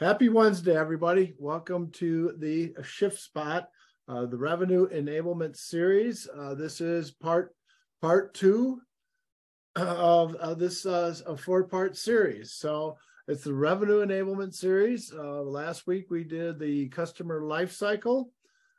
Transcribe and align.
Happy 0.00 0.30
Wednesday, 0.30 0.78
everybody. 0.78 1.34
Welcome 1.38 1.90
to 1.90 2.32
the 2.38 2.72
Shift 2.82 3.20
Spot, 3.20 3.68
uh, 4.08 4.24
the 4.24 4.38
Revenue 4.38 4.88
Enablement 4.88 5.54
Series. 5.58 6.26
Uh, 6.26 6.54
this 6.54 6.80
is 6.80 7.10
part 7.10 7.54
part 8.00 8.32
two 8.32 8.80
of, 9.76 10.34
of 10.36 10.58
this 10.58 10.86
uh, 10.86 11.14
a 11.26 11.36
four 11.36 11.64
part 11.64 11.98
series. 11.98 12.54
So 12.54 12.96
it's 13.28 13.44
the 13.44 13.52
Revenue 13.52 14.02
Enablement 14.02 14.54
Series. 14.54 15.12
Uh, 15.12 15.42
last 15.42 15.86
week 15.86 16.06
we 16.08 16.24
did 16.24 16.58
the 16.58 16.88
customer 16.88 17.42
life 17.42 17.70
cycle. 17.70 18.32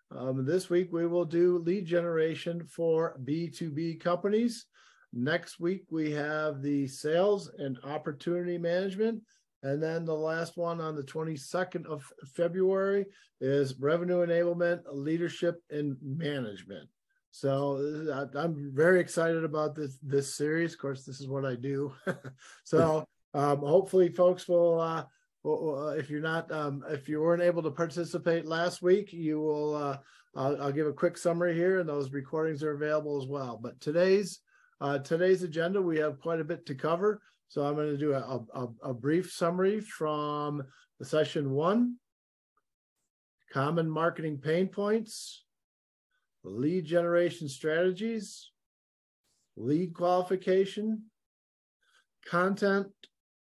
Um, 0.10 0.44
this 0.44 0.72
week 0.72 0.90
we 0.92 1.06
will 1.06 1.26
do 1.26 1.60
lead 1.60 1.86
generation 1.86 2.64
for 2.66 3.16
B2B 3.24 4.00
companies. 4.00 4.66
Next 5.14 5.60
week 5.60 5.84
we 5.92 6.10
have 6.14 6.64
the 6.64 6.88
sales 6.88 7.52
and 7.60 7.78
opportunity 7.84 8.58
management. 8.58 9.22
And 9.64 9.82
then 9.82 10.06
the 10.06 10.16
last 10.16 10.58
one 10.58 10.82
on 10.82 10.96
the 10.96 11.04
22nd 11.04 11.86
of 11.86 12.04
February 12.34 13.06
is 13.40 13.80
revenue 13.80 14.26
enablement, 14.26 14.82
leadership, 14.92 15.62
and 15.70 15.98
management. 16.02 16.90
So 17.32 18.28
I'm 18.36 18.72
very 18.76 19.00
excited 19.00 19.44
about 19.44 19.74
this 19.74 19.98
this 20.04 20.36
series. 20.36 20.74
Of 20.74 20.80
course, 20.80 21.06
this 21.06 21.22
is 21.22 21.30
what 21.30 21.46
I 21.46 21.56
do. 21.56 21.94
so 22.66 23.06
um, 23.34 23.60
hopefully, 23.60 24.10
folks 24.10 24.48
will. 24.48 24.80
Uh, 24.80 25.06
if 25.98 26.10
you're 26.10 26.22
not, 26.22 26.52
um, 26.52 26.84
if 26.90 27.10
you 27.10 27.20
weren't 27.20 27.42
able 27.42 27.64
to 27.64 27.72
participate 27.72 28.46
last 28.46 28.82
week, 28.82 29.14
you 29.14 29.40
will. 29.40 29.76
Uh, 29.76 29.98
I'll, 30.36 30.62
I'll, 30.62 30.72
give 30.72 30.88
a 30.88 30.94
quick 30.94 31.18
summary 31.18 31.56
here, 31.56 31.80
and 31.80 31.90
those 31.90 32.12
recordings 32.12 32.64
are 32.64 32.74
available 32.74 33.22
as 33.22 33.28
well. 33.28 33.60
But 33.62 33.80
today's 33.80 34.40
uh, 34.82 35.00
today's 35.00 35.44
agenda, 35.44 35.82
we 35.82 35.98
have 36.00 36.20
quite 36.20 36.42
a 36.42 36.46
bit 36.46 36.66
to 36.66 36.76
cover. 36.76 37.22
So 37.52 37.66
I'm 37.66 37.76
going 37.76 37.90
to 37.90 37.98
do 37.98 38.14
a, 38.14 38.40
a, 38.54 38.68
a 38.92 38.94
brief 38.94 39.30
summary 39.30 39.82
from 39.82 40.64
the 41.00 41.06
session 41.06 41.52
one, 41.52 41.98
common 43.52 43.90
marketing 43.90 44.38
pain 44.38 44.70
points, 44.70 45.44
lead 46.46 46.86
generation 46.86 47.50
strategies, 47.50 48.52
lead 49.58 49.94
qualification, 49.94 51.04
content, 52.26 52.88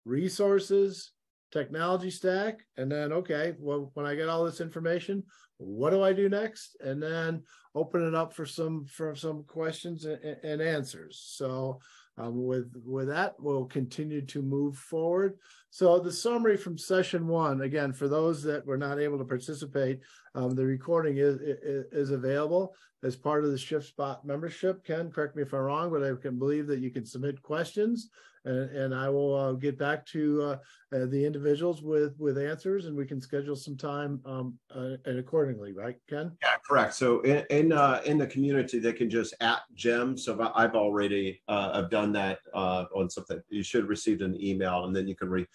resources, 0.05 1.11
technology 1.51 2.11
stack, 2.11 2.59
and 2.77 2.91
then, 2.91 3.11
okay, 3.11 3.55
well, 3.57 3.89
when 3.95 4.05
I 4.05 4.13
get 4.13 4.29
all 4.29 4.45
this 4.45 4.61
information, 4.61 5.23
what 5.57 5.89
do 5.89 6.03
I 6.03 6.13
do 6.13 6.29
next? 6.29 6.77
And 6.81 7.01
then 7.01 7.41
open 7.73 8.07
it 8.07 8.13
up 8.13 8.31
for 8.35 8.45
some 8.45 8.85
for 8.85 9.15
some 9.15 9.43
questions 9.47 10.05
and, 10.05 10.19
and 10.43 10.61
answers. 10.61 11.19
So 11.33 11.79
um, 12.17 12.45
with 12.45 12.71
with 12.85 13.07
that, 13.07 13.35
we'll 13.39 13.65
continue 13.65 14.21
to 14.25 14.41
move 14.41 14.77
forward. 14.77 15.37
So 15.69 15.99
the 15.99 16.11
summary 16.11 16.57
from 16.57 16.77
session 16.77 17.27
one, 17.27 17.61
again, 17.61 17.93
for 17.93 18.07
those 18.07 18.41
that 18.43 18.65
were 18.65 18.77
not 18.77 18.99
able 18.99 19.17
to 19.19 19.25
participate, 19.25 19.99
um, 20.33 20.55
the 20.55 20.65
recording 20.65 21.17
is, 21.17 21.35
is, 21.41 21.85
is 21.91 22.09
available 22.11 22.73
as 23.03 23.15
part 23.15 23.43
of 23.43 23.51
the 23.51 23.57
Shift 23.57 23.87
Spot 23.87 24.25
membership. 24.25 24.83
Ken, 24.85 25.11
correct 25.11 25.35
me 25.35 25.43
if 25.43 25.53
I'm 25.53 25.61
wrong, 25.61 25.91
but 25.91 26.03
I 26.03 26.13
can 26.21 26.39
believe 26.39 26.67
that 26.67 26.79
you 26.79 26.91
can 26.91 27.05
submit 27.05 27.41
questions 27.41 28.09
and, 28.47 28.69
and 28.75 28.95
I 28.95 29.09
will 29.09 29.35
uh, 29.35 29.51
get 29.53 29.77
back 29.77 30.05
to 30.07 30.41
uh, 30.41 30.57
uh, 30.95 31.05
the 31.05 31.23
individuals 31.23 31.81
with 31.81 32.15
with 32.17 32.37
answers, 32.37 32.85
and 32.85 32.95
we 32.95 33.05
can 33.05 33.21
schedule 33.21 33.55
some 33.55 33.77
time 33.77 34.21
um, 34.25 34.57
uh, 34.73 34.95
and 35.05 35.19
accordingly, 35.19 35.73
right, 35.73 35.97
Ken? 36.09 36.31
Yeah, 36.41 36.55
correct. 36.67 36.93
So 36.95 37.21
in 37.21 37.45
in, 37.49 37.73
uh, 37.73 38.01
in 38.05 38.17
the 38.17 38.27
community, 38.27 38.79
they 38.79 38.93
can 38.93 39.09
just 39.09 39.33
at 39.41 39.59
Jim. 39.75 40.17
So 40.17 40.51
I've 40.55 40.75
already 40.75 41.41
uh, 41.47 41.71
I've 41.73 41.89
done 41.89 42.11
that 42.13 42.39
on 42.53 43.09
something. 43.09 43.41
You 43.49 43.63
should 43.63 43.81
have 43.81 43.89
received 43.89 44.21
an 44.21 44.41
email, 44.41 44.85
and 44.85 44.95
then 44.95 45.07
you 45.07 45.15
can 45.15 45.29
re 45.29 45.45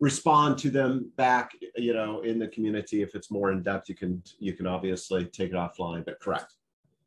respond 0.00 0.56
to 0.56 0.70
them 0.70 1.12
back 1.16 1.52
you 1.76 1.92
know 1.92 2.20
in 2.22 2.38
the 2.38 2.48
community 2.48 3.02
if 3.02 3.14
it's 3.14 3.30
more 3.30 3.52
in 3.52 3.62
depth 3.62 3.86
you 3.86 3.94
can 3.94 4.22
you 4.38 4.54
can 4.54 4.66
obviously 4.66 5.26
take 5.26 5.50
it 5.50 5.56
offline 5.56 6.02
but 6.06 6.18
correct 6.20 6.54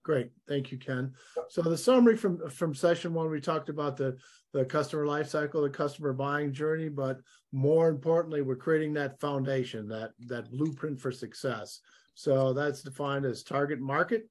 Great, 0.03 0.31
thank 0.49 0.69
you, 0.69 0.77
Ken. 0.77 1.13
So 1.49 1.61
the 1.61 1.77
summary 1.77 2.17
from 2.17 2.49
from 2.49 2.75
session 2.75 3.13
one, 3.13 3.29
we 3.29 3.39
talked 3.39 3.69
about 3.69 3.95
the 3.95 4.17
the 4.51 4.65
customer 4.65 5.07
life 5.07 5.29
cycle, 5.29 5.61
the 5.61 5.69
customer 5.69 6.11
buying 6.11 6.51
journey, 6.51 6.89
but 6.89 7.19
more 7.53 7.89
importantly, 7.89 8.41
we're 8.41 8.57
creating 8.57 8.93
that 8.93 9.19
foundation, 9.21 9.87
that 9.87 10.11
that 10.27 10.51
blueprint 10.51 10.99
for 10.99 11.11
success. 11.11 11.79
So 12.15 12.51
that's 12.51 12.83
defined 12.83 13.25
as 13.25 13.43
target 13.43 13.79
market, 13.79 14.29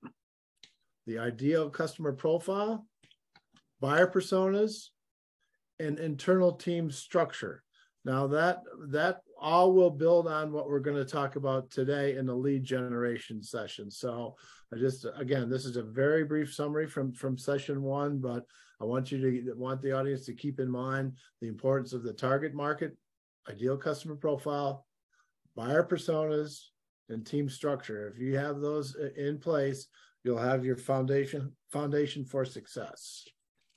the 1.06 1.18
ideal 1.18 1.70
customer 1.70 2.12
profile, 2.12 2.86
buyer 3.80 4.06
personas, 4.06 4.88
and 5.80 5.98
internal 5.98 6.52
team 6.52 6.90
structure. 6.90 7.62
Now 8.04 8.26
that 8.26 8.62
that 8.88 9.22
all 9.40 9.72
will 9.72 9.90
build 9.90 10.28
on 10.28 10.52
what 10.52 10.68
we're 10.68 10.80
going 10.80 10.96
to 10.96 11.04
talk 11.04 11.36
about 11.36 11.70
today 11.70 12.16
in 12.16 12.26
the 12.26 12.34
lead 12.34 12.62
generation 12.62 13.42
session. 13.42 13.90
So 13.90 14.36
I 14.72 14.78
just 14.78 15.06
again, 15.16 15.50
this 15.50 15.66
is 15.66 15.76
a 15.76 15.82
very 15.82 16.24
brief 16.24 16.54
summary 16.54 16.86
from 16.86 17.12
from 17.12 17.36
session 17.36 17.82
one, 17.82 18.18
but 18.18 18.44
I 18.80 18.84
want 18.84 19.12
you 19.12 19.20
to 19.20 19.54
want 19.54 19.82
the 19.82 19.92
audience 19.92 20.24
to 20.26 20.34
keep 20.34 20.58
in 20.58 20.70
mind 20.70 21.12
the 21.40 21.48
importance 21.48 21.92
of 21.92 22.02
the 22.02 22.12
target 22.12 22.54
market, 22.54 22.96
ideal 23.50 23.76
customer 23.76 24.16
profile, 24.16 24.86
buyer 25.54 25.84
personas, 25.84 26.58
and 27.10 27.26
team 27.26 27.48
structure. 27.48 28.08
If 28.08 28.18
you 28.18 28.36
have 28.38 28.60
those 28.60 28.96
in 29.16 29.38
place, 29.38 29.88
you'll 30.24 30.38
have 30.38 30.64
your 30.64 30.76
foundation 30.76 31.52
foundation 31.70 32.24
for 32.24 32.44
success. 32.44 33.24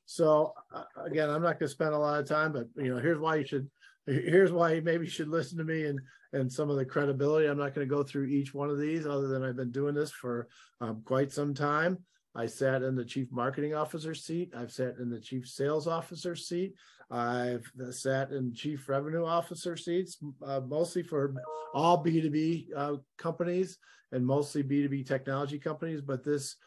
So 0.06 0.54
uh, 0.74 0.84
again, 1.04 1.30
I'm 1.30 1.42
not 1.42 1.60
going 1.60 1.68
to 1.68 1.70
spend 1.70 1.94
a 1.94 1.98
lot 1.98 2.20
of 2.20 2.28
time, 2.28 2.54
but 2.54 2.68
you 2.78 2.94
know, 2.94 3.02
here's 3.02 3.20
why 3.20 3.36
you 3.36 3.46
should 3.46 3.70
here's 4.06 4.52
why 4.52 4.74
you 4.74 4.82
maybe 4.82 5.08
should 5.08 5.30
listen 5.30 5.58
to 5.58 5.64
me 5.64 5.86
and 5.86 6.00
and 6.34 6.52
some 6.52 6.70
of 6.70 6.76
the 6.76 6.86
credibility. 6.86 7.48
I'm 7.48 7.58
not 7.58 7.74
going 7.74 7.88
to 7.88 7.96
go 7.96 8.04
through 8.04 8.26
each 8.26 8.54
one 8.54 8.70
of 8.70 8.78
these, 8.78 9.06
other 9.06 9.28
than 9.28 9.44
I've 9.44 9.56
been 9.56 9.72
doing 9.72 9.96
this 9.96 10.12
for 10.12 10.48
um, 10.82 11.02
quite 11.06 11.32
some 11.32 11.54
time. 11.54 12.00
I 12.36 12.46
sat 12.48 12.84
in 12.84 12.96
the 12.96 13.06
chief 13.06 13.32
marketing 13.32 13.74
officer 13.74 14.14
seat. 14.14 14.52
I've 14.56 14.72
sat 14.72 14.98
in 15.00 15.10
the 15.10 15.22
chief 15.22 15.48
sales 15.48 15.88
officer 15.88 16.36
seat. 16.36 16.74
I've 17.10 17.66
sat 17.92 18.32
in 18.32 18.54
chief 18.54 18.90
revenue 18.90 19.24
officer 19.24 19.78
seats, 19.78 20.18
uh, 20.46 20.60
mostly 20.68 21.04
for 21.04 21.34
all 21.74 22.04
B2B 22.04 22.68
uh, 22.76 22.96
companies 23.18 23.78
and 24.12 24.26
mostly 24.26 24.64
B2B 24.64 25.08
technology 25.08 25.60
companies. 25.60 26.02
But 26.02 26.26
this 26.26 26.58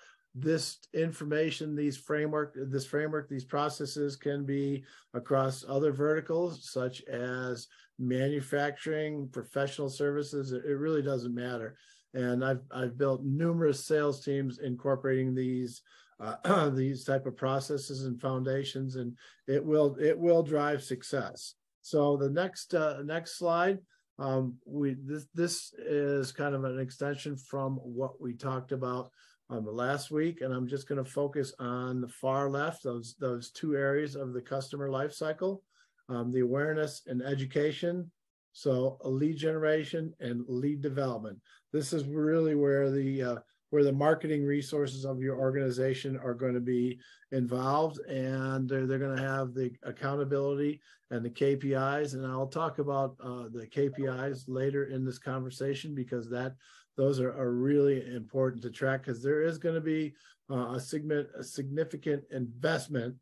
this 0.41 0.79
information, 0.95 1.75
these 1.75 1.97
framework, 1.97 2.57
this 2.57 2.87
framework, 2.87 3.29
these 3.29 3.45
processes 3.45 4.17
can 4.17 4.45
be 4.45 4.85
across 5.15 5.65
other 5.69 5.93
verticals 5.93 6.71
such 6.71 7.03
as 7.05 7.67
manufacturing, 7.99 9.29
professional 9.33 9.89
services. 9.89 10.53
It 10.53 10.65
really 10.67 11.03
doesn't 11.03 11.35
matter. 11.35 11.77
And 12.15 12.45
I've 12.45 12.63
I've 12.71 12.97
built 12.97 13.23
numerous 13.25 13.87
sales 13.87 14.25
teams 14.25 14.59
incorporating 14.59 15.35
these 15.35 15.83
uh, 16.21 16.69
these 16.75 17.05
type 17.05 17.27
of 17.27 17.37
processes 17.37 18.05
and 18.05 18.21
foundations, 18.21 18.97
and 18.97 19.17
it 19.47 19.65
will 19.65 19.97
it 20.01 20.19
will 20.19 20.43
drive 20.43 20.83
success. 20.83 21.55
So 21.83 22.17
the 22.17 22.31
next 22.31 22.75
uh, 22.75 23.03
next 23.05 23.39
slide, 23.39 23.79
um, 24.19 24.57
we 24.67 24.97
this 25.05 25.27
this 25.35 25.73
is 25.79 26.33
kind 26.33 26.55
of 26.55 26.65
an 26.65 26.79
extension 26.79 27.37
from 27.37 27.77
what 27.77 28.21
we 28.21 28.35
talked 28.35 28.73
about 28.73 29.11
um, 29.51 29.67
last 29.67 30.11
week, 30.11 30.41
and 30.41 30.53
I'm 30.53 30.67
just 30.67 30.89
going 30.89 31.03
to 31.03 31.11
focus 31.11 31.53
on 31.59 32.01
the 32.01 32.09
far 32.09 32.51
left, 32.51 32.83
those 32.83 33.15
those 33.19 33.51
two 33.51 33.77
areas 33.77 34.15
of 34.15 34.33
the 34.33 34.43
customer 34.43 34.91
life 34.91 35.13
cycle, 35.13 35.63
um, 36.09 36.31
the 36.31 36.41
awareness 36.41 37.03
and 37.07 37.23
education. 37.23 38.11
So 38.53 38.99
lead 39.05 39.37
generation 39.37 40.13
and 40.21 40.45
lead 40.49 40.81
development. 40.81 41.39
This 41.73 41.93
is 41.93 42.05
really 42.05 42.55
where 42.55 42.91
the 42.91 43.23
uh, 43.23 43.37
where 43.71 43.85
the 43.85 43.93
marketing 43.93 44.45
resources 44.45 45.05
of 45.05 45.21
your 45.21 45.39
organization 45.39 46.19
are 46.19 46.35
going 46.35 46.55
to 46.55 46.61
be 46.61 46.99
involved 47.33 47.99
and 48.09 48.69
they're, 48.69 48.87
they're 48.87 48.99
going 48.99 49.17
to 49.17 49.23
have 49.23 49.53
the 49.53 49.71
accountability 49.83 50.81
and 51.11 51.25
the 51.25 51.31
KPIs. 51.31 52.15
And 52.15 52.27
I'll 52.27 52.47
talk 52.47 52.79
about 52.79 53.17
uh, 53.23 53.45
the 53.53 53.67
KPIs 53.67 54.45
later 54.49 54.85
in 54.85 55.05
this 55.05 55.19
conversation 55.19 55.95
because 55.95 56.31
that 56.31 56.55
those 56.99 57.21
are, 57.21 57.31
are 57.31 57.53
really 57.53 58.05
important 58.15 58.61
to 58.63 58.71
track 58.71 59.05
because 59.05 59.23
there 59.23 59.43
is 59.43 59.57
going 59.57 59.77
to 59.77 59.81
be 59.81 60.13
uh, 60.51 60.75
a, 60.75 60.81
significant, 60.81 61.29
a 61.39 61.45
significant 61.45 62.25
investment 62.33 63.15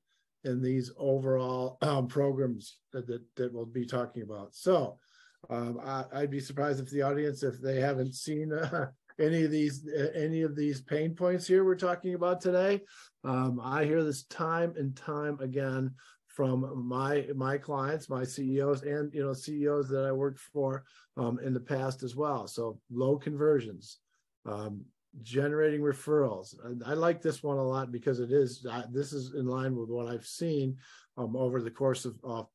in 0.45 0.63
these 0.63 0.91
overall 0.97 1.77
um, 1.83 2.09
programs 2.09 2.79
that, 2.93 3.07
that, 3.07 3.23
that, 3.37 3.53
we'll 3.53 3.67
be 3.67 3.85
talking 3.85 4.23
about. 4.23 4.55
So 4.55 4.99
um, 5.51 5.79
I, 5.85 6.05
would 6.21 6.31
be 6.31 6.41
surprised 6.41 6.81
if 6.81 6.91
the 6.91 7.03
audience, 7.03 7.43
if 7.43 7.61
they 7.61 7.79
haven't 7.81 8.15
seen 8.15 8.53
uh, 8.53 8.87
any 9.21 9.45
of 9.45 9.51
these 9.51 9.89
any 10.15 10.43
of 10.43 10.55
these 10.55 10.83
pain 10.83 11.15
points 11.15 11.47
here 11.47 11.65
we're 11.65 11.75
talking 11.75 12.15
about 12.15 12.41
today. 12.41 12.83
Um, 13.25 13.61
I 13.63 13.85
hear 13.85 14.05
this 14.05 14.25
time 14.25 14.75
and 14.77 14.95
time 14.95 15.39
again 15.41 15.95
from 16.37 16.87
my 16.87 17.27
my 17.35 17.57
clients, 17.57 18.11
my 18.11 18.23
CEOs, 18.23 18.83
and 18.83 19.13
you 19.15 19.25
know 19.25 19.33
CEOs 19.33 19.89
that 19.89 20.05
I 20.05 20.13
worked 20.13 20.39
for 20.39 20.85
um, 21.17 21.39
in 21.43 21.55
the 21.55 21.61
past 21.61 22.03
as 22.03 22.15
well. 22.15 22.47
So 22.47 22.79
low 22.91 23.17
conversions, 23.17 24.01
um, 24.45 24.85
generating 25.23 25.81
referrals. 25.81 26.55
I, 26.63 26.91
I, 26.91 26.95
like 26.95 27.23
this 27.23 27.43
one 27.43 27.57
a 27.57 27.63
lot 27.63 27.91
because 27.91 28.21
it 28.21 28.33
is 28.33 28.67
this 28.93 29.15
is 29.15 29.33
in 29.33 29.47
line 29.47 29.75
with 29.75 29.89
what 29.89 30.09
I've 30.09 30.27
seen 30.27 30.77
um, 31.17 31.37
over 31.37 31.63
the 31.63 31.71
course 31.71 32.05
of, 32.05 32.47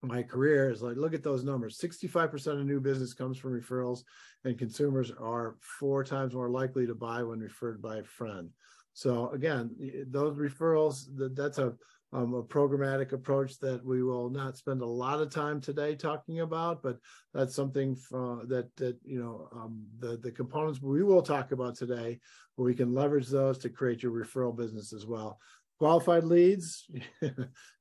my 0.00 0.22
career 0.22 0.70
is 0.70 0.80
like 0.80 0.96
look 0.96 1.12
at 1.12 1.24
those 1.24 1.42
numbers 1.42 1.76
65% 1.76 2.60
of 2.60 2.64
new 2.64 2.78
business 2.78 3.12
comes 3.12 3.36
from 3.36 3.60
referrals 3.60 4.04
and 4.44 4.56
consumers 4.56 5.10
are 5.20 5.56
four 5.58 6.04
times 6.04 6.34
more 6.34 6.50
likely 6.50 6.86
to 6.86 6.94
buy 6.94 7.20
when 7.24 7.40
referred 7.40 7.82
by 7.82 7.96
a 7.96 8.04
friend 8.04 8.48
so 8.92 9.28
again 9.30 9.74
those 10.06 10.36
referrals 10.36 11.06
that's 11.34 11.58
a 11.58 11.74
um, 12.12 12.34
a 12.34 12.42
programmatic 12.42 13.12
approach 13.12 13.58
that 13.58 13.84
we 13.84 14.02
will 14.02 14.30
not 14.30 14.56
spend 14.56 14.80
a 14.80 14.86
lot 14.86 15.20
of 15.20 15.30
time 15.30 15.60
today 15.60 15.94
talking 15.94 16.40
about, 16.40 16.82
but 16.82 16.98
that's 17.34 17.54
something 17.54 17.94
that 18.12 18.70
that 18.76 18.96
you 19.04 19.22
know 19.22 19.48
um, 19.52 19.84
the 19.98 20.16
the 20.16 20.32
components 20.32 20.80
we 20.80 21.02
will 21.02 21.22
talk 21.22 21.52
about 21.52 21.76
today, 21.76 22.18
where 22.56 22.66
we 22.66 22.74
can 22.74 22.94
leverage 22.94 23.28
those 23.28 23.58
to 23.58 23.68
create 23.68 24.02
your 24.02 24.12
referral 24.12 24.56
business 24.56 24.92
as 24.92 25.06
well. 25.06 25.38
Qualified 25.78 26.24
leads, 26.24 26.90
you 27.20 27.32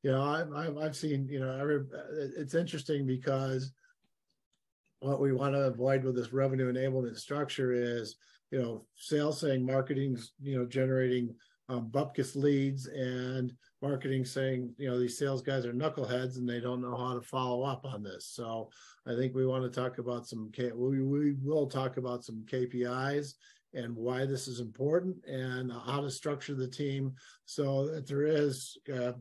know, 0.04 0.22
I, 0.22 0.84
have 0.84 0.96
seen 0.96 1.28
you 1.30 1.40
know 1.40 1.86
it's 2.38 2.54
interesting 2.54 3.08
because 3.08 3.72
what 5.00 5.22
we 5.22 5.32
want 5.32 5.54
to 5.54 5.62
avoid 5.62 6.04
with 6.04 6.16
this 6.16 6.34
revenue 6.34 6.72
enablement 6.72 7.18
structure 7.18 7.72
is 7.72 8.16
you 8.52 8.60
know 8.60 8.86
sales 8.96 9.40
saying 9.40 9.66
marketing's 9.66 10.34
you 10.42 10.58
know 10.58 10.66
generating 10.66 11.36
um, 11.70 11.90
bupkis 11.92 12.36
leads 12.36 12.88
and 12.88 13.54
marketing 13.82 14.26
saying, 14.26 14.74
you 14.78 14.90
know, 14.90 14.98
these 14.98 15.18
sales 15.18 15.42
guys 15.42 15.66
are 15.66 15.74
knuckleheads 15.74 16.38
and 16.38 16.48
they 16.48 16.60
don't 16.60 16.82
know 16.82 16.96
how 16.96 17.14
to 17.14 17.22
follow 17.22 17.64
up 17.64 17.86
on 17.86 18.04
this. 18.04 18.28
So 18.28 18.70
I 19.06 19.16
think 19.16 19.36
we 19.36 19.46
want 19.46 19.64
to 19.64 19.82
talk 19.82 19.98
about 19.98 20.28
some, 20.28 20.52
we, 20.58 21.02
we 21.02 21.34
will 21.44 21.68
talk 21.68 21.98
about 21.98 22.24
some 22.24 22.46
KPIs 22.50 23.34
and 23.74 23.96
why 23.96 24.26
this 24.26 24.48
is 24.48 24.60
important 24.60 25.18
and 25.26 25.72
how 25.72 26.02
to 26.02 26.10
structure 26.10 26.56
the 26.56 26.70
team 26.70 27.14
so 27.46 27.88
that 27.88 28.08
there 28.08 28.26
is, 28.26 28.78
uh, 28.94 29.12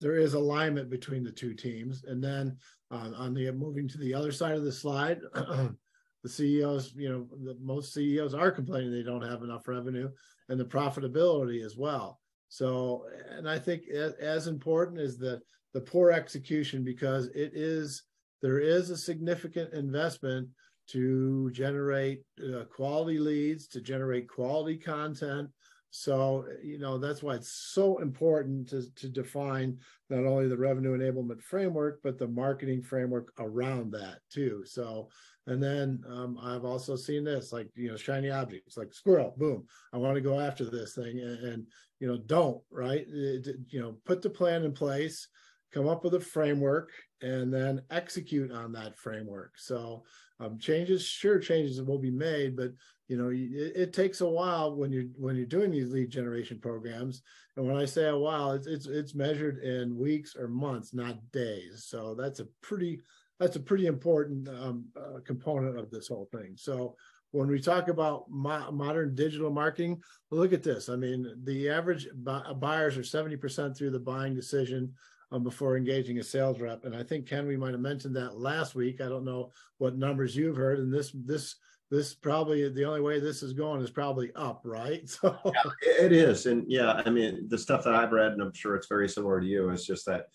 there 0.00 0.16
is 0.16 0.34
alignment 0.34 0.90
between 0.90 1.22
the 1.22 1.30
two 1.30 1.54
teams. 1.54 2.04
And 2.04 2.22
then 2.24 2.56
uh, 2.90 3.10
on 3.16 3.34
the 3.34 3.50
moving 3.52 3.88
to 3.88 3.98
the 3.98 4.14
other 4.14 4.32
side 4.32 4.56
of 4.56 4.64
the 4.64 4.72
slide, 4.72 5.20
the 6.24 6.28
CEOs, 6.30 6.94
you 6.96 7.10
know, 7.10 7.26
the, 7.44 7.56
most 7.62 7.92
CEOs 7.92 8.34
are 8.34 8.50
complaining 8.50 8.90
they 8.90 9.02
don't 9.02 9.22
have 9.22 9.42
enough 9.42 9.68
revenue 9.68 10.10
and 10.48 10.58
the 10.58 10.64
profitability 10.64 11.64
as 11.64 11.76
well. 11.76 12.18
So, 12.48 13.04
and 13.30 13.48
I 13.48 13.58
think 13.58 13.82
as 13.88 14.46
important 14.46 15.00
is 15.00 15.18
the 15.18 15.40
the 15.74 15.80
poor 15.80 16.10
execution 16.10 16.82
because 16.84 17.26
it 17.28 17.52
is 17.54 18.04
there 18.42 18.58
is 18.58 18.90
a 18.90 18.96
significant 18.96 19.74
investment 19.74 20.48
to 20.88 21.50
generate 21.50 22.22
uh, 22.42 22.64
quality 22.64 23.18
leads, 23.18 23.66
to 23.68 23.80
generate 23.80 24.28
quality 24.28 24.76
content. 24.76 25.50
So, 25.90 26.46
you 26.62 26.78
know, 26.78 26.98
that's 26.98 27.22
why 27.22 27.34
it's 27.36 27.70
so 27.72 27.98
important 27.98 28.68
to, 28.70 28.82
to 28.96 29.08
define 29.08 29.78
not 30.10 30.26
only 30.26 30.48
the 30.48 30.56
revenue 30.56 30.98
enablement 30.98 31.40
framework, 31.40 32.00
but 32.02 32.18
the 32.18 32.28
marketing 32.28 32.82
framework 32.82 33.32
around 33.38 33.92
that 33.92 34.18
too. 34.30 34.64
So, 34.66 35.08
and 35.46 35.62
then 35.62 36.02
um, 36.08 36.38
I've 36.42 36.64
also 36.64 36.96
seen 36.96 37.24
this, 37.24 37.52
like 37.52 37.68
you 37.74 37.90
know, 37.90 37.96
shiny 37.96 38.30
objects, 38.30 38.76
like 38.76 38.94
squirrel, 38.94 39.34
boom. 39.36 39.64
I 39.92 39.98
want 39.98 40.14
to 40.14 40.20
go 40.20 40.40
after 40.40 40.64
this 40.64 40.94
thing, 40.94 41.20
and, 41.20 41.44
and 41.44 41.66
you 42.00 42.08
know, 42.08 42.16
don't 42.16 42.62
right. 42.70 43.06
It, 43.08 43.48
you 43.68 43.80
know, 43.80 43.96
put 44.06 44.22
the 44.22 44.30
plan 44.30 44.64
in 44.64 44.72
place, 44.72 45.28
come 45.72 45.86
up 45.86 46.02
with 46.02 46.14
a 46.14 46.20
framework, 46.20 46.90
and 47.20 47.52
then 47.52 47.82
execute 47.90 48.52
on 48.52 48.72
that 48.72 48.98
framework. 48.98 49.58
So 49.58 50.04
um, 50.40 50.58
changes, 50.58 51.04
sure, 51.04 51.38
changes 51.38 51.80
will 51.82 51.98
be 51.98 52.10
made, 52.10 52.56
but 52.56 52.72
you 53.08 53.18
know, 53.18 53.28
it, 53.28 53.76
it, 53.76 53.92
takes 53.92 54.22
a 54.22 54.26
while 54.26 54.74
when 54.74 54.90
you're 54.90 55.04
when 55.18 55.36
you're 55.36 55.44
doing 55.44 55.70
these 55.70 55.90
lead 55.90 56.08
generation 56.08 56.58
programs. 56.58 57.20
And 57.56 57.66
when 57.66 57.76
I 57.76 57.84
say 57.84 58.08
a 58.08 58.16
while, 58.16 58.52
it's 58.52 58.66
it's 58.66 58.86
it's 58.86 59.14
measured 59.14 59.58
in 59.58 59.98
weeks 59.98 60.34
or 60.34 60.48
months, 60.48 60.94
not 60.94 61.18
days. 61.30 61.84
So 61.86 62.14
that's 62.14 62.40
a 62.40 62.48
pretty 62.62 63.02
that's 63.38 63.56
a 63.56 63.60
pretty 63.60 63.86
important 63.86 64.48
um, 64.48 64.86
uh, 64.96 65.20
component 65.24 65.78
of 65.78 65.90
this 65.90 66.08
whole 66.08 66.28
thing. 66.32 66.54
So 66.56 66.96
when 67.32 67.48
we 67.48 67.60
talk 67.60 67.88
about 67.88 68.30
mo- 68.30 68.70
modern 68.70 69.14
digital 69.14 69.50
marketing, 69.50 70.00
look 70.30 70.52
at 70.52 70.62
this. 70.62 70.88
I 70.88 70.96
mean, 70.96 71.34
the 71.42 71.68
average 71.68 72.06
bu- 72.14 72.54
buyers 72.54 72.96
are 72.96 73.00
70% 73.00 73.76
through 73.76 73.90
the 73.90 73.98
buying 73.98 74.34
decision 74.34 74.92
um, 75.32 75.42
before 75.42 75.76
engaging 75.76 76.18
a 76.18 76.22
sales 76.22 76.60
rep. 76.60 76.84
And 76.84 76.94
I 76.94 77.02
think 77.02 77.26
Ken, 77.26 77.46
we 77.46 77.56
might 77.56 77.72
have 77.72 77.80
mentioned 77.80 78.14
that 78.16 78.38
last 78.38 78.76
week. 78.76 79.00
I 79.00 79.08
don't 79.08 79.24
know 79.24 79.50
what 79.78 79.96
numbers 79.96 80.36
you've 80.36 80.56
heard, 80.56 80.78
and 80.78 80.94
this 80.94 81.10
this 81.24 81.56
this 81.90 82.14
probably 82.14 82.68
the 82.68 82.84
only 82.84 83.00
way 83.00 83.20
this 83.20 83.42
is 83.42 83.52
going 83.52 83.82
is 83.82 83.90
probably 83.90 84.30
up, 84.36 84.62
right? 84.64 85.02
So 85.08 85.36
yeah, 85.44 86.04
it 86.04 86.12
is, 86.12 86.46
and 86.46 86.64
yeah, 86.68 87.02
I 87.04 87.10
mean 87.10 87.48
the 87.48 87.58
stuff 87.58 87.82
that 87.84 87.94
I've 87.94 88.12
read, 88.12 88.32
and 88.32 88.42
I'm 88.42 88.54
sure 88.54 88.76
it's 88.76 88.86
very 88.86 89.08
similar 89.08 89.40
to 89.40 89.46
you. 89.46 89.70
Is 89.70 89.84
just 89.84 90.06
that 90.06 90.26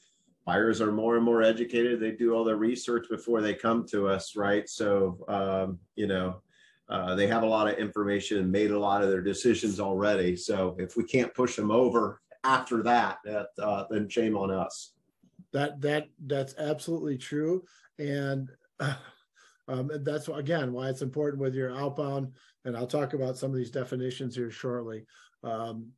buyers 0.49 0.81
are 0.81 0.91
more 0.91 1.15
and 1.15 1.23
more 1.23 1.43
educated. 1.43 1.99
They 1.99 2.13
do 2.13 2.33
all 2.33 2.43
their 2.43 2.55
research 2.55 3.07
before 3.07 3.39
they 3.39 3.53
come 3.53 3.85
to 3.89 4.07
us, 4.07 4.35
right? 4.35 4.67
So, 4.67 5.23
um, 5.27 5.77
you 5.95 6.07
know, 6.07 6.41
uh, 6.89 7.13
they 7.13 7.27
have 7.27 7.43
a 7.43 7.45
lot 7.45 7.67
of 7.67 7.77
information 7.77 8.39
and 8.39 8.51
made 8.51 8.71
a 8.71 8.79
lot 8.79 9.03
of 9.03 9.09
their 9.09 9.21
decisions 9.21 9.79
already. 9.79 10.35
So, 10.35 10.75
if 10.79 10.97
we 10.97 11.03
can't 11.03 11.31
push 11.35 11.55
them 11.55 11.69
over 11.69 12.19
after 12.43 12.81
that, 12.81 13.19
that 13.25 13.49
uh, 13.61 13.83
then 13.91 14.09
shame 14.09 14.35
on 14.35 14.49
us. 14.49 14.93
That 15.53 15.79
that 15.81 16.07
that's 16.25 16.55
absolutely 16.57 17.19
true, 17.19 17.63
and 17.99 18.49
um, 19.67 19.91
that's 20.03 20.29
again 20.29 20.73
why 20.73 20.89
it's 20.89 21.03
important 21.03 21.43
with 21.43 21.53
your 21.53 21.77
outbound. 21.77 22.33
And 22.65 22.75
I'll 22.75 22.87
talk 22.87 23.13
about 23.13 23.37
some 23.37 23.51
of 23.51 23.57
these 23.57 23.71
definitions 23.71 24.35
here 24.35 24.49
shortly. 24.49 25.05
Um, 25.43 25.91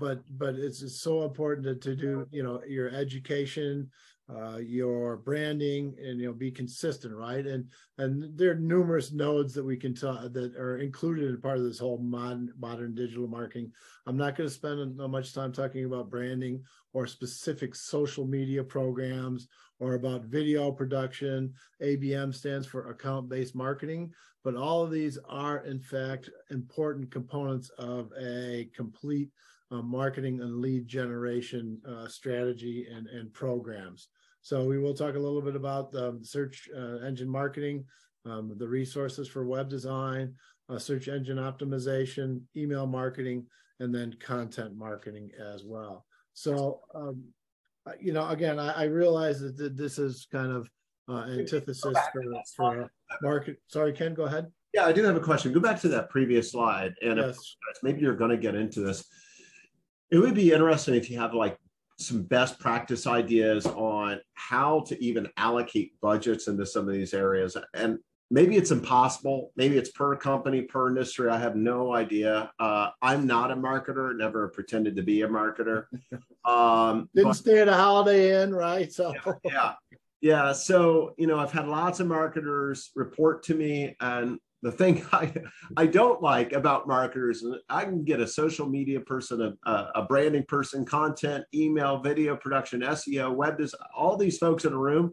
but 0.00 0.22
but 0.38 0.54
it's, 0.54 0.82
it's 0.82 1.00
so 1.00 1.24
important 1.24 1.66
to, 1.66 1.74
to 1.74 1.96
do 1.96 2.26
you 2.30 2.42
know 2.42 2.60
your 2.66 2.90
education 2.90 3.90
uh, 4.30 4.58
your 4.58 5.16
branding 5.16 5.94
and 5.98 6.20
you 6.20 6.26
know 6.26 6.34
be 6.34 6.50
consistent 6.50 7.14
right? 7.14 7.46
And 7.46 7.64
and 7.96 8.36
there 8.36 8.50
are 8.50 8.56
numerous 8.56 9.10
nodes 9.10 9.54
that 9.54 9.64
we 9.64 9.76
can 9.76 9.94
talk 9.94 10.32
that 10.32 10.54
are 10.56 10.78
included 10.78 11.30
in 11.30 11.40
part 11.40 11.56
of 11.58 11.64
this 11.64 11.78
whole 11.78 11.98
modern 11.98 12.52
modern 12.58 12.94
digital 12.94 13.26
marketing. 13.26 13.72
I'm 14.06 14.18
not 14.18 14.36
going 14.36 14.48
to 14.48 14.54
spend 14.54 14.96
much 14.96 15.32
time 15.32 15.52
talking 15.52 15.86
about 15.86 16.10
branding 16.10 16.62
or 16.92 17.06
specific 17.06 17.74
social 17.74 18.26
media 18.26 18.62
programs 18.62 19.48
or 19.80 19.94
about 19.94 20.24
video 20.24 20.72
production. 20.72 21.54
Abm 21.82 22.34
stands 22.34 22.66
for 22.66 22.90
account 22.90 23.30
based 23.30 23.56
marketing 23.56 24.12
but 24.48 24.56
all 24.56 24.82
of 24.82 24.90
these 24.90 25.18
are 25.28 25.58
in 25.66 25.78
fact 25.78 26.30
important 26.50 27.10
components 27.10 27.68
of 27.76 28.10
a 28.18 28.66
complete 28.74 29.28
uh, 29.70 29.82
marketing 29.82 30.40
and 30.40 30.62
lead 30.62 30.88
generation 30.88 31.78
uh, 31.86 32.08
strategy 32.08 32.86
and, 32.90 33.08
and 33.08 33.30
programs. 33.34 34.08
So 34.40 34.64
we 34.64 34.78
will 34.78 34.94
talk 34.94 35.16
a 35.16 35.18
little 35.18 35.42
bit 35.42 35.54
about 35.54 35.92
the 35.92 36.18
search 36.22 36.66
uh, 36.74 37.04
engine 37.06 37.28
marketing, 37.28 37.84
um, 38.24 38.54
the 38.56 38.66
resources 38.66 39.28
for 39.28 39.44
web 39.44 39.68
design, 39.68 40.32
uh, 40.70 40.78
search 40.78 41.08
engine 41.08 41.36
optimization, 41.36 42.40
email 42.56 42.86
marketing, 42.86 43.44
and 43.80 43.94
then 43.94 44.16
content 44.18 44.74
marketing 44.74 45.28
as 45.38 45.62
well. 45.66 46.06
So, 46.32 46.80
um, 46.94 47.22
you 48.00 48.14
know, 48.14 48.26
again, 48.30 48.58
I, 48.58 48.72
I 48.72 48.84
realize 48.84 49.40
that 49.40 49.76
this 49.76 49.98
is 49.98 50.26
kind 50.32 50.52
of 50.52 50.70
uh, 51.08 51.24
antithesis 51.30 51.96
for, 52.12 52.42
for 52.56 52.90
market. 53.22 53.58
Sorry, 53.68 53.92
Ken, 53.92 54.14
go 54.14 54.24
ahead. 54.24 54.46
Yeah, 54.74 54.84
I 54.84 54.92
do 54.92 55.02
have 55.04 55.16
a 55.16 55.20
question. 55.20 55.52
Go 55.52 55.60
back 55.60 55.80
to 55.80 55.88
that 55.88 56.10
previous 56.10 56.52
slide, 56.52 56.94
and 57.02 57.18
yes. 57.18 57.38
if, 57.74 57.82
maybe 57.82 58.00
you're 58.00 58.16
going 58.16 58.30
to 58.30 58.36
get 58.36 58.54
into 58.54 58.80
this 58.80 59.04
it 60.10 60.18
would 60.18 60.34
be 60.34 60.52
interesting 60.52 60.94
if 60.94 61.10
you 61.10 61.18
have 61.18 61.34
like 61.34 61.58
some 61.98 62.22
best 62.22 62.58
practice 62.58 63.06
ideas 63.06 63.66
on 63.66 64.20
how 64.34 64.80
to 64.86 65.02
even 65.02 65.28
allocate 65.36 65.92
budgets 66.00 66.48
into 66.48 66.64
some 66.64 66.88
of 66.88 66.94
these 66.94 67.12
areas. 67.12 67.56
And 67.74 67.98
maybe 68.30 68.56
it's 68.56 68.70
impossible. 68.70 69.52
Maybe 69.56 69.76
it's 69.76 69.90
per 69.90 70.16
company, 70.16 70.62
per 70.62 70.88
industry. 70.88 71.28
I 71.28 71.38
have 71.38 71.56
no 71.56 71.94
idea. 71.94 72.52
Uh, 72.58 72.90
I'm 73.02 73.26
not 73.26 73.50
a 73.50 73.56
marketer, 73.56 74.16
never 74.16 74.48
pretended 74.48 74.96
to 74.96 75.02
be 75.02 75.22
a 75.22 75.28
marketer. 75.28 75.84
Um, 76.44 77.10
Didn't 77.14 77.28
but, 77.28 77.36
stay 77.36 77.58
at 77.58 77.68
a 77.68 77.74
Holiday 77.74 78.42
Inn, 78.42 78.54
right? 78.54 78.90
So, 78.90 79.12
yeah, 79.12 79.32
yeah. 79.44 79.72
Yeah. 80.20 80.52
So, 80.52 81.14
you 81.16 81.26
know, 81.26 81.38
I've 81.38 81.52
had 81.52 81.68
lots 81.68 82.00
of 82.00 82.08
marketers 82.08 82.90
report 82.96 83.42
to 83.44 83.54
me, 83.54 83.96
and 84.00 84.38
the 84.62 84.72
thing 84.72 85.04
I, 85.12 85.32
I 85.76 85.86
don't 85.86 86.22
like 86.22 86.52
about 86.52 86.88
marketers, 86.88 87.42
and 87.42 87.56
I 87.68 87.84
can 87.84 88.04
get 88.04 88.20
a 88.20 88.26
social 88.26 88.68
media 88.68 89.00
person, 89.00 89.56
a, 89.64 89.72
a 89.94 90.02
branding 90.02 90.44
person, 90.48 90.84
content, 90.84 91.44
email, 91.54 92.00
video 92.00 92.36
production, 92.36 92.80
SEO, 92.80 93.34
web 93.34 93.58
design, 93.58 93.80
all 93.96 94.16
these 94.16 94.38
folks 94.38 94.64
in 94.64 94.72
a 94.72 94.78
room, 94.78 95.12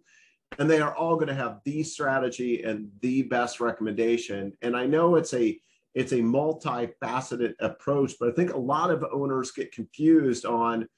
and 0.57 0.69
they 0.69 0.79
are 0.79 0.95
all 0.95 1.15
going 1.15 1.27
to 1.27 1.35
have 1.35 1.59
the 1.65 1.83
strategy 1.83 2.63
and 2.63 2.87
the 3.01 3.23
best 3.23 3.59
recommendation. 3.59 4.53
And 4.61 4.75
I 4.75 4.85
know 4.85 5.15
it's 5.15 5.33
a 5.33 5.59
it's 5.93 6.11
a 6.11 6.17
multifaceted 6.17 7.53
approach, 7.61 8.15
but 8.19 8.27
I 8.27 8.33
think 8.33 8.53
a 8.53 8.57
lot 8.57 8.91
of 8.91 9.05
owners 9.13 9.51
get 9.51 9.71
confused 9.71 10.45
on 10.45 10.89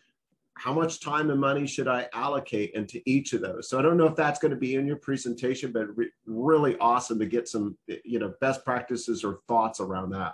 how 0.57 0.73
much 0.73 0.99
time 0.99 1.29
and 1.29 1.39
money 1.39 1.67
should 1.67 1.87
I 1.87 2.07
allocate 2.13 2.71
into 2.73 3.01
each 3.05 3.33
of 3.33 3.41
those? 3.41 3.69
So 3.69 3.77
I 3.77 3.81
don't 3.81 3.97
know 3.97 4.07
if 4.07 4.15
that's 4.15 4.39
going 4.39 4.51
to 4.51 4.57
be 4.57 4.75
in 4.75 4.87
your 4.87 4.97
presentation, 4.97 5.71
but 5.71 5.95
re- 5.95 6.11
really 6.25 6.77
awesome 6.79 7.19
to 7.19 7.25
get 7.25 7.47
some, 7.47 7.77
you 8.03 8.19
know, 8.19 8.33
best 8.41 8.65
practices 8.65 9.23
or 9.23 9.39
thoughts 9.47 9.79
around 9.79 10.11
that. 10.11 10.33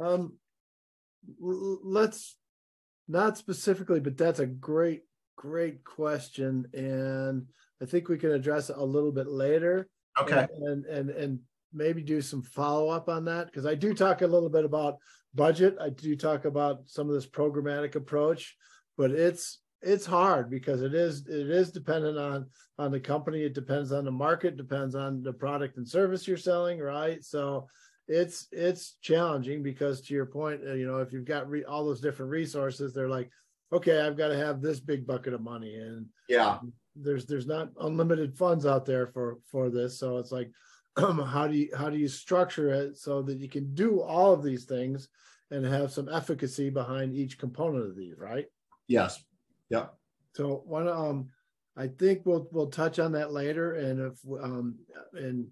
Um, 0.00 0.34
let's 1.40 2.36
not 3.08 3.36
specifically, 3.36 4.00
but 4.00 4.16
that's 4.16 4.40
a 4.40 4.46
great, 4.46 5.02
great 5.36 5.84
question. 5.84 6.68
And 6.72 7.46
I 7.80 7.86
think 7.86 8.08
we 8.08 8.18
can 8.18 8.32
address 8.32 8.70
it 8.70 8.76
a 8.76 8.84
little 8.84 9.12
bit 9.12 9.26
later. 9.26 9.88
Okay. 10.20 10.46
And 10.60 10.84
and 10.86 11.10
and 11.10 11.40
maybe 11.72 12.02
do 12.02 12.20
some 12.20 12.42
follow 12.42 12.90
up 12.90 13.08
on 13.08 13.24
that 13.24 13.46
because 13.46 13.66
I 13.66 13.74
do 13.74 13.94
talk 13.94 14.22
a 14.22 14.26
little 14.26 14.50
bit 14.50 14.64
about 14.64 14.98
budget. 15.34 15.76
I 15.80 15.88
do 15.88 16.16
talk 16.16 16.44
about 16.44 16.82
some 16.86 17.08
of 17.08 17.14
this 17.14 17.26
programmatic 17.26 17.94
approach, 17.94 18.56
but 18.96 19.10
it's 19.10 19.58
it's 19.82 20.06
hard 20.06 20.48
because 20.48 20.80
it 20.82 20.94
is 20.94 21.26
it 21.26 21.50
is 21.50 21.72
dependent 21.72 22.18
on 22.18 22.46
on 22.78 22.90
the 22.90 23.00
company. 23.00 23.42
It 23.42 23.54
depends 23.54 23.92
on 23.92 24.04
the 24.04 24.10
market. 24.10 24.56
Depends 24.56 24.94
on 24.94 25.22
the 25.22 25.32
product 25.32 25.76
and 25.76 25.88
service 25.88 26.26
you're 26.26 26.36
selling, 26.36 26.78
right? 26.78 27.22
So 27.24 27.68
it's 28.08 28.46
it's 28.52 28.96
challenging 29.00 29.62
because 29.62 30.00
to 30.02 30.14
your 30.14 30.26
point, 30.26 30.60
uh, 30.66 30.74
you 30.74 30.86
know, 30.86 30.98
if 30.98 31.12
you've 31.12 31.24
got 31.24 31.48
re- 31.48 31.64
all 31.64 31.84
those 31.84 32.00
different 32.00 32.30
resources, 32.30 32.92
they're 32.92 33.08
like, 33.08 33.30
okay, 33.72 34.00
I've 34.00 34.16
got 34.16 34.28
to 34.28 34.36
have 34.36 34.60
this 34.60 34.80
big 34.80 35.06
bucket 35.06 35.34
of 35.34 35.40
money, 35.40 35.76
and 35.76 36.06
Yeah. 36.28 36.58
there's 36.94 37.26
there's 37.26 37.46
not 37.46 37.70
unlimited 37.80 38.36
funds 38.36 38.66
out 38.66 38.84
there 38.84 39.06
for 39.08 39.38
for 39.50 39.70
this. 39.70 39.98
So 39.98 40.18
it's 40.18 40.32
like, 40.32 40.50
how 40.98 41.48
do 41.48 41.56
you 41.56 41.70
how 41.76 41.90
do 41.90 41.96
you 41.96 42.08
structure 42.08 42.72
it 42.72 42.96
so 42.98 43.22
that 43.22 43.38
you 43.38 43.48
can 43.48 43.74
do 43.74 44.00
all 44.00 44.32
of 44.32 44.42
these 44.42 44.64
things 44.64 45.08
and 45.50 45.64
have 45.64 45.92
some 45.92 46.08
efficacy 46.08 46.70
behind 46.70 47.14
each 47.14 47.38
component 47.38 47.86
of 47.86 47.96
these, 47.96 48.14
right? 48.18 48.46
Yes. 48.92 49.24
Yep. 49.70 49.94
So 50.36 50.62
one 50.66 50.86
um 50.88 51.28
I 51.76 51.88
think 51.88 52.22
we'll 52.26 52.46
we'll 52.52 52.68
touch 52.70 52.98
on 52.98 53.12
that 53.12 53.32
later 53.32 53.74
and 53.76 54.12
if 54.12 54.18
um 54.42 54.78
and 55.14 55.46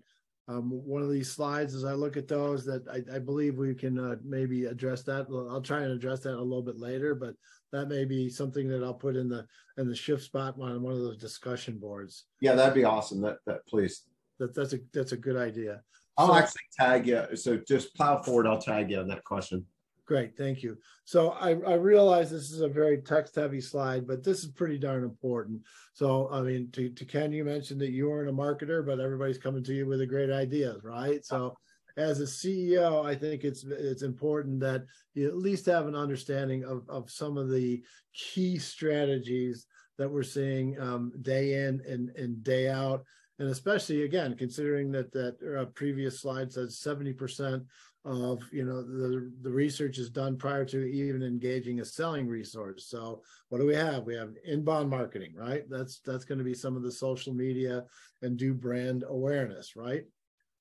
um 0.49 0.71
one 0.71 1.03
of 1.03 1.11
these 1.11 1.33
slides 1.33 1.75
as 1.75 1.85
I 1.85 1.95
look 1.95 2.17
at 2.19 2.29
those 2.29 2.65
that 2.67 2.87
I, 2.89 3.17
I 3.17 3.19
believe 3.19 3.57
we 3.57 3.75
can 3.75 3.99
uh, 3.99 4.17
maybe 4.23 4.67
address 4.67 5.03
that. 5.05 5.27
I'll 5.31 5.63
try 5.63 5.81
and 5.83 5.93
address 5.93 6.21
that 6.21 6.35
a 6.37 6.43
little 6.51 6.63
bit 6.63 6.79
later, 6.79 7.15
but 7.15 7.35
that 7.73 7.89
may 7.89 8.05
be 8.05 8.29
something 8.29 8.69
that 8.69 8.83
I'll 8.85 8.93
put 8.95 9.17
in 9.17 9.29
the 9.29 9.47
in 9.79 9.89
the 9.89 9.95
shift 9.97 10.23
spot 10.25 10.57
on 10.61 10.83
one 10.83 10.93
of 10.93 10.99
those 11.01 11.17
discussion 11.17 11.79
boards. 11.79 12.25
Yeah, 12.41 12.55
that'd 12.55 12.75
be 12.75 12.85
awesome. 12.85 13.21
That 13.23 13.39
that 13.47 13.67
please. 13.67 14.03
That 14.39 14.55
that's 14.55 14.75
a 14.75 14.81
that's 14.93 15.13
a 15.13 15.17
good 15.17 15.37
idea. 15.37 15.83
I'll 16.19 16.29
So- 16.29 16.35
actually 16.35 16.69
tag 16.79 17.07
you. 17.07 17.37
So 17.37 17.57
just 17.57 17.95
plow 17.95 18.21
forward. 18.21 18.47
I'll 18.47 18.61
tag 18.61 18.91
you 18.91 18.99
on 18.99 19.09
that 19.09 19.25
question. 19.25 19.65
Great, 20.11 20.37
thank 20.37 20.65
you. 20.65 20.77
So 21.05 21.31
I, 21.41 21.51
I 21.51 21.75
realize 21.75 22.33
this 22.33 22.51
is 22.51 22.63
a 22.63 22.69
very 22.69 22.99
text 22.99 23.37
heavy 23.37 23.61
slide, 23.61 24.09
but 24.09 24.25
this 24.25 24.41
is 24.41 24.51
pretty 24.51 24.77
darn 24.77 25.05
important. 25.05 25.61
So, 25.93 26.29
I 26.33 26.41
mean, 26.41 26.69
to, 26.73 26.89
to 26.91 27.05
Ken, 27.05 27.31
you 27.31 27.45
mentioned 27.45 27.81
that 27.81 27.93
you 27.93 28.11
weren't 28.11 28.29
a 28.29 28.33
marketer, 28.33 28.85
but 28.85 28.99
everybody's 28.99 29.39
coming 29.39 29.63
to 29.63 29.73
you 29.73 29.87
with 29.87 30.01
a 30.01 30.07
great 30.07 30.33
ideas, 30.33 30.83
right? 30.83 31.25
So 31.25 31.57
as 31.97 32.19
a 32.19 32.25
CEO, 32.25 33.07
I 33.07 33.15
think 33.15 33.45
it's, 33.45 33.63
it's 33.63 34.03
important 34.03 34.59
that 34.59 34.83
you 35.15 35.29
at 35.29 35.37
least 35.37 35.67
have 35.67 35.87
an 35.87 35.95
understanding 35.95 36.65
of, 36.65 36.83
of 36.89 37.09
some 37.09 37.37
of 37.37 37.49
the 37.49 37.81
key 38.13 38.59
strategies 38.59 39.67
that 39.97 40.11
we're 40.11 40.25
seeing 40.25 40.77
um, 40.81 41.13
day 41.23 41.67
in 41.69 41.81
and, 41.89 42.11
and 42.17 42.43
day 42.43 42.69
out. 42.69 43.05
And 43.39 43.49
especially 43.49 44.03
again, 44.03 44.37
considering 44.37 44.91
that 44.91 45.13
that 45.13 45.37
uh, 45.59 45.67
previous 45.67 46.21
slide 46.21 46.53
says 46.53 46.83
70% 46.85 47.65
of 48.05 48.43
you 48.51 48.65
know 48.65 48.83
the 48.83 49.31
the 49.43 49.51
research 49.51 49.99
is 49.99 50.09
done 50.09 50.37
prior 50.37 50.65
to 50.65 50.85
even 50.85 51.23
engaging 51.23 51.81
a 51.81 51.85
selling 51.85 52.27
resource. 52.27 52.87
So 52.89 53.23
what 53.49 53.59
do 53.59 53.67
we 53.67 53.75
have? 53.75 54.05
We 54.05 54.15
have 54.15 54.33
inbound 54.45 54.89
marketing 54.89 55.35
right? 55.37 55.65
That's 55.69 56.01
that's 56.01 56.25
going 56.25 56.39
to 56.39 56.45
be 56.45 56.55
some 56.55 56.77
of 56.77 56.83
the 56.83 56.93
social 56.93 57.35
media 57.35 57.85
and 58.23 58.37
do 58.37 58.55
brand 58.55 59.05
awareness 59.07 59.77
right? 59.77 60.05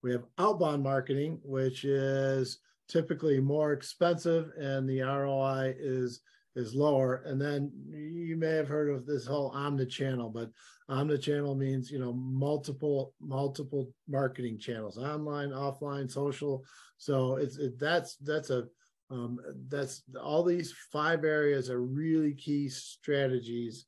We 0.03 0.12
have 0.12 0.25
outbound 0.38 0.84
marketing 0.84 1.39
which 1.43 1.86
is 1.86 2.60
typically 2.89 3.39
more 3.39 3.72
expensive 3.72 4.51
and 4.60 4.89
the 4.89 5.01
roi 5.01 5.74
is 5.77 6.22
is 6.55 6.73
lower 6.73 7.23
and 7.25 7.39
then 7.39 7.71
you 7.91 8.35
may 8.35 8.51
have 8.51 8.67
heard 8.67 8.89
of 8.89 9.05
this 9.05 9.25
whole 9.25 9.51
omni-channel 9.53 10.29
but 10.29 10.49
omni-channel 10.89 11.55
means 11.55 11.91
you 11.91 11.99
know 11.99 12.13
multiple 12.13 13.13
multiple 13.21 13.91
marketing 14.07 14.57
channels 14.57 14.97
online 14.97 15.49
offline 15.49 16.09
social 16.09 16.63
so 16.97 17.35
it's 17.35 17.57
it, 17.57 17.79
that's 17.79 18.15
that's 18.17 18.49
a 18.49 18.65
um, 19.11 19.39
that's 19.69 20.03
all 20.21 20.43
these 20.43 20.73
five 20.91 21.23
areas 21.23 21.69
are 21.69 21.81
really 21.81 22.33
key 22.33 22.69
strategies 22.69 23.85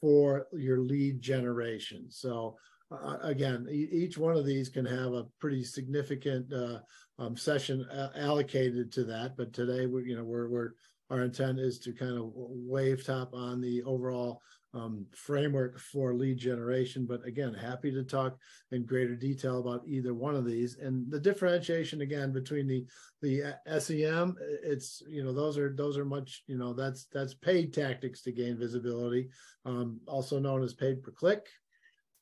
for 0.00 0.46
your 0.52 0.80
lead 0.80 1.20
generation. 1.20 2.06
So 2.10 2.56
uh, 2.90 3.18
again, 3.22 3.66
each 3.70 4.18
one 4.18 4.36
of 4.36 4.44
these 4.44 4.68
can 4.68 4.84
have 4.84 5.12
a 5.12 5.26
pretty 5.38 5.62
significant 5.62 6.52
uh, 6.52 6.80
um, 7.18 7.36
session 7.36 7.86
a- 7.90 8.10
allocated 8.16 8.92
to 8.92 9.04
that. 9.04 9.36
But 9.36 9.52
today, 9.52 9.86
we 9.86 10.04
you 10.04 10.16
know 10.16 10.24
we're 10.24 10.48
we're 10.48 10.70
our 11.10 11.22
intent 11.22 11.58
is 11.58 11.78
to 11.80 11.92
kind 11.92 12.16
of 12.16 12.30
wave 12.34 13.04
top 13.04 13.34
on 13.34 13.60
the 13.60 13.82
overall 13.82 14.40
um, 14.72 15.06
framework 15.12 15.78
for 15.78 16.14
lead 16.14 16.38
generation. 16.38 17.04
But 17.04 17.24
again, 17.26 17.52
happy 17.52 17.90
to 17.90 18.04
talk 18.04 18.36
in 18.70 18.86
greater 18.86 19.16
detail 19.16 19.58
about 19.58 19.82
either 19.86 20.14
one 20.14 20.36
of 20.36 20.44
these. 20.44 20.76
And 20.76 21.10
the 21.10 21.18
differentiation 21.18 22.02
again 22.02 22.32
between 22.32 22.66
the 22.66 22.86
the 23.22 23.54
SEM, 23.78 24.36
it's 24.62 25.02
you 25.08 25.24
know 25.24 25.32
those 25.32 25.58
are 25.58 25.74
those 25.74 25.98
are 25.98 26.04
much 26.04 26.44
you 26.46 26.56
know 26.56 26.72
that's 26.72 27.06
that's 27.12 27.34
paid 27.34 27.74
tactics 27.74 28.22
to 28.22 28.32
gain 28.32 28.56
visibility, 28.56 29.28
um, 29.64 30.00
also 30.06 30.38
known 30.38 30.62
as 30.62 30.74
paid 30.74 31.02
per 31.02 31.10
click. 31.10 31.46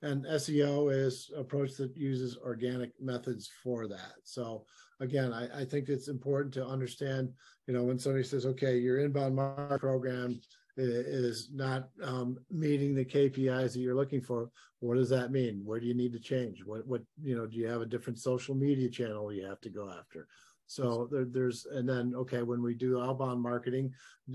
And 0.03 0.25
SEO 0.27 0.95
is 0.95 1.31
approach 1.37 1.77
that 1.77 1.97
uses 1.97 2.37
organic 2.37 2.93
methods 3.01 3.51
for 3.63 3.89
that. 3.89 4.15
So 4.23 4.65
again, 5.01 5.33
I, 5.33 5.63
I 5.63 5.65
think 5.65 5.89
it's 5.89 6.09
important 6.09 6.55
to 6.55 6.67
understand, 6.67 7.33
you 7.67 7.75
know, 7.75 7.83
when 7.83 7.99
somebody 7.99 8.25
says, 8.25 8.47
okay, 8.47 8.79
your 8.79 9.01
inbound 9.01 9.35
marketing 9.35 9.79
program 9.79 10.41
is 10.77 11.49
not 11.53 11.89
um, 12.05 12.39
meeting 12.51 12.95
the 12.95 13.05
KPIs 13.05 13.73
that 13.73 13.81
you're 13.81 13.97
looking 13.97 14.21
for. 14.21 14.51
What 14.81 14.95
does 14.95 15.11
that 15.11 15.33
mean? 15.33 15.63
Where 15.65 15.81
do 15.81 15.87
you 15.87 15.95
need 15.95 16.13
to 16.13 16.21
change? 16.21 16.65
What 16.65 16.87
what 16.87 17.03
you 17.21 17.37
know? 17.37 17.47
Do 17.47 17.57
you 17.57 17.67
have 17.67 17.81
a 17.81 17.87
different 17.87 18.21
social 18.21 18.55
media 18.55 18.89
channel 18.89 19.33
you 19.33 19.45
have 19.45 19.61
to 19.63 19.71
go 19.71 19.91
after? 19.91 20.29
So 20.69 21.09
there, 21.11 21.25
there's 21.25 21.67
and 21.67 21.89
then 21.89 22.15
okay, 22.15 22.43
when 22.43 22.63
we 22.63 22.75
do 22.75 23.03
outbound 23.03 23.43
marketing, 23.43 23.93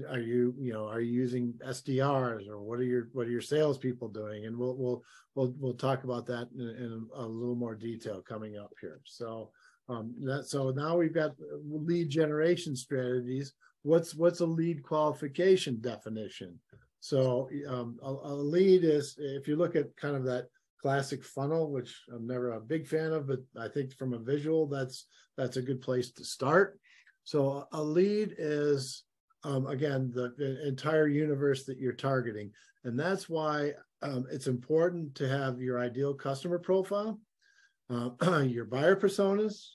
are 0.10 0.20
you 0.20 0.54
you 0.60 0.74
know 0.74 0.88
are 0.88 1.00
you 1.00 1.14
using 1.14 1.54
SDRs 1.66 2.50
or 2.50 2.62
what 2.62 2.80
are 2.80 2.84
your 2.84 3.08
what 3.14 3.28
are 3.28 3.32
your 3.32 3.42
salespeople 3.42 4.10
doing? 4.10 4.46
And 4.46 4.58
we'll 4.58 4.76
we'll 4.76 5.04
we'll 5.36 5.54
we'll 5.58 5.74
talk 5.76 6.04
about 6.04 6.26
that 6.26 6.50
in, 6.58 6.68
in 6.68 7.08
a 7.16 7.26
little 7.26 7.56
more 7.56 7.76
detail 7.76 8.22
coming 8.22 8.58
up 8.58 8.74
here. 8.82 9.00
So 9.06 9.52
um, 9.90 10.14
that 10.24 10.46
so 10.46 10.72
now 10.72 10.98
we've 10.98 11.14
got 11.14 11.36
lead 11.66 12.10
generation 12.10 12.76
strategies 12.76 13.54
what's 13.84 14.16
what's 14.16 14.40
a 14.40 14.46
lead 14.46 14.82
qualification 14.82 15.80
definition 15.82 16.60
so 17.00 17.50
um, 17.68 18.00
a, 18.02 18.08
a, 18.08 18.34
lead 18.34 18.86
is 18.86 19.16
if 19.20 19.48
you 19.48 19.58
look 19.58 19.76
at 19.76 19.96
kind 19.98 20.16
of 20.16 20.24
that 20.24 20.48
classic 20.84 21.24
funnel 21.24 21.72
which 21.72 22.04
i'm 22.14 22.28
never 22.28 22.52
a 22.52 22.60
big 22.60 22.86
fan 22.86 23.12
of 23.12 23.26
but 23.26 23.40
i 23.60 23.68
think 23.68 23.92
from 23.94 24.14
a 24.14 24.20
visual 24.20 24.68
that's 24.68 25.08
that's 25.38 25.58
a 25.58 25.62
good 25.62 25.82
place 25.82 26.12
to 26.12 26.26
start. 26.26 26.80
So 27.24 27.68
a 27.72 27.82
lead 27.82 28.36
is 28.38 29.04
um, 29.44 29.68
again 29.68 30.12
the, 30.14 30.68
entire 30.68 31.08
universe 31.08 31.66
that 31.66 31.80
you're 31.80 31.94
targeting. 31.94 32.52
And 32.84 33.00
that's 33.00 33.30
why 33.30 33.72
um, 34.02 34.26
it's 34.32 34.48
important 34.48 35.16
to 35.16 35.28
have 35.28 35.62
your 35.62 35.80
ideal 35.80 36.14
customer 36.14 36.60
profile 36.60 37.20
uh, 37.90 38.10
your 38.42 38.66
buyer 38.66 38.96
personas 38.96 39.68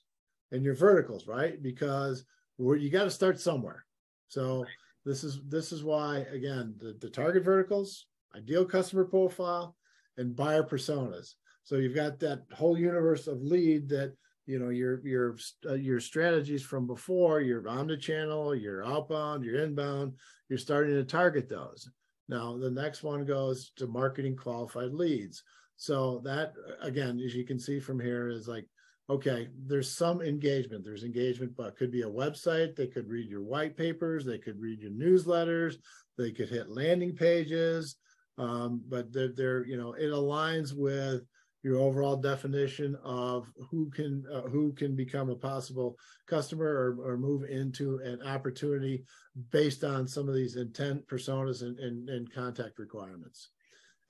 and 0.52 0.64
your 0.64 0.74
verticals 0.74 1.26
right? 1.26 1.62
Because 1.62 2.24
you 2.58 2.90
got 2.90 3.04
to 3.04 3.10
start 3.10 3.40
somewhere. 3.40 3.84
So 4.28 4.64
this 5.04 5.24
is 5.24 5.40
this 5.48 5.72
is 5.72 5.84
why 5.84 6.26
again 6.32 6.74
the, 6.78 6.96
the 7.00 7.08
target 7.08 7.44
verticals, 7.44 8.06
ideal 8.36 8.64
customer 8.64 9.04
profile, 9.04 9.76
and 10.18 10.36
buyer 10.36 10.62
personas. 10.62 11.34
So 11.64 11.76
you've 11.76 11.94
got 11.94 12.18
that 12.20 12.42
whole 12.52 12.78
universe 12.78 13.26
of 13.26 13.42
lead 13.42 13.88
that 13.90 14.14
you 14.46 14.58
know 14.58 14.70
your 14.70 15.06
your 15.06 15.36
uh, 15.68 15.74
your 15.74 16.00
strategies 16.00 16.62
from 16.62 16.86
before, 16.86 17.40
your 17.40 17.68
omni-channel, 17.68 18.54
your 18.54 18.84
outbound, 18.84 19.44
your 19.44 19.62
inbound. 19.62 20.14
You're 20.48 20.58
starting 20.58 20.94
to 20.94 21.04
target 21.04 21.48
those. 21.48 21.90
Now 22.28 22.56
the 22.56 22.70
next 22.70 23.02
one 23.02 23.24
goes 23.24 23.72
to 23.76 23.86
marketing 23.86 24.36
qualified 24.36 24.92
leads. 24.92 25.42
So 25.76 26.20
that 26.24 26.54
again, 26.82 27.20
as 27.24 27.34
you 27.34 27.44
can 27.44 27.58
see 27.58 27.78
from 27.80 28.00
here, 28.00 28.28
is 28.28 28.48
like 28.48 28.66
okay, 29.10 29.48
there's 29.66 29.90
some 29.90 30.20
engagement. 30.20 30.84
There's 30.84 31.04
engagement, 31.04 31.52
but 31.56 31.76
could 31.76 31.90
be 31.90 32.02
a 32.02 32.10
website. 32.10 32.76
They 32.76 32.86
could 32.86 33.08
read 33.08 33.28
your 33.28 33.42
white 33.42 33.76
papers. 33.76 34.24
They 34.24 34.38
could 34.38 34.60
read 34.60 34.80
your 34.80 34.90
newsletters. 34.90 35.76
They 36.18 36.30
could 36.30 36.48
hit 36.48 36.68
landing 36.68 37.14
pages. 37.14 37.96
Um, 38.38 38.82
but 38.88 39.12
they're, 39.12 39.32
they're, 39.34 39.66
you 39.66 39.76
know, 39.76 39.92
it 39.94 40.10
aligns 40.10 40.72
with 40.72 41.22
your 41.62 41.78
overall 41.78 42.16
definition 42.16 42.96
of 43.02 43.46
who 43.70 43.90
can 43.90 44.24
uh, 44.32 44.42
who 44.42 44.72
can 44.72 44.94
become 44.94 45.28
a 45.28 45.34
possible 45.34 45.96
customer 46.26 46.66
or, 46.66 47.12
or 47.12 47.16
move 47.16 47.42
into 47.50 47.98
an 47.98 48.22
opportunity 48.22 49.04
based 49.50 49.82
on 49.82 50.06
some 50.06 50.28
of 50.28 50.34
these 50.34 50.56
intent 50.56 51.06
personas 51.08 51.62
and, 51.62 51.78
and, 51.80 52.08
and 52.08 52.32
contact 52.32 52.78
requirements. 52.78 53.50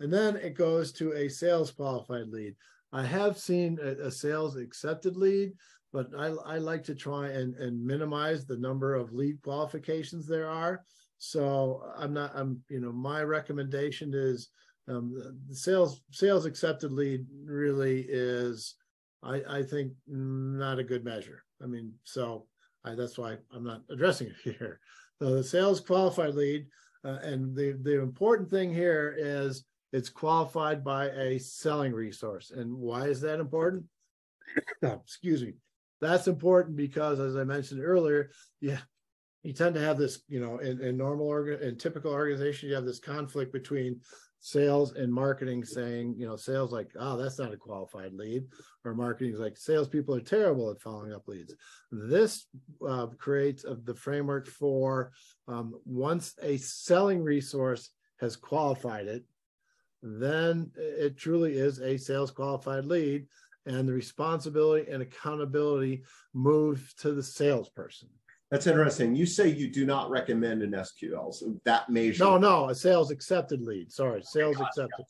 And 0.01 0.13
then 0.13 0.37
it 0.37 0.55
goes 0.55 0.93
to 0.93 1.13
a 1.15 1.29
sales 1.29 1.71
qualified 1.71 2.29
lead. 2.29 2.55
I 2.93 3.05
have 3.05 3.39
seen 3.39 3.79
a, 3.83 4.07
a, 4.07 4.11
sales 4.11 4.57
accepted 4.57 5.17
lead, 5.17 5.53
but 5.93 6.09
I, 6.17 6.27
I 6.27 6.59
like 6.59 6.85
to 6.85 6.95
try 6.95 7.29
and, 7.29 7.55
and 7.57 7.85
minimize 7.85 8.47
the 8.47 8.57
number 8.57 8.95
of 8.95 9.13
lead 9.13 9.43
qualifications 9.43 10.27
there 10.27 10.49
are. 10.49 10.85
So 11.19 11.83
I'm 11.97 12.13
not, 12.13 12.33
I'm, 12.35 12.61
you 12.69 12.81
know, 12.81 12.93
my 12.93 13.23
recommendation 13.23 14.13
is 14.15 14.51
um, 14.89 15.37
the, 15.49 15.55
sales 15.55 16.01
sales 16.11 16.47
accepted 16.47 16.93
lead 16.93 17.27
really 17.45 18.07
is, 18.09 18.75
I, 19.23 19.43
I 19.49 19.63
think, 19.63 19.93
not 20.07 20.79
a 20.79 20.85
good 20.85 21.05
measure. 21.05 21.43
I 21.63 21.67
mean, 21.67 21.93
so 22.05 22.47
I, 22.85 22.95
that's 22.95 23.19
why 23.19 23.37
I'm 23.53 23.65
not 23.65 23.83
addressing 23.91 24.29
it 24.29 24.37
here. 24.59 24.81
So 25.21 25.35
the 25.35 25.45
sales 25.45 25.81
qualified 25.81 26.35
lead, 26.35 26.67
uh, 27.05 27.19
and 27.23 27.55
the 27.55 27.73
the 27.83 28.01
important 28.01 28.49
thing 28.49 28.73
here 28.73 29.15
is 29.19 29.65
it's 29.93 30.09
qualified 30.09 30.85
by 30.85 31.11
a 31.11 31.39
selling 31.39 31.93
resource. 31.93 32.51
And 32.51 32.73
why 32.73 33.07
is 33.07 33.21
that 33.23 33.41
important? 33.41 33.85
Excuse 34.83 35.43
me. 35.43 35.55
That's 36.01 36.29
important 36.29 36.77
because, 36.77 37.19
as 37.19 37.37
I 37.37 37.45
mentioned 37.45 37.83
earlier, 37.83 38.31
yeah, 38.61 38.79
you 39.49 39.55
tend 39.55 39.75
to 39.75 39.81
have 39.81 39.97
this, 39.97 40.21
you 40.29 40.41
know, 40.41 40.59
in, 40.59 40.79
in 40.83 40.95
normal 40.99 41.27
organ 41.27 41.59
in 41.63 41.79
typical 41.79 42.13
organization, 42.13 42.69
you 42.69 42.75
have 42.75 42.85
this 42.85 42.99
conflict 42.99 43.51
between 43.51 43.99
sales 44.41 44.93
and 44.93 45.11
marketing 45.11 45.65
saying, 45.65 46.15
you 46.19 46.27
know, 46.27 46.37
sales 46.37 46.71
like, 46.71 46.91
oh, 47.01 47.17
that's 47.17 47.39
not 47.39 47.55
a 47.55 47.57
qualified 47.57 48.13
lead, 48.13 48.45
or 48.85 48.95
marketing 48.95 49.33
is 49.33 49.41
like, 49.41 49.57
salespeople 49.57 50.15
are 50.15 50.21
terrible 50.21 50.71
at 50.71 50.83
following 50.83 51.15
up 51.15 51.27
leads. 51.27 51.55
This 51.91 52.47
uh, 52.87 53.07
creates 53.17 53.65
uh, 53.65 53.77
the 53.85 53.95
framework 53.95 54.47
for 54.47 55.13
um, 55.49 55.81
once 55.87 56.35
a 56.43 56.59
selling 56.59 57.23
resource 57.23 57.89
has 58.21 58.37
qualified 58.37 59.07
it, 59.07 59.25
then 60.03 60.71
it 60.77 61.17
truly 61.17 61.57
is 61.57 61.81
a 61.81 61.97
sales 61.97 62.31
qualified 62.31 62.85
lead, 62.85 63.27
and 63.65 63.89
the 63.89 63.95
responsibility 63.95 64.91
and 64.91 65.03
accountability 65.03 66.03
move 66.35 66.93
to 66.99 67.15
the 67.15 67.23
salesperson. 67.23 68.11
That's 68.51 68.67
interesting. 68.67 69.15
You 69.15 69.27
say 69.27 69.49
you 69.49 69.69
do 69.69 69.85
not 69.85 70.11
recommend 70.11 70.63
an 70.63 70.71
SQL, 70.71 71.35
so 71.35 71.61
that 71.65 71.91
measure. 71.91 72.25
No, 72.25 72.39
no, 72.39 72.71
a 72.71 72.75
sales 72.75 73.11
accepted 73.11 73.61
lead. 73.61 73.93
Sorry, 73.93 74.21
oh, 74.21 74.29
sales 74.29 74.57
gotcha, 74.57 74.69
accepted. 74.69 75.05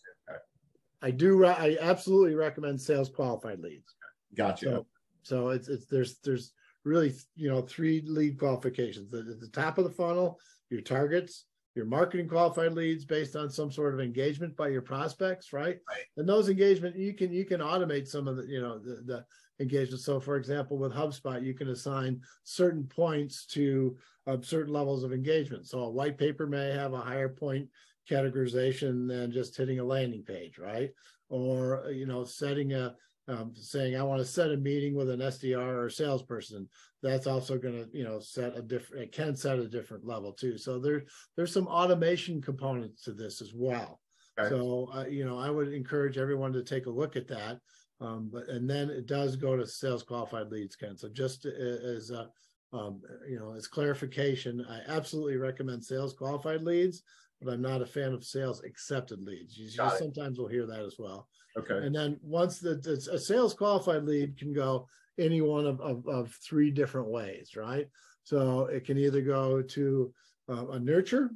I 1.01 1.11
do. 1.13 1.45
I 1.45 1.77
absolutely 1.81 2.35
recommend 2.35 2.81
sales 2.81 3.09
qualified 3.09 3.61
leads. 3.61 3.95
Gotcha. 4.35 4.65
So, 4.67 4.87
so 5.23 5.49
it's 5.51 5.69
it's 5.69 5.87
there's 5.87 6.19
there's 6.25 6.53
really 6.85 7.15
you 7.37 7.49
know 7.49 7.63
three 7.63 8.03
lead 8.05 8.39
qualifications. 8.39 9.15
At 9.15 9.41
the 9.41 9.51
top 9.53 9.79
of 9.79 9.85
the 9.85 9.91
funnel, 9.91 10.41
your 10.71 10.81
targets, 10.81 11.45
your 11.77 11.87
marketing 11.87 12.29
qualified 12.29 12.73
leads 12.73 13.05
based 13.05 13.37
on 13.37 13.51
some 13.51 13.71
sort 13.71 13.95
of 13.95 14.01
engagement 14.01 14.57
by 14.57 14.69
your 14.69 14.83
prospects, 14.83 15.53
right? 15.53 15.79
right. 15.89 16.05
And 16.17 16.29
those 16.29 16.49
engagement 16.49 16.97
you 16.97 17.15
can 17.15 17.33
you 17.33 17.45
can 17.45 17.61
automate 17.61 18.09
some 18.09 18.27
of 18.27 18.37
the 18.37 18.47
you 18.47 18.61
know 18.61 18.81
the, 18.81 19.03
the 19.07 19.25
engagement. 19.61 20.01
So, 20.01 20.21
for 20.21 20.37
example, 20.37 20.79
with 20.79 20.93
HubSpot, 20.93 21.43
you 21.43 21.55
can 21.55 21.69
assign 21.69 22.21
certain 22.45 22.85
points 22.85 23.47
to 23.47 23.97
uh, 24.27 24.37
certain 24.41 24.73
levels 24.73 25.05
of 25.05 25.13
engagement. 25.13 25.67
So, 25.67 25.81
a 25.81 25.91
white 25.91 26.19
paper 26.19 26.47
may 26.47 26.71
have 26.73 26.93
a 26.93 27.01
higher 27.01 27.29
point 27.29 27.69
categorization 28.11 29.09
than 29.09 29.31
just 29.31 29.57
hitting 29.57 29.81
a 29.81 29.85
landing 29.85 30.23
page, 30.23 30.59
right? 30.59 30.91
Or 31.29 31.87
uh, 31.87 31.89
you 31.91 32.07
know, 32.07 32.25
setting 32.25 32.73
a 32.73 32.95
um, 33.29 33.53
saying 33.55 33.95
I 33.95 34.03
want 34.03 34.21
to 34.21 34.25
set 34.25 34.51
a 34.51 34.57
meeting 34.57 34.95
with 34.95 35.11
an 35.11 35.21
SDR 35.21 35.85
or 35.85 35.91
salesperson. 35.91 36.67
That's 37.03 37.27
also 37.27 37.59
going 37.59 37.75
to 37.75 37.89
you 37.93 38.05
know 38.05 38.19
set 38.21 38.57
a 38.57 38.63
different. 38.63 39.05
It 39.05 39.13
can 39.13 39.37
set 39.37 39.59
a 39.59 39.69
different 39.69 40.07
level 40.07 40.33
too. 40.33 40.57
So 40.57 40.79
there 40.79 41.05
there's 41.37 41.53
some 41.53 41.67
automation 41.67 42.41
components 42.41 43.03
to 43.03 43.13
this 43.13 43.43
as 43.43 43.53
well. 43.55 44.01
Okay. 44.39 44.49
So 44.49 44.91
uh, 44.95 45.05
you 45.05 45.27
know, 45.27 45.39
I 45.39 45.51
would 45.51 45.73
encourage 45.73 46.17
everyone 46.17 46.53
to 46.55 46.63
take 46.63 46.87
a 46.87 46.91
look 46.91 47.17
at 47.17 47.29
that. 47.29 47.59
Um, 48.01 48.31
but 48.33 48.49
and 48.49 48.69
then 48.69 48.91
it 48.91 49.07
does 49.07 49.37
go 49.37 49.57
to 49.57 49.67
sales 49.67 50.03
qualified 50.03 50.51
leads, 50.51 50.77
Ken. 50.77 50.97
So 50.97 51.09
just 51.09 51.47
as 51.47 52.11
a, 52.11 52.29
um, 52.73 53.01
you 53.29 53.39
know, 53.39 53.55
as 53.55 53.67
clarification, 53.67 54.65
I 54.69 54.81
absolutely 54.87 55.37
recommend 55.37 55.85
sales 55.85 56.15
qualified 56.15 56.63
leads, 56.63 57.03
but 57.41 57.53
I'm 57.53 57.63
not 57.63 57.83
a 57.83 57.87
fan 57.87 58.13
of 58.13 58.25
sales 58.25 58.63
accepted 58.63 59.21
leads. 59.21 59.57
You 59.57 59.69
just, 59.69 59.99
sometimes 59.99 60.39
we'll 60.39 60.49
hear 60.49 60.67
that 60.67 60.81
as 60.81 60.97
well. 60.99 61.29
Okay. 61.59 61.79
And 61.79 61.95
then 61.95 62.21
once 62.23 62.61
the, 62.61 62.77
the 62.77 62.93
a 63.13 63.19
sales 63.19 63.55
qualified 63.55 64.05
lead 64.05 64.39
can 64.39 64.53
go 64.53 64.87
any 65.19 65.41
one 65.41 65.67
of, 65.67 65.81
of, 65.81 66.07
of 66.07 66.33
three 66.49 66.71
different 66.71 67.09
ways, 67.09 67.57
right? 67.57 67.89
So 68.23 68.67
it 68.67 68.85
can 68.85 68.99
either 68.99 69.23
go 69.23 69.63
to 69.63 70.15
uh, 70.49 70.69
a 70.69 70.79
nurture, 70.79 71.31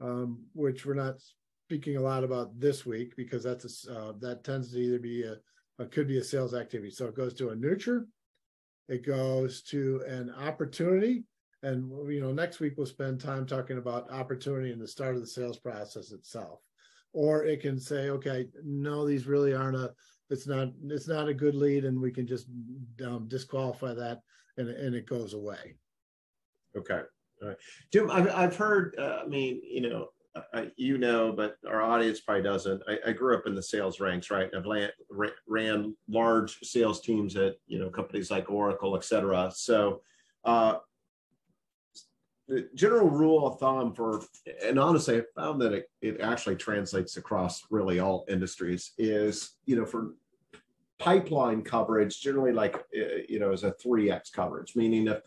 um, 0.00 0.44
which 0.54 0.86
we're 0.86 0.94
not 0.94 1.16
speaking 1.70 1.96
a 1.96 2.00
lot 2.00 2.24
about 2.24 2.58
this 2.58 2.84
week 2.84 3.14
because 3.16 3.44
that's 3.44 3.86
a, 3.86 3.96
uh, 3.96 4.12
that 4.18 4.42
tends 4.42 4.72
to 4.72 4.78
either 4.78 4.98
be 4.98 5.22
a, 5.22 5.36
a 5.80 5.86
could 5.86 6.08
be 6.08 6.18
a 6.18 6.24
sales 6.24 6.52
activity. 6.52 6.90
So 6.90 7.06
it 7.06 7.14
goes 7.14 7.32
to 7.34 7.50
a 7.50 7.54
nurture, 7.54 8.08
it 8.88 9.06
goes 9.06 9.62
to 9.70 10.02
an 10.08 10.34
opportunity, 10.36 11.22
and 11.62 11.88
you 12.12 12.20
know 12.20 12.32
next 12.32 12.58
week 12.58 12.74
we'll 12.76 12.86
spend 12.86 13.20
time 13.20 13.46
talking 13.46 13.78
about 13.78 14.10
opportunity 14.10 14.72
and 14.72 14.82
the 14.82 14.88
start 14.88 15.14
of 15.14 15.20
the 15.20 15.28
sales 15.28 15.58
process 15.58 16.10
itself. 16.10 16.58
Or 17.12 17.44
it 17.44 17.60
can 17.60 17.78
say, 17.78 18.10
okay, 18.10 18.48
no, 18.64 19.06
these 19.06 19.28
really 19.28 19.54
aren't 19.54 19.76
a 19.76 19.92
it's 20.28 20.48
not 20.48 20.70
it's 20.88 21.06
not 21.06 21.28
a 21.28 21.34
good 21.34 21.54
lead, 21.54 21.84
and 21.84 22.00
we 22.00 22.10
can 22.10 22.26
just 22.26 22.48
um, 23.06 23.28
disqualify 23.28 23.94
that, 23.94 24.22
and 24.56 24.68
and 24.68 24.96
it 24.96 25.06
goes 25.06 25.34
away. 25.34 25.76
Okay. 26.76 27.02
All 27.42 27.48
right. 27.48 27.56
Jim, 27.92 28.10
I've, 28.10 28.28
I've 28.34 28.56
heard, 28.56 28.94
uh, 28.98 29.20
I 29.24 29.26
mean, 29.26 29.62
you 29.64 29.88
know, 29.88 30.08
you 30.76 30.98
know, 30.98 31.32
but 31.32 31.56
our 31.68 31.82
audience 31.82 32.20
probably 32.20 32.42
doesn't. 32.42 32.82
I, 32.88 33.10
I 33.10 33.12
grew 33.12 33.36
up 33.36 33.46
in 33.46 33.54
the 33.54 33.62
sales 33.62 34.00
ranks, 34.00 34.30
right? 34.30 34.50
I've 34.56 34.64
ran, 34.64 34.90
ran 35.48 35.96
large 36.08 36.58
sales 36.62 37.00
teams 37.00 37.36
at 37.36 37.54
you 37.66 37.78
know 37.78 37.90
companies 37.90 38.30
like 38.30 38.50
Oracle, 38.50 38.96
et 38.96 39.04
cetera. 39.04 39.50
So, 39.54 40.02
uh, 40.44 40.76
the 42.48 42.68
general 42.74 43.08
rule 43.08 43.46
of 43.46 43.58
thumb 43.58 43.94
for, 43.94 44.22
and 44.64 44.78
honestly, 44.78 45.18
I 45.18 45.22
found 45.40 45.60
that 45.62 45.72
it, 45.72 45.90
it 46.02 46.20
actually 46.20 46.56
translates 46.56 47.16
across 47.16 47.62
really 47.70 48.00
all 48.00 48.24
industries. 48.28 48.92
Is 48.98 49.56
you 49.66 49.76
know 49.76 49.84
for 49.84 50.14
pipeline 50.98 51.62
coverage, 51.62 52.20
generally 52.20 52.52
like 52.52 52.76
uh, 52.76 53.22
you 53.28 53.40
know, 53.40 53.52
is 53.52 53.64
a 53.64 53.72
three 53.72 54.10
x 54.10 54.30
coverage, 54.30 54.76
meaning 54.76 55.08
if 55.08 55.22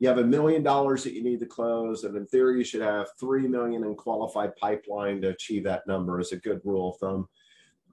you 0.00 0.08
have 0.08 0.18
a 0.18 0.24
million 0.24 0.62
dollars 0.62 1.04
that 1.04 1.14
you 1.14 1.22
need 1.22 1.40
to 1.40 1.46
close, 1.46 2.04
and 2.04 2.16
in 2.16 2.26
theory, 2.26 2.58
you 2.58 2.64
should 2.64 2.82
have 2.82 3.08
three 3.18 3.46
million 3.46 3.84
in 3.84 3.94
qualified 3.94 4.56
pipeline 4.56 5.20
to 5.22 5.28
achieve 5.28 5.64
that 5.64 5.86
number. 5.86 6.20
Is 6.20 6.32
a 6.32 6.36
good 6.36 6.60
rule 6.64 6.92
of 6.92 6.98
thumb. 6.98 7.28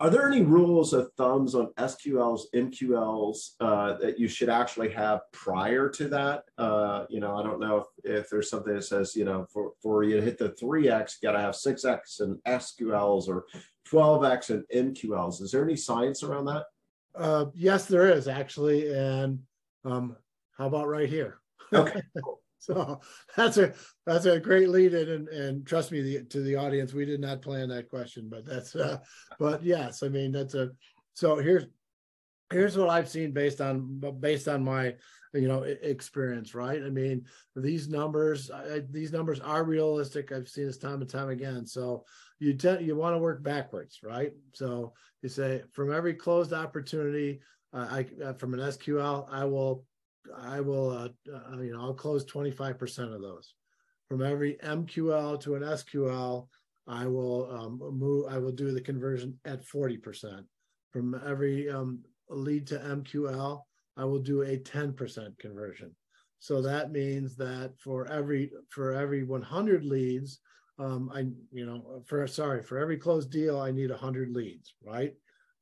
Are 0.01 0.09
there 0.09 0.27
any 0.27 0.41
rules 0.41 0.93
of 0.93 1.13
thumbs 1.13 1.53
on 1.53 1.71
SQLs, 1.77 2.45
MQLs 2.55 3.51
uh, 3.59 3.97
that 3.97 4.17
you 4.19 4.27
should 4.27 4.49
actually 4.49 4.89
have 4.89 5.21
prior 5.31 5.89
to 5.89 6.07
that? 6.07 6.45
Uh, 6.57 7.05
you 7.07 7.19
know, 7.19 7.37
I 7.37 7.43
don't 7.43 7.59
know 7.59 7.85
if, 8.03 8.23
if 8.23 8.29
there's 8.31 8.49
something 8.49 8.73
that 8.73 8.81
says, 8.81 9.15
you 9.15 9.25
know, 9.25 9.45
for, 9.53 9.73
for 9.79 10.03
you 10.03 10.15
to 10.15 10.21
hit 10.23 10.39
the 10.39 10.49
3x, 10.59 11.17
you 11.21 11.29
got 11.29 11.33
to 11.33 11.39
have 11.39 11.53
6x 11.53 12.19
in 12.21 12.41
SQLs 12.47 13.27
or 13.27 13.45
12x 13.87 14.49
in 14.49 14.91
MQLs. 14.91 15.39
Is 15.39 15.51
there 15.51 15.63
any 15.63 15.75
science 15.75 16.23
around 16.23 16.45
that? 16.45 16.65
Uh, 17.13 17.45
yes, 17.53 17.85
there 17.85 18.09
is 18.09 18.27
actually. 18.27 18.91
And 18.91 19.37
um, 19.85 20.15
how 20.57 20.65
about 20.65 20.87
right 20.87 21.09
here? 21.09 21.40
Okay. 21.73 22.01
so 22.59 22.99
that's 23.35 23.57
a 23.57 23.73
that's 24.05 24.25
a 24.25 24.39
great 24.39 24.69
lead 24.69 24.93
in 24.93 25.09
and, 25.09 25.27
and 25.29 25.65
trust 25.65 25.91
me 25.91 26.01
the, 26.01 26.23
to 26.25 26.41
the 26.41 26.55
audience 26.55 26.93
we 26.93 27.05
did 27.05 27.19
not 27.19 27.41
plan 27.41 27.69
that 27.69 27.89
question 27.89 28.27
but 28.29 28.45
that's 28.45 28.75
uh 28.75 28.99
but 29.39 29.63
yes 29.63 30.03
i 30.03 30.07
mean 30.07 30.31
that's 30.31 30.53
a 30.53 30.69
so 31.15 31.37
here's 31.37 31.65
here's 32.51 32.77
what 32.77 32.87
i've 32.87 33.09
seen 33.09 33.31
based 33.31 33.61
on 33.61 33.99
based 34.19 34.47
on 34.47 34.63
my 34.63 34.93
you 35.33 35.47
know 35.47 35.63
experience 35.63 36.53
right? 36.53 36.81
I 36.83 36.89
mean 36.89 37.25
these 37.55 37.87
numbers 37.87 38.51
I, 38.51 38.81
these 38.89 39.11
numbers 39.11 39.39
are 39.39 39.63
realistic. 39.63 40.31
I've 40.31 40.49
seen 40.49 40.67
this 40.67 40.77
time 40.77 41.01
and 41.01 41.09
time 41.09 41.29
again. 41.29 41.65
So 41.65 42.03
you 42.39 42.53
tend 42.53 42.85
you 42.85 42.95
want 42.95 43.15
to 43.15 43.19
work 43.19 43.43
backwards 43.43 43.99
right? 44.03 44.33
So 44.53 44.93
you 45.21 45.29
say 45.29 45.63
from 45.71 45.93
every 45.93 46.13
closed 46.15 46.53
opportunity 46.53 47.41
uh, 47.73 47.87
i 47.89 48.05
uh, 48.23 48.33
from 48.33 48.53
an 48.53 48.59
sql 48.59 49.27
i 49.31 49.45
will 49.45 49.85
I 50.37 50.59
will, 50.59 50.91
uh, 50.91 51.09
uh, 51.33 51.61
you 51.61 51.73
know, 51.73 51.81
I'll 51.81 51.93
close 51.93 52.25
25% 52.25 53.13
of 53.13 53.21
those. 53.21 53.53
From 54.07 54.21
every 54.21 54.57
MQL 54.63 55.39
to 55.41 55.55
an 55.55 55.63
SQL, 55.63 56.47
I 56.87 57.05
will 57.05 57.49
um, 57.51 57.79
move, 57.97 58.25
I 58.29 58.37
will 58.37 58.51
do 58.51 58.71
the 58.71 58.81
conversion 58.81 59.39
at 59.45 59.65
40%. 59.65 60.43
From 60.91 61.21
every 61.25 61.69
um, 61.69 62.03
lead 62.29 62.67
to 62.67 62.79
MQL, 62.79 63.61
I 63.97 64.05
will 64.05 64.19
do 64.19 64.41
a 64.41 64.57
10% 64.57 65.39
conversion. 65.39 65.95
So 66.39 66.61
that 66.63 66.91
means 66.91 67.35
that 67.37 67.73
for 67.77 68.07
every 68.07 68.51
for 68.69 68.93
every 68.93 69.23
100 69.23 69.85
leads, 69.85 70.39
um, 70.79 71.11
I 71.13 71.27
you 71.51 71.67
know 71.67 72.01
for 72.07 72.25
sorry 72.25 72.63
for 72.63 72.79
every 72.79 72.97
closed 72.97 73.29
deal, 73.29 73.59
I 73.59 73.69
need 73.69 73.91
100 73.91 74.31
leads, 74.31 74.73
right? 74.83 75.13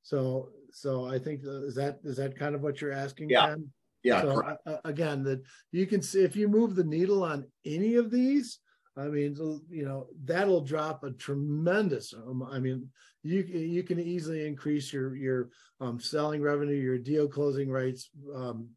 So 0.04 0.52
so 0.72 1.06
I 1.06 1.20
think 1.20 1.42
uh, 1.46 1.66
is 1.66 1.76
that 1.76 2.00
is 2.06 2.16
that 2.16 2.40
kind 2.40 2.56
of 2.56 2.62
what 2.62 2.80
you're 2.80 2.94
asking? 2.94 3.30
Yeah. 3.30 3.48
Ken? 3.48 3.70
Yeah. 4.04 4.22
So 4.22 4.42
uh, 4.66 4.78
again, 4.86 5.24
that 5.24 5.42
you 5.72 5.86
can 5.86 6.02
see 6.02 6.24
if 6.24 6.36
you 6.36 6.48
move 6.48 6.76
the 6.76 6.84
needle 6.84 7.24
on 7.24 7.46
any 7.66 7.96
of 7.96 8.12
these, 8.12 8.60
I 8.98 9.08
mean, 9.08 9.36
you 9.70 9.86
know, 9.86 10.08
that'll 10.26 10.62
drop 10.62 11.04
a 11.04 11.12
tremendous. 11.12 12.14
Um, 12.14 12.44
I 12.44 12.60
mean, 12.60 12.90
you 13.24 13.44
you 13.44 13.84
can 13.84 14.00
easily 14.00 14.46
increase 14.46 14.92
your 14.92 15.16
your 15.16 15.50
um, 15.80 16.00
selling 16.00 16.42
revenue, 16.42 16.76
your 16.76 16.98
deal 16.98 17.28
closing 17.28 17.70
rates 17.70 18.10
um, 18.34 18.70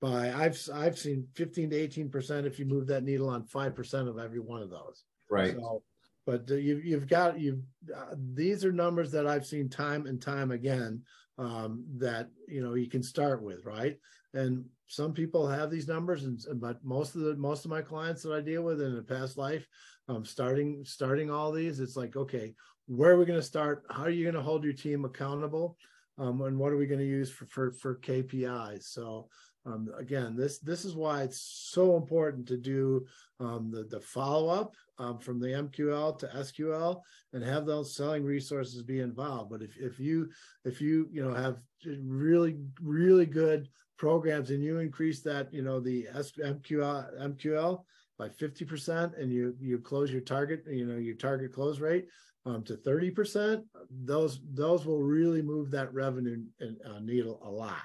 by 0.00 0.32
I've 0.32 0.58
I've 0.72 0.98
seen 0.98 1.26
15 1.34 1.70
to 1.70 1.76
18 1.76 2.10
percent 2.10 2.46
if 2.46 2.58
you 2.58 2.66
move 2.66 2.86
that 2.88 3.04
needle 3.04 3.28
on 3.28 3.44
five 3.44 3.74
percent 3.74 4.08
of 4.08 4.18
every 4.18 4.40
one 4.40 4.62
of 4.62 4.70
those. 4.70 5.04
Right. 5.30 5.54
So 5.54 5.82
but 6.26 6.50
uh, 6.50 6.54
you, 6.54 6.80
you've 6.82 7.08
got 7.08 7.38
you. 7.38 7.62
Uh, 7.94 8.14
these 8.34 8.64
are 8.64 8.72
numbers 8.72 9.10
that 9.12 9.26
I've 9.26 9.46
seen 9.46 9.68
time 9.68 10.06
and 10.06 10.20
time 10.20 10.50
again 10.50 11.02
um, 11.38 11.84
that 11.96 12.28
you 12.48 12.62
know 12.62 12.74
you 12.74 12.88
can 12.88 13.02
start 13.02 13.42
with, 13.42 13.64
right? 13.64 13.96
And 14.32 14.64
some 14.86 15.12
people 15.12 15.46
have 15.48 15.70
these 15.70 15.88
numbers, 15.88 16.24
and 16.24 16.40
but 16.60 16.84
most 16.84 17.14
of 17.14 17.22
the 17.22 17.36
most 17.36 17.64
of 17.64 17.70
my 17.70 17.82
clients 17.82 18.22
that 18.22 18.32
I 18.32 18.40
deal 18.40 18.62
with 18.62 18.80
in 18.80 18.96
a 18.96 19.02
past 19.02 19.36
life, 19.36 19.66
um, 20.08 20.24
starting 20.24 20.84
starting 20.84 21.30
all 21.30 21.52
these, 21.52 21.80
it's 21.80 21.96
like 21.96 22.16
okay, 22.16 22.54
where 22.86 23.12
are 23.12 23.18
we 23.18 23.26
going 23.26 23.40
to 23.40 23.46
start? 23.46 23.84
How 23.90 24.02
are 24.04 24.10
you 24.10 24.24
going 24.24 24.34
to 24.34 24.42
hold 24.42 24.64
your 24.64 24.72
team 24.72 25.04
accountable? 25.04 25.76
Um, 26.16 26.42
and 26.42 26.58
what 26.58 26.72
are 26.72 26.76
we 26.76 26.86
going 26.86 27.00
to 27.00 27.06
use 27.06 27.30
for 27.30 27.46
for, 27.46 27.72
for 27.72 27.96
KPIs? 27.96 28.84
So 28.84 29.28
um, 29.66 29.88
again, 29.98 30.36
this 30.36 30.58
this 30.58 30.84
is 30.84 30.94
why 30.94 31.22
it's 31.22 31.40
so 31.72 31.96
important 31.96 32.46
to 32.48 32.56
do 32.56 33.06
um, 33.40 33.70
the 33.70 33.84
the 33.84 34.00
follow 34.00 34.48
up 34.48 34.76
um, 34.98 35.18
from 35.18 35.40
the 35.40 35.48
MQL 35.48 36.18
to 36.18 36.26
SQL 36.26 37.00
and 37.32 37.42
have 37.42 37.64
those 37.64 37.96
selling 37.96 38.24
resources 38.24 38.82
be 38.82 39.00
involved. 39.00 39.50
But 39.50 39.62
if 39.62 39.76
if 39.78 39.98
you 39.98 40.28
if 40.64 40.80
you 40.80 41.08
you 41.10 41.24
know 41.24 41.34
have 41.34 41.58
really 42.02 42.58
really 42.82 43.26
good 43.26 43.68
programs 43.96 44.50
and 44.50 44.62
you 44.62 44.78
increase 44.80 45.22
that 45.22 45.52
you 45.52 45.62
know 45.62 45.80
the 45.80 46.08
MQL 46.14 47.20
MQL 47.20 47.84
by 48.18 48.28
50% 48.28 49.20
and 49.20 49.32
you 49.32 49.56
you 49.60 49.78
close 49.78 50.12
your 50.12 50.20
target 50.20 50.62
you 50.68 50.86
know 50.86 50.98
your 50.98 51.16
target 51.16 51.52
close 51.52 51.80
rate 51.80 52.06
um, 52.46 52.62
to 52.64 52.76
30% 52.76 53.62
those 53.90 54.40
those 54.52 54.86
will 54.86 55.02
really 55.02 55.42
move 55.42 55.70
that 55.70 55.92
revenue 55.92 56.42
uh, 56.62 57.00
needle 57.00 57.40
a 57.44 57.50
lot 57.50 57.82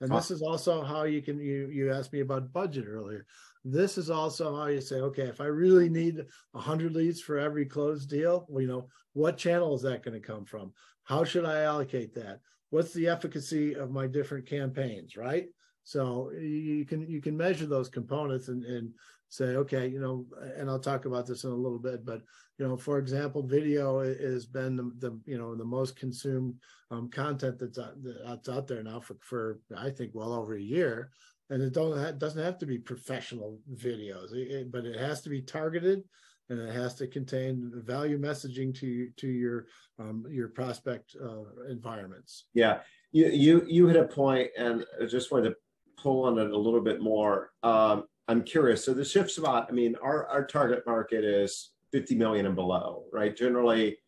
and 0.00 0.10
this 0.12 0.30
is 0.30 0.42
also 0.42 0.82
how 0.82 1.04
you 1.04 1.20
can 1.22 1.40
you 1.40 1.68
you 1.72 1.92
asked 1.92 2.12
me 2.12 2.20
about 2.20 2.52
budget 2.52 2.86
earlier. 2.88 3.26
This 3.64 3.98
is 3.98 4.10
also 4.10 4.56
how 4.56 4.66
you 4.66 4.80
say, 4.80 4.96
okay, 4.96 5.24
if 5.24 5.40
I 5.40 5.46
really 5.46 5.88
need 5.88 6.24
100 6.52 6.94
leads 6.94 7.20
for 7.20 7.38
every 7.38 7.66
closed 7.66 8.08
deal, 8.08 8.46
well, 8.48 8.62
you 8.62 8.68
know, 8.68 8.88
what 9.12 9.36
channel 9.36 9.74
is 9.74 9.82
that 9.82 10.04
going 10.04 10.14
to 10.20 10.26
come 10.26 10.44
from? 10.44 10.72
How 11.02 11.24
should 11.24 11.44
I 11.44 11.62
allocate 11.62 12.14
that? 12.14 12.40
What's 12.70 12.92
the 12.92 13.08
efficacy 13.08 13.74
of 13.74 13.90
my 13.90 14.06
different 14.06 14.46
campaigns, 14.46 15.16
right? 15.16 15.46
So 15.82 16.30
you 16.32 16.84
can 16.84 17.08
you 17.08 17.20
can 17.20 17.36
measure 17.36 17.66
those 17.66 17.88
components 17.88 18.48
and, 18.48 18.64
and 18.64 18.92
say, 19.28 19.56
okay, 19.56 19.86
you 19.86 20.00
know, 20.00 20.26
and 20.56 20.70
I'll 20.70 20.78
talk 20.78 21.04
about 21.04 21.26
this 21.26 21.44
in 21.44 21.50
a 21.50 21.54
little 21.54 21.78
bit, 21.78 22.04
but 22.04 22.22
you 22.58 22.66
know, 22.66 22.76
for 22.76 22.98
example, 22.98 23.42
video 23.42 24.00
has 24.00 24.46
been 24.46 24.76
the, 24.76 24.90
the 24.98 25.20
you 25.26 25.38
know 25.38 25.54
the 25.54 25.64
most 25.64 25.96
consumed 25.96 26.54
um, 26.90 27.08
content 27.08 27.58
that's 27.58 27.78
out, 27.78 27.94
that's 28.26 28.48
out 28.48 28.66
there 28.66 28.82
now 28.82 29.00
for 29.00 29.16
for 29.20 29.60
I 29.76 29.90
think 29.90 30.12
well 30.14 30.32
over 30.32 30.56
a 30.56 30.60
year, 30.60 31.10
and 31.50 31.62
it 31.62 31.72
don't 31.72 31.96
it 31.98 32.18
doesn't 32.18 32.42
have 32.42 32.58
to 32.58 32.66
be 32.66 32.78
professional 32.78 33.60
videos, 33.74 34.32
it, 34.32 34.72
but 34.72 34.84
it 34.84 34.98
has 34.98 35.20
to 35.22 35.30
be 35.30 35.40
targeted, 35.40 36.02
and 36.48 36.58
it 36.58 36.74
has 36.74 36.94
to 36.96 37.06
contain 37.06 37.70
value 37.74 38.18
messaging 38.18 38.74
to 38.80 39.08
to 39.16 39.28
your 39.28 39.66
um, 39.98 40.24
your 40.28 40.48
prospect 40.48 41.14
uh, 41.22 41.70
environments. 41.70 42.46
Yeah, 42.54 42.80
you 43.12 43.26
you 43.26 43.64
you 43.68 43.86
hit 43.86 43.96
a 43.96 44.04
point, 44.04 44.50
and 44.58 44.84
I 45.00 45.06
just 45.06 45.30
wanted 45.30 45.50
to 45.50 45.56
pull 45.96 46.24
on 46.24 46.38
it 46.38 46.50
a 46.50 46.58
little 46.58 46.80
bit 46.80 47.00
more. 47.00 47.50
Um, 47.62 48.04
I'm 48.28 48.42
curious. 48.42 48.84
So 48.84 48.92
the 48.92 49.04
shift 49.04 49.30
spot, 49.30 49.66
I 49.68 49.72
mean, 49.72 49.96
our, 50.02 50.26
our 50.26 50.46
target 50.46 50.84
market 50.86 51.24
is 51.24 51.70
50 51.92 52.14
million 52.14 52.44
and 52.44 52.54
below, 52.54 53.04
right? 53.10 53.34
Generally, 53.34 53.98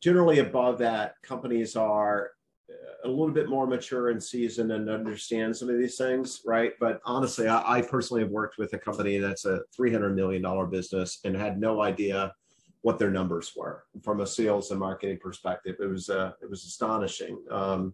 generally 0.00 0.40
above 0.40 0.78
that, 0.78 1.14
companies 1.22 1.76
are 1.76 2.32
uh, 2.68 3.06
a 3.06 3.08
little 3.08 3.30
bit 3.30 3.48
more 3.48 3.68
mature 3.68 4.10
and 4.10 4.20
seasoned 4.20 4.72
and 4.72 4.90
understand 4.90 5.56
some 5.56 5.70
of 5.70 5.78
these 5.78 5.96
things, 5.96 6.42
right? 6.44 6.72
But 6.80 7.00
honestly, 7.04 7.46
I, 7.46 7.78
I 7.78 7.82
personally 7.82 8.22
have 8.22 8.32
worked 8.32 8.58
with 8.58 8.72
a 8.72 8.78
company 8.78 9.18
that's 9.18 9.44
a 9.44 9.60
$300 9.78 10.12
million 10.14 10.70
business 10.70 11.20
and 11.24 11.36
had 11.36 11.60
no 11.60 11.80
idea 11.80 12.34
what 12.82 12.98
their 12.98 13.10
numbers 13.10 13.52
were 13.56 13.84
from 14.02 14.20
a 14.20 14.26
sales 14.26 14.70
and 14.72 14.80
marketing 14.80 15.18
perspective. 15.18 15.76
It 15.80 15.86
was 15.86 16.10
uh, 16.10 16.32
it 16.40 16.48
was 16.48 16.64
astonishing. 16.64 17.38
Um, 17.50 17.92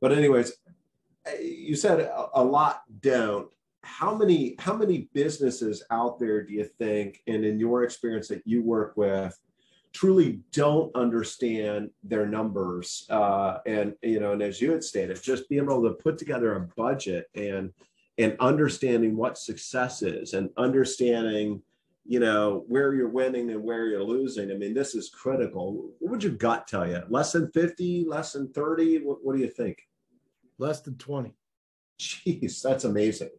but 0.00 0.12
anyways, 0.12 0.52
you 1.40 1.76
said 1.76 2.00
a, 2.00 2.28
a 2.34 2.42
lot 2.42 2.82
don't 3.00 3.48
how 3.86 4.14
many 4.14 4.56
how 4.58 4.74
many 4.74 5.08
businesses 5.14 5.84
out 5.90 6.18
there 6.18 6.42
do 6.42 6.52
you 6.52 6.64
think 6.64 7.22
and 7.28 7.44
in 7.44 7.58
your 7.58 7.84
experience 7.84 8.26
that 8.28 8.42
you 8.44 8.62
work 8.62 8.96
with 8.96 9.38
truly 9.92 10.40
don't 10.52 10.94
understand 10.96 11.90
their 12.02 12.26
numbers? 12.26 13.06
Uh, 13.08 13.58
and 13.64 13.94
you 14.02 14.18
know 14.18 14.32
and 14.32 14.42
as 14.42 14.60
you 14.60 14.72
had 14.72 14.82
stated 14.82 15.22
just 15.22 15.48
being 15.48 15.62
able 15.62 15.82
to 15.82 15.94
put 15.94 16.18
together 16.18 16.56
a 16.56 16.60
budget 16.76 17.26
and 17.34 17.72
and 18.18 18.36
understanding 18.40 19.16
what 19.16 19.38
success 19.38 20.02
is 20.02 20.34
and 20.34 20.50
understanding 20.56 21.62
you 22.04 22.18
know 22.18 22.64
where 22.66 22.92
you're 22.92 23.08
winning 23.08 23.50
and 23.50 23.62
where 23.62 23.86
you're 23.86 24.02
losing. 24.02 24.50
I 24.50 24.54
mean 24.54 24.74
this 24.74 24.96
is 24.96 25.10
critical. 25.10 25.92
What 26.00 26.10
would 26.10 26.24
your 26.24 26.32
gut 26.32 26.66
tell 26.66 26.88
you? 26.88 27.02
Less 27.08 27.32
than 27.32 27.52
50 27.52 28.06
less 28.08 28.32
than 28.32 28.52
30 28.52 29.04
what, 29.04 29.24
what 29.24 29.36
do 29.36 29.42
you 29.42 29.50
think? 29.50 29.78
Less 30.58 30.80
than 30.80 30.96
20 30.96 31.34
jeez 31.98 32.60
that's 32.60 32.84
amazing 32.84 33.30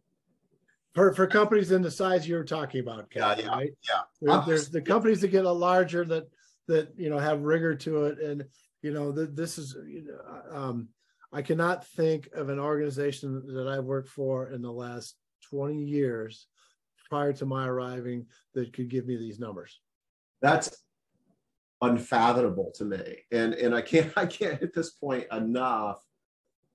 for 0.98 1.14
for 1.14 1.26
companies 1.28 1.70
in 1.70 1.80
the 1.80 1.90
size 1.90 2.26
you're 2.26 2.42
talking 2.42 2.80
about, 2.80 3.08
Kevin, 3.10 3.38
yeah, 3.38 3.44
yeah, 3.44 3.56
right? 3.56 3.70
Yeah. 3.88 4.00
There, 4.20 4.42
there's 4.46 4.68
the 4.68 4.82
companies 4.82 5.20
that 5.20 5.28
get 5.28 5.44
a 5.44 5.52
larger 5.52 6.04
that 6.06 6.28
that 6.66 6.92
you 6.96 7.08
know 7.08 7.18
have 7.18 7.42
rigor 7.42 7.76
to 7.76 8.06
it, 8.06 8.18
and 8.18 8.44
you 8.82 8.92
know 8.92 9.12
that 9.12 9.36
this 9.36 9.58
is 9.58 9.76
you 9.86 10.06
know, 10.06 10.56
um, 10.56 10.88
I 11.32 11.42
cannot 11.42 11.86
think 11.86 12.28
of 12.34 12.48
an 12.48 12.58
organization 12.58 13.46
that 13.54 13.68
I've 13.68 13.84
worked 13.84 14.08
for 14.08 14.50
in 14.50 14.60
the 14.60 14.72
last 14.72 15.14
20 15.50 15.84
years 15.84 16.46
prior 17.08 17.32
to 17.34 17.46
my 17.46 17.68
arriving 17.68 18.26
that 18.54 18.72
could 18.72 18.88
give 18.88 19.06
me 19.06 19.16
these 19.16 19.38
numbers. 19.38 19.78
That's 20.42 20.82
unfathomable 21.80 22.72
to 22.74 22.84
me, 22.84 23.18
and 23.30 23.54
and 23.54 23.72
I 23.72 23.82
can't 23.82 24.12
I 24.16 24.26
can't 24.26 24.58
hit 24.58 24.74
this 24.74 24.90
point 24.90 25.26
enough 25.30 26.02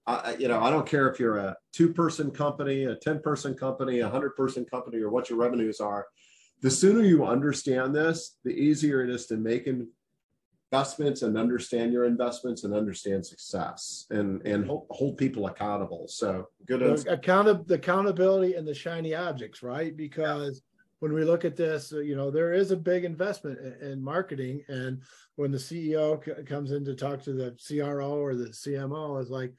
I, 0.06 0.36
you 0.38 0.48
know, 0.48 0.60
I 0.60 0.70
don't 0.70 0.86
care 0.86 1.10
if 1.10 1.20
you're 1.20 1.38
a 1.38 1.56
two-person 1.72 2.32
company, 2.32 2.86
a 2.86 2.96
ten-person 2.96 3.56
company, 3.56 4.00
a 4.00 4.10
hundred-person 4.10 4.66
company, 4.66 5.00
or 5.00 5.10
what 5.10 5.30
your 5.30 5.40
revenues 5.40 5.80
are. 5.80 6.08
The 6.62 6.72
sooner 6.72 7.02
you 7.02 7.26
understand 7.26 7.96
this, 7.96 8.38
the 8.44 8.52
easier 8.52 9.04
it 9.04 9.10
is 9.10 9.26
to 9.28 9.38
make 9.38 9.68
investments 10.72 11.22
and 11.22 11.38
understand 11.38 11.94
your 11.94 12.06
investments 12.06 12.64
and 12.64 12.74
understand 12.74 13.26
success 13.26 14.06
and 14.10 14.46
and 14.46 14.66
hold, 14.66 14.88
hold 14.90 15.18
people 15.18 15.48
accountable. 15.48 16.08
So 16.10 16.50
good. 16.66 16.82
Account 17.08 17.68
the 17.68 17.76
accountability 17.76 18.56
and 18.56 18.68
the 18.68 18.74
shiny 18.74 19.16
objects, 19.16 19.64
right? 19.64 19.96
Because 19.96 20.62
when 21.00 21.14
we 21.14 21.24
look 21.24 21.44
at 21.44 21.58
this, 21.58 21.92
uh, 21.92 22.00
you 22.00 22.16
know, 22.16 22.32
there 22.32 22.54
is 22.54 22.72
a 22.72 22.78
big 22.78 23.04
investment 23.04 23.60
in, 23.60 23.92
in 23.92 24.04
marketing, 24.04 24.64
and 24.68 25.02
when 25.36 25.52
the 25.52 25.58
CEO 25.58 26.24
c- 26.24 26.44
comes 26.44 26.72
in 26.72 26.86
to 26.86 26.96
talk 26.96 27.22
to 27.24 27.34
the 27.34 27.56
CRO 27.66 28.16
or 28.16 28.36
the 28.36 28.50
CMO, 28.50 29.22
is 29.22 29.30
like 29.30 29.54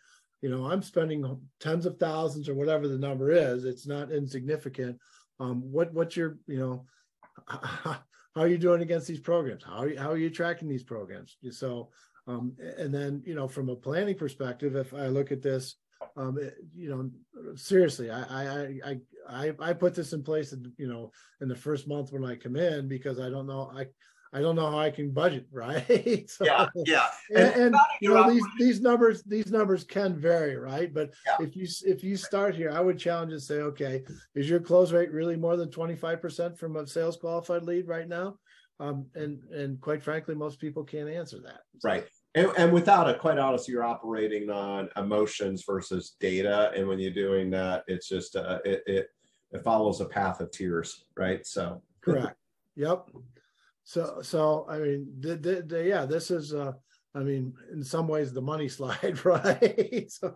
you 0.44 0.50
know 0.50 0.70
i'm 0.70 0.82
spending 0.82 1.24
tens 1.58 1.86
of 1.86 1.98
thousands 1.98 2.50
or 2.50 2.54
whatever 2.54 2.86
the 2.86 2.98
number 2.98 3.30
is 3.30 3.64
it's 3.64 3.86
not 3.86 4.12
insignificant. 4.12 4.98
Um, 5.40 5.62
what 5.72 5.94
what's 5.94 6.18
your 6.18 6.36
you 6.46 6.58
know 6.58 6.84
how 7.48 7.96
are 8.36 8.48
you 8.48 8.58
doing 8.58 8.82
against 8.82 9.06
these 9.06 9.20
programs? 9.20 9.64
How 9.64 9.78
are 9.78 9.88
you, 9.88 9.98
how 9.98 10.10
are 10.10 10.18
you 10.18 10.28
tracking 10.28 10.68
these 10.68 10.84
programs? 10.84 11.38
So 11.50 11.88
um, 12.26 12.56
and 12.78 12.92
then 12.92 13.22
you 13.24 13.34
know 13.34 13.48
from 13.48 13.70
a 13.70 13.76
planning 13.76 14.16
perspective 14.16 14.76
if 14.76 14.92
i 14.94 15.06
look 15.06 15.32
at 15.32 15.42
this 15.42 15.76
um, 16.16 16.38
it, 16.38 16.54
you 16.76 16.90
know 16.90 17.10
seriously 17.54 18.10
I, 18.10 18.22
I 18.22 18.80
i 18.84 19.00
i 19.28 19.52
i 19.60 19.72
put 19.72 19.94
this 19.94 20.12
in 20.12 20.22
place 20.22 20.54
you 20.76 20.88
know 20.88 21.10
in 21.40 21.48
the 21.48 21.56
first 21.56 21.88
month 21.88 22.12
when 22.12 22.24
i 22.24 22.34
come 22.34 22.56
in 22.56 22.88
because 22.88 23.18
i 23.18 23.28
don't 23.28 23.46
know 23.46 23.70
i 23.74 23.86
I 24.34 24.40
don't 24.40 24.56
know 24.56 24.68
how 24.68 24.78
I 24.78 24.90
can 24.90 25.12
budget, 25.12 25.46
right? 25.52 26.28
so, 26.28 26.44
yeah, 26.44 26.66
yeah. 26.74 27.06
And, 27.30 27.38
and, 27.38 27.62
and 27.74 27.76
you 28.00 28.12
know 28.12 28.28
these 28.28 28.44
these 28.58 28.80
numbers 28.80 29.22
these 29.22 29.50
numbers 29.50 29.84
can 29.84 30.16
vary, 30.16 30.56
right? 30.56 30.92
But 30.92 31.14
yeah. 31.24 31.46
if 31.46 31.56
you 31.56 31.68
if 31.86 32.02
you 32.02 32.16
start 32.16 32.56
here, 32.56 32.72
I 32.72 32.80
would 32.80 32.98
challenge 32.98 33.32
and 33.32 33.42
say, 33.42 33.60
okay, 33.60 34.02
is 34.34 34.50
your 34.50 34.60
close 34.60 34.92
rate 34.92 35.12
really 35.12 35.36
more 35.36 35.56
than 35.56 35.70
twenty 35.70 35.94
five 35.94 36.20
percent 36.20 36.58
from 36.58 36.76
a 36.76 36.86
sales 36.86 37.16
qualified 37.16 37.62
lead 37.62 37.86
right 37.86 38.08
now? 38.08 38.36
Um, 38.80 39.06
and 39.14 39.40
and 39.52 39.80
quite 39.80 40.02
frankly, 40.02 40.34
most 40.34 40.58
people 40.58 40.82
can't 40.82 41.08
answer 41.08 41.38
that. 41.44 41.60
So, 41.78 41.88
right. 41.88 42.04
And, 42.36 42.50
and, 42.58 42.72
without 42.72 43.08
it, 43.08 43.20
quite 43.20 43.38
honestly, 43.38 43.70
you're 43.70 43.84
operating 43.84 44.50
on 44.50 44.88
emotions 44.96 45.62
versus 45.64 46.16
data, 46.18 46.72
and 46.74 46.88
when 46.88 46.98
you're 46.98 47.12
doing 47.12 47.48
that, 47.50 47.84
it's 47.86 48.08
just 48.08 48.34
uh, 48.34 48.58
it, 48.64 48.82
it 48.88 49.10
it 49.52 49.62
follows 49.62 50.00
a 50.00 50.04
path 50.04 50.40
of 50.40 50.50
tears, 50.50 51.04
right? 51.16 51.46
So 51.46 51.80
correct. 52.00 52.34
Yep. 52.74 53.08
So, 53.84 54.20
so 54.22 54.66
I 54.68 54.78
mean, 54.78 55.06
the, 55.20 55.36
the, 55.36 55.62
the, 55.62 55.84
yeah, 55.84 56.06
this 56.06 56.30
is, 56.30 56.54
uh, 56.54 56.72
I 57.14 57.20
mean, 57.20 57.54
in 57.72 57.82
some 57.82 58.08
ways, 58.08 58.32
the 58.32 58.40
money 58.40 58.68
slide, 58.68 59.24
right? 59.24 60.06
so, 60.10 60.34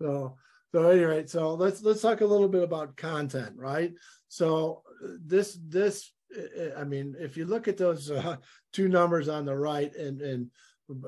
so, 0.00 0.36
so 0.72 0.88
anyway, 0.88 1.26
so 1.26 1.54
let's 1.54 1.82
let's 1.82 2.00
talk 2.00 2.20
a 2.20 2.26
little 2.26 2.48
bit 2.48 2.62
about 2.62 2.96
content, 2.96 3.54
right? 3.56 3.92
So 4.28 4.82
this 5.20 5.58
this, 5.66 6.12
I 6.76 6.84
mean, 6.84 7.16
if 7.18 7.36
you 7.36 7.44
look 7.44 7.66
at 7.66 7.76
those 7.76 8.08
uh, 8.08 8.36
two 8.72 8.88
numbers 8.88 9.28
on 9.28 9.44
the 9.44 9.56
right, 9.56 9.92
and 9.96 10.20
and 10.22 10.50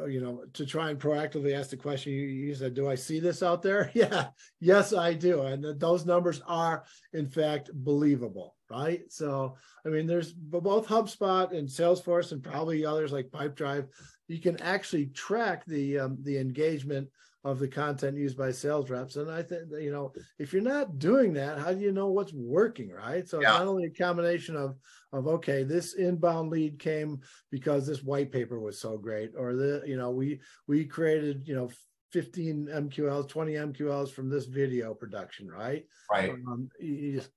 you 0.08 0.20
know, 0.20 0.44
to 0.54 0.66
try 0.66 0.90
and 0.90 0.98
proactively 0.98 1.56
ask 1.56 1.70
the 1.70 1.76
question, 1.76 2.12
you, 2.12 2.22
you 2.22 2.54
said, 2.56 2.74
"Do 2.74 2.88
I 2.88 2.96
see 2.96 3.20
this 3.20 3.42
out 3.42 3.62
there?" 3.62 3.90
Yeah, 3.94 4.28
yes, 4.60 4.92
I 4.92 5.14
do, 5.14 5.42
and 5.42 5.78
those 5.78 6.06
numbers 6.06 6.42
are 6.46 6.84
in 7.12 7.28
fact 7.28 7.70
believable 7.72 8.56
right? 8.72 9.02
So, 9.08 9.56
I 9.86 9.90
mean, 9.90 10.06
there's 10.06 10.32
both 10.32 10.86
HubSpot 10.86 11.56
and 11.56 11.68
Salesforce 11.68 12.32
and 12.32 12.42
probably 12.42 12.84
others 12.84 13.12
like 13.12 13.30
Pipedrive. 13.30 13.88
You 14.28 14.38
can 14.38 14.60
actually 14.62 15.06
track 15.06 15.64
the 15.66 15.98
um, 16.00 16.18
the 16.22 16.38
engagement 16.38 17.08
of 17.44 17.58
the 17.58 17.68
content 17.68 18.16
used 18.16 18.38
by 18.38 18.52
sales 18.52 18.88
reps. 18.88 19.16
And 19.16 19.30
I 19.30 19.42
think 19.42 19.62
you 19.78 19.90
know, 19.90 20.12
if 20.38 20.52
you're 20.52 20.62
not 20.62 20.98
doing 20.98 21.32
that, 21.34 21.58
how 21.58 21.72
do 21.72 21.80
you 21.80 21.92
know 21.92 22.08
what's 22.08 22.32
working, 22.32 22.90
right? 22.90 23.28
So 23.28 23.40
yeah. 23.40 23.50
not 23.50 23.66
only 23.66 23.84
a 23.84 23.90
combination 23.90 24.56
of 24.56 24.76
of 25.12 25.26
okay, 25.26 25.62
this 25.62 25.94
inbound 25.94 26.50
lead 26.50 26.78
came 26.78 27.20
because 27.50 27.86
this 27.86 28.02
white 28.02 28.32
paper 28.32 28.58
was 28.60 28.80
so 28.80 28.96
great, 28.96 29.32
or 29.36 29.54
the 29.54 29.82
you 29.86 29.96
know 29.96 30.10
we 30.10 30.40
we 30.66 30.84
created 30.84 31.46
you 31.46 31.54
know 31.54 31.70
15 32.12 32.68
MQLs, 32.70 33.28
20 33.28 33.52
MQLs 33.52 34.10
from 34.10 34.28
this 34.28 34.44
video 34.44 34.94
production, 34.94 35.48
right? 35.48 35.84
Right. 36.10 36.30
Um, 36.30 36.68
just, 36.80 37.30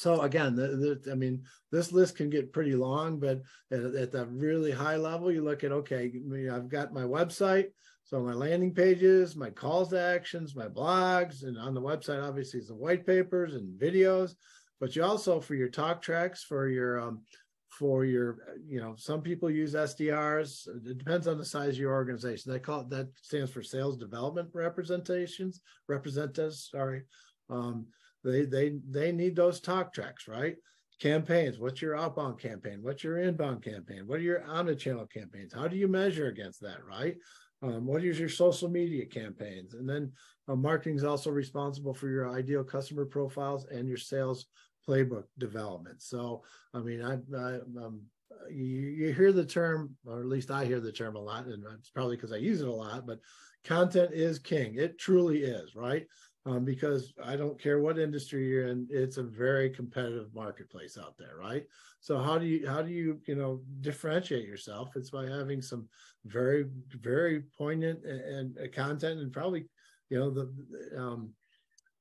so 0.00 0.22
again, 0.22 0.56
the, 0.56 0.98
the, 1.04 1.12
I 1.12 1.14
mean, 1.14 1.42
this 1.70 1.92
list 1.92 2.16
can 2.16 2.30
get 2.30 2.54
pretty 2.54 2.74
long, 2.74 3.20
but 3.20 3.42
at, 3.70 3.80
at 3.82 4.10
the 4.10 4.24
really 4.24 4.70
high 4.70 4.96
level, 4.96 5.30
you 5.30 5.44
look 5.44 5.62
at 5.62 5.72
okay, 5.72 6.10
I've 6.50 6.70
got 6.70 6.94
my 6.94 7.02
website, 7.02 7.66
so 8.04 8.18
my 8.20 8.32
landing 8.32 8.72
pages, 8.72 9.36
my 9.36 9.50
calls 9.50 9.90
to 9.90 10.00
actions, 10.00 10.56
my 10.56 10.68
blogs, 10.68 11.42
and 11.42 11.58
on 11.58 11.74
the 11.74 11.82
website, 11.82 12.26
obviously, 12.26 12.60
is 12.60 12.68
the 12.68 12.74
white 12.74 13.06
papers 13.06 13.54
and 13.54 13.78
videos. 13.78 14.36
But 14.80 14.96
you 14.96 15.04
also 15.04 15.38
for 15.38 15.54
your 15.54 15.68
talk 15.68 16.00
tracks, 16.00 16.42
for 16.44 16.68
your 16.68 16.98
um, 16.98 17.20
for 17.68 18.06
your, 18.06 18.38
you 18.66 18.80
know, 18.80 18.94
some 18.96 19.20
people 19.20 19.50
use 19.50 19.74
SDRs. 19.74 20.66
It 20.86 20.96
depends 20.96 21.28
on 21.28 21.36
the 21.36 21.44
size 21.44 21.74
of 21.74 21.78
your 21.78 21.92
organization. 21.92 22.50
They 22.50 22.58
call 22.58 22.80
it 22.80 22.90
that 22.90 23.08
stands 23.20 23.50
for 23.50 23.62
sales 23.62 23.98
development 23.98 24.48
representations, 24.54 25.60
representatives. 25.88 26.70
Sorry, 26.72 27.02
um, 27.50 27.86
they 28.24 28.44
they 28.44 28.72
they 28.88 29.12
need 29.12 29.36
those 29.36 29.60
talk 29.60 29.92
tracks, 29.92 30.28
right? 30.28 30.56
Campaigns. 31.00 31.58
What's 31.58 31.80
your 31.80 31.96
outbound 31.96 32.38
campaign? 32.38 32.80
What's 32.82 33.02
your 33.02 33.18
inbound 33.18 33.64
campaign? 33.64 34.06
What 34.06 34.18
are 34.18 34.22
your 34.22 34.44
omni-channel 34.44 35.06
campaigns? 35.06 35.54
How 35.54 35.66
do 35.66 35.76
you 35.76 35.88
measure 35.88 36.28
against 36.28 36.60
that, 36.60 36.84
right? 36.84 37.16
Um, 37.62 37.86
what 37.86 38.04
is 38.04 38.18
your 38.18 38.28
social 38.28 38.68
media 38.68 39.06
campaigns? 39.06 39.74
And 39.74 39.88
then 39.88 40.12
uh, 40.48 40.56
marketing 40.56 40.96
is 40.96 41.04
also 41.04 41.30
responsible 41.30 41.94
for 41.94 42.08
your 42.08 42.30
ideal 42.30 42.64
customer 42.64 43.06
profiles 43.06 43.66
and 43.66 43.88
your 43.88 43.96
sales 43.96 44.46
playbook 44.86 45.24
development. 45.38 46.02
So, 46.02 46.42
I 46.74 46.80
mean, 46.80 47.02
I, 47.02 47.14
I 47.36 47.54
um, 47.82 48.02
you, 48.50 48.64
you 48.64 49.12
hear 49.12 49.32
the 49.32 49.44
term, 49.44 49.94
or 50.06 50.20
at 50.20 50.26
least 50.26 50.50
I 50.50 50.64
hear 50.64 50.80
the 50.80 50.92
term 50.92 51.16
a 51.16 51.20
lot, 51.20 51.46
and 51.46 51.64
it's 51.78 51.90
probably 51.90 52.16
because 52.16 52.32
I 52.32 52.36
use 52.36 52.60
it 52.60 52.68
a 52.68 52.72
lot, 52.72 53.06
but 53.06 53.18
content 53.64 54.12
is 54.12 54.38
king. 54.38 54.76
It 54.76 54.98
truly 54.98 55.42
is, 55.42 55.74
right? 55.74 56.06
Um, 56.46 56.64
because 56.64 57.12
I 57.22 57.36
don't 57.36 57.60
care 57.60 57.80
what 57.80 57.98
industry 57.98 58.48
you're 58.48 58.68
in, 58.68 58.86
it's 58.88 59.18
a 59.18 59.22
very 59.22 59.68
competitive 59.68 60.34
marketplace 60.34 60.96
out 60.96 61.14
there, 61.18 61.36
right? 61.38 61.66
So 62.00 62.18
how 62.18 62.38
do 62.38 62.46
you 62.46 62.66
how 62.66 62.80
do 62.80 62.90
you 62.90 63.20
you 63.26 63.34
know 63.34 63.60
differentiate 63.82 64.46
yourself? 64.46 64.96
It's 64.96 65.10
by 65.10 65.26
having 65.26 65.60
some 65.60 65.86
very 66.24 66.64
very 66.92 67.42
poignant 67.58 68.04
and, 68.04 68.56
and 68.56 68.72
content, 68.72 69.20
and 69.20 69.30
probably 69.30 69.66
you 70.08 70.18
know 70.18 70.30
the 70.30 70.50
um, 70.96 71.34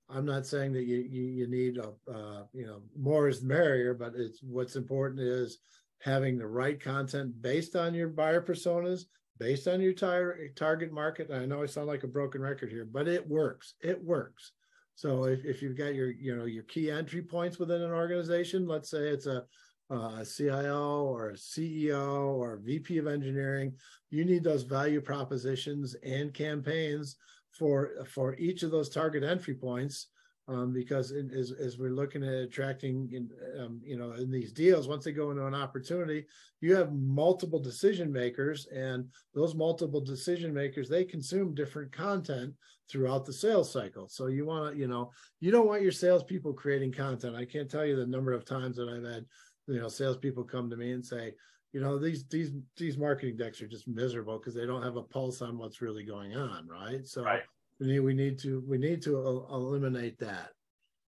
I'm 0.10 0.26
not 0.26 0.46
saying 0.46 0.72
that 0.74 0.86
you 0.86 0.98
you, 0.98 1.24
you 1.24 1.48
need 1.48 1.78
a 1.78 1.90
uh, 2.10 2.44
you 2.54 2.66
know 2.66 2.82
more 2.98 3.28
is 3.28 3.44
merrier, 3.44 3.94
but 3.94 4.14
it's 4.16 4.40
what's 4.42 4.78
important 4.78 5.20
is 5.20 5.60
having 6.02 6.38
the 6.38 6.48
right 6.48 6.82
content 6.82 7.42
based 7.42 7.76
on 7.76 7.94
your 7.94 8.08
buyer 8.08 8.42
personas, 8.42 9.04
based 9.40 9.68
on 9.68 9.82
your 9.82 9.94
tar- 9.94 10.38
target 10.56 10.92
market. 10.92 11.32
I 11.32 11.46
know 11.46 11.64
I 11.64 11.66
sound 11.66 11.88
like 11.88 12.04
a 12.04 12.08
broken 12.08 12.42
record 12.42 12.72
here, 12.72 12.86
but 12.86 13.08
it 13.08 13.28
works. 13.28 13.76
It 13.82 14.04
works. 14.04 14.52
So 14.96 15.24
if, 15.26 15.46
if 15.46 15.62
you've 15.62 15.78
got 15.78 15.96
your 15.96 16.12
you 16.12 16.36
know 16.36 16.46
your 16.46 16.64
key 16.64 16.92
entry 16.92 17.22
points 17.22 17.58
within 17.58 17.82
an 17.82 17.92
organization, 17.92 18.68
let's 18.68 18.90
say 18.90 19.08
it's 19.08 19.28
a 19.28 19.46
a 19.90 20.24
CIO 20.24 21.06
or 21.06 21.30
a 21.30 21.34
CEO 21.34 22.34
or 22.34 22.54
a 22.54 22.60
VP 22.60 23.00
of 23.00 23.08
engineering, 23.08 23.74
you 24.12 24.24
need 24.24 24.44
those 24.44 24.64
value 24.64 25.02
propositions 25.02 25.96
and 26.04 26.34
campaigns 26.34 27.16
for 27.52 28.06
for 28.12 28.36
each 28.36 28.64
of 28.64 28.72
those 28.72 28.90
target 28.90 29.24
entry 29.24 29.56
points. 29.56 30.08
Um, 30.50 30.74
because 30.74 31.12
as, 31.12 31.52
as 31.52 31.78
we're 31.78 31.92
looking 31.92 32.24
at 32.24 32.34
attracting, 32.34 33.08
in, 33.14 33.30
um, 33.62 33.80
you 33.84 33.98
know, 33.98 34.14
in 34.14 34.32
these 34.32 34.52
deals, 34.52 34.88
once 34.88 35.06
they 35.06 35.12
go 35.12 35.30
into 35.30 35.46
an 35.46 35.54
opportunity, 35.54 36.26
you 36.60 36.76
have 36.76 36.92
multiple 36.92 37.60
decision 37.60 38.12
makers, 38.12 38.66
and 38.74 39.06
those 39.36 39.54
multiple 39.54 40.02
decision 40.02 40.52
makers 40.52 40.90
they 40.90 41.06
consume 41.06 41.54
different 41.54 41.92
content 41.92 42.52
throughout 42.90 43.26
the 43.26 43.34
sales 43.34 43.72
cycle. 43.72 44.08
So 44.10 44.26
you 44.26 44.48
want 44.48 44.74
to, 44.74 44.80
you 44.80 44.88
know, 44.88 45.12
you 45.40 45.52
don't 45.52 45.68
want 45.68 45.84
your 45.84 45.92
salespeople 45.92 46.54
creating 46.54 46.94
content. 46.94 47.36
I 47.36 47.46
can't 47.46 47.70
tell 47.70 47.86
you 47.86 47.96
the 47.96 48.08
number 48.08 48.34
of 48.34 48.44
times 48.44 48.78
that 48.78 48.90
I've 48.90 49.04
had 49.04 49.26
you 49.70 49.80
know 49.80 49.88
salespeople 49.88 50.44
come 50.44 50.70
to 50.70 50.76
me 50.76 50.92
and 50.92 51.06
say 51.06 51.34
you 51.72 51.80
know 51.80 52.00
these 52.00 52.26
these 52.28 52.52
these 52.76 52.98
marketing 52.98 53.38
decks 53.38 53.62
are 53.62 53.68
just 53.68 53.88
miserable 53.88 54.38
because 54.38 54.56
they 54.56 54.66
don't 54.66 54.84
have 54.84 54.98
a 54.98 55.04
pulse 55.04 55.42
on 55.42 55.58
what's 55.58 55.82
really 55.82 56.04
going 56.04 56.36
on 56.36 56.68
right 56.68 57.06
so 57.06 57.24
right. 57.24 57.44
We 57.80 57.88
need 57.88 58.00
we 58.00 58.14
need 58.14 58.40
to 58.40 58.64
we 58.68 58.78
need 58.78 59.02
to 59.04 59.46
eliminate 59.52 60.20
that. 60.20 60.50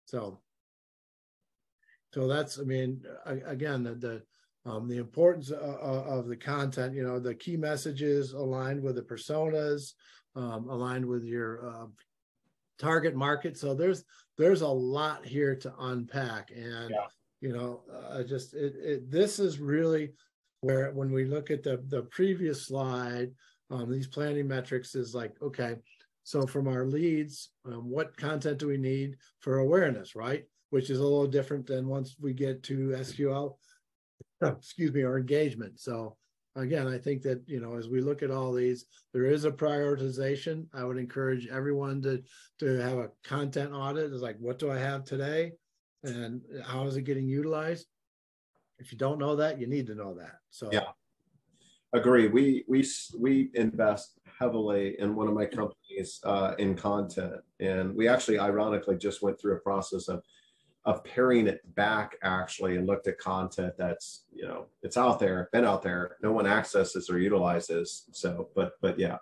So 0.05 0.39
so 2.13 2.27
that's 2.27 2.59
i 2.59 2.61
mean 2.61 3.01
again 3.25 3.83
the, 3.83 3.95
the 3.95 4.23
um, 4.65 4.87
the 4.87 4.97
importance 4.97 5.49
of, 5.49 5.59
of, 5.59 6.27
the 6.27 6.37
content 6.37 6.93
you 6.93 7.03
know 7.03 7.19
the 7.19 7.35
key 7.35 7.57
messages 7.57 8.31
aligned 8.31 8.81
with 8.81 8.95
the 8.95 9.01
personas 9.01 9.93
um, 10.35 10.69
aligned 10.69 11.05
with 11.05 11.25
your 11.25 11.67
uh, 11.67 11.85
target 12.79 13.15
market. 13.15 13.57
So 13.57 13.73
there's 13.73 14.03
there's 14.37 14.61
a 14.61 14.67
lot 14.67 15.25
here 15.25 15.55
to 15.55 15.73
unpack 15.79 16.51
and 16.55 16.89
yeah. 16.89 17.07
you 17.41 17.53
know 17.53 17.81
uh, 18.09 18.23
just 18.23 18.53
it, 18.53 18.73
it, 18.77 19.11
this 19.11 19.39
is 19.39 19.59
really 19.59 20.13
where 20.61 20.91
when 20.91 21.11
we 21.11 21.25
look 21.25 21.51
at 21.51 21.63
the 21.63 21.83
the 21.87 22.03
previous 22.03 22.67
slide 22.67 23.31
um, 23.69 23.91
these 23.91 24.07
planning 24.07 24.47
metrics 24.47 24.95
is 24.95 25.13
like 25.13 25.33
okay 25.41 25.75
so 26.23 26.45
from 26.45 26.67
our 26.67 26.85
leads 26.85 27.49
um, 27.65 27.89
what 27.89 28.15
content 28.17 28.57
do 28.57 28.67
we 28.67 28.77
need 28.77 29.17
for 29.39 29.59
awareness 29.59 30.15
right? 30.15 30.45
Which 30.69 30.89
is 30.89 30.99
a 30.99 31.03
little 31.03 31.27
different 31.27 31.67
than 31.67 31.87
once 31.87 32.15
we 32.19 32.33
get 32.33 32.63
to 32.63 32.89
sql 32.99 33.55
excuse 34.41 34.91
me 34.91 35.03
or 35.03 35.17
engagement. 35.17 35.79
So 35.79 36.17
again 36.55 36.87
i 36.87 36.99
think 36.99 37.23
that 37.23 37.41
you 37.47 37.59
know 37.59 37.75
as 37.77 37.89
we 37.89 37.99
look 37.99 38.21
at 38.21 38.29
all 38.29 38.53
these 38.53 38.85
there 39.13 39.25
is 39.25 39.45
a 39.45 39.51
prioritization. 39.51 40.65
I 40.73 40.83
would 40.83 40.97
encourage 40.97 41.47
everyone 41.47 42.01
to 42.03 42.23
to 42.59 42.77
have 42.79 42.97
a 42.97 43.09
content 43.23 43.73
audit. 43.73 44.11
It's 44.11 44.21
like 44.21 44.37
what 44.39 44.59
do 44.59 44.71
i 44.71 44.77
have 44.77 45.03
today? 45.03 45.53
And 46.03 46.41
how 46.65 46.85
is 46.85 46.97
it 46.97 47.03
getting 47.03 47.27
utilized? 47.27 47.87
If 48.79 48.91
you 48.91 48.97
don't 48.97 49.19
know 49.19 49.37
that, 49.37 49.59
you 49.59 49.67
need 49.67 49.87
to 49.87 49.95
know 49.95 50.15
that. 50.15 50.35
So 50.49 50.69
yeah, 50.71 50.89
agree. 51.93 52.27
We 52.27 52.65
we 52.67 52.85
we 53.17 53.51
invest 53.53 54.19
heavily 54.39 54.99
in 54.99 55.15
one 55.15 55.27
of 55.27 55.33
my 55.33 55.45
companies 55.45 56.19
uh, 56.23 56.55
in 56.57 56.75
content, 56.75 57.41
and 57.59 57.95
we 57.95 58.07
actually, 58.07 58.39
ironically, 58.39 58.97
just 58.97 59.21
went 59.21 59.39
through 59.39 59.55
a 59.55 59.59
process 59.59 60.07
of 60.07 60.23
of 60.85 61.03
paring 61.05 61.47
it 61.47 61.61
back 61.75 62.17
actually 62.23 62.75
and 62.75 62.85
looked 62.85 63.07
at 63.07 63.17
content 63.17 63.73
that's 63.77 64.25
you 64.33 64.45
know 64.45 64.65
it's 64.81 64.97
out 64.97 65.19
there 65.19 65.49
been 65.53 65.65
out 65.65 65.81
there. 65.81 66.17
No 66.21 66.31
one 66.33 66.47
accesses 66.47 67.09
or 67.09 67.19
utilizes. 67.19 68.05
So 68.11 68.49
but 68.55 68.73
but 68.81 68.99
yeah. 68.99 69.17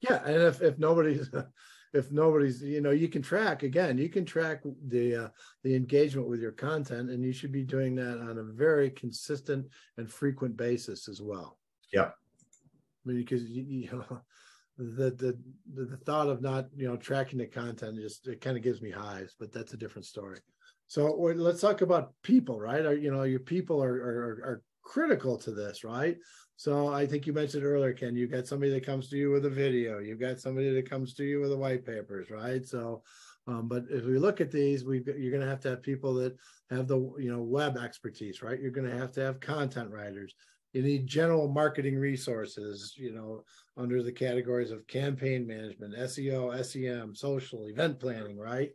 Yeah 0.00 0.22
and 0.24 0.42
if, 0.42 0.62
if 0.62 0.78
nobody's 0.78 1.28
if 1.92 2.12
nobody's 2.12 2.62
you 2.62 2.80
know 2.80 2.92
you 2.92 3.08
can 3.08 3.20
track 3.20 3.64
again 3.64 3.98
you 3.98 4.08
can 4.08 4.24
track 4.24 4.62
the 4.86 5.24
uh, 5.24 5.28
the 5.64 5.74
engagement 5.74 6.28
with 6.28 6.40
your 6.40 6.52
content 6.52 7.10
and 7.10 7.24
you 7.24 7.32
should 7.32 7.50
be 7.50 7.64
doing 7.64 7.96
that 7.96 8.20
on 8.20 8.38
a 8.38 8.42
very 8.44 8.90
consistent 8.90 9.66
and 9.96 10.08
frequent 10.08 10.56
basis 10.56 11.08
as 11.08 11.20
well 11.20 11.58
yeah 11.92 12.08
i 12.08 13.04
mean 13.04 13.18
because 13.18 13.44
you, 13.44 13.62
you 13.62 13.90
know 13.90 14.20
the, 14.78 15.10
the 15.10 15.38
the 15.74 15.96
thought 15.98 16.28
of 16.28 16.40
not 16.40 16.66
you 16.74 16.88
know 16.88 16.96
tracking 16.96 17.38
the 17.38 17.46
content 17.46 17.96
just 17.96 18.26
it 18.26 18.40
kind 18.40 18.56
of 18.56 18.62
gives 18.62 18.80
me 18.80 18.90
hives 18.90 19.34
but 19.38 19.52
that's 19.52 19.74
a 19.74 19.76
different 19.76 20.06
story 20.06 20.38
so 20.86 21.12
let's 21.36 21.60
talk 21.60 21.82
about 21.82 22.12
people 22.22 22.58
right 22.58 22.86
are 22.86 22.94
you 22.94 23.10
know 23.10 23.24
your 23.24 23.40
people 23.40 23.82
are 23.82 23.94
are, 23.94 24.30
are 24.44 24.62
critical 24.82 25.36
to 25.36 25.50
this 25.50 25.84
right 25.84 26.16
so 26.60 26.88
I 26.88 27.06
think 27.06 27.26
you 27.26 27.32
mentioned 27.32 27.64
earlier, 27.64 27.94
Ken, 27.94 28.14
you've 28.14 28.30
got 28.30 28.46
somebody 28.46 28.70
that 28.72 28.84
comes 28.84 29.08
to 29.08 29.16
you 29.16 29.30
with 29.30 29.46
a 29.46 29.48
video, 29.48 29.98
you've 29.98 30.20
got 30.20 30.40
somebody 30.40 30.68
that 30.74 30.90
comes 30.90 31.14
to 31.14 31.24
you 31.24 31.40
with 31.40 31.48
the 31.48 31.56
white 31.56 31.86
papers, 31.86 32.30
right? 32.30 32.68
So, 32.68 33.02
um, 33.46 33.66
but 33.66 33.84
if 33.88 34.04
we 34.04 34.18
look 34.18 34.42
at 34.42 34.50
these, 34.50 34.84
we've 34.84 35.06
you're 35.06 35.30
going 35.30 35.42
to 35.42 35.48
have 35.48 35.60
to 35.60 35.70
have 35.70 35.82
people 35.82 36.12
that 36.16 36.36
have 36.68 36.86
the 36.86 36.98
you 37.18 37.32
know 37.32 37.40
web 37.40 37.78
expertise, 37.78 38.42
right? 38.42 38.60
You're 38.60 38.72
going 38.72 38.90
to 38.90 38.98
have 38.98 39.10
to 39.12 39.22
have 39.22 39.40
content 39.40 39.90
writers. 39.90 40.34
You 40.72 40.82
need 40.82 41.06
general 41.06 41.48
marketing 41.48 41.96
resources, 41.96 42.94
you 42.96 43.12
know, 43.12 43.42
under 43.76 44.02
the 44.02 44.12
categories 44.12 44.70
of 44.70 44.86
campaign 44.86 45.46
management, 45.46 45.96
SEO, 45.96 46.64
SEM, 46.64 47.14
social, 47.14 47.66
event 47.66 47.98
planning, 47.98 48.38
right? 48.38 48.70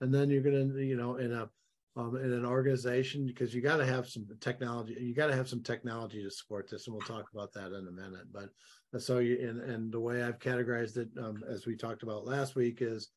And 0.00 0.12
then 0.12 0.28
you're 0.28 0.42
going 0.42 0.72
to, 0.72 0.84
you 0.84 0.96
know, 0.96 1.16
in 1.16 1.32
a 1.32 1.48
um, 1.96 2.16
in 2.16 2.32
an 2.32 2.44
organization 2.44 3.26
because 3.26 3.54
you 3.54 3.62
got 3.62 3.78
to 3.78 3.86
have 3.86 4.06
some 4.06 4.26
technology. 4.40 4.96
You 5.00 5.14
got 5.14 5.28
to 5.28 5.34
have 5.34 5.48
some 5.48 5.62
technology 5.62 6.22
to 6.22 6.30
support 6.30 6.68
this, 6.68 6.86
and 6.86 6.94
we'll 6.94 7.06
talk 7.06 7.26
about 7.32 7.54
that 7.54 7.72
in 7.72 7.88
a 7.88 7.90
minute. 7.90 8.30
But 8.32 8.50
uh, 8.94 8.98
so 8.98 9.18
you 9.18 9.48
and, 9.48 9.60
and 9.62 9.90
the 9.90 10.00
way 10.00 10.22
I've 10.22 10.38
categorized 10.38 10.98
it, 10.98 11.08
um, 11.18 11.42
as 11.48 11.66
we 11.66 11.74
talked 11.74 12.02
about 12.02 12.26
last 12.26 12.54
week, 12.54 12.78
is 12.82 13.08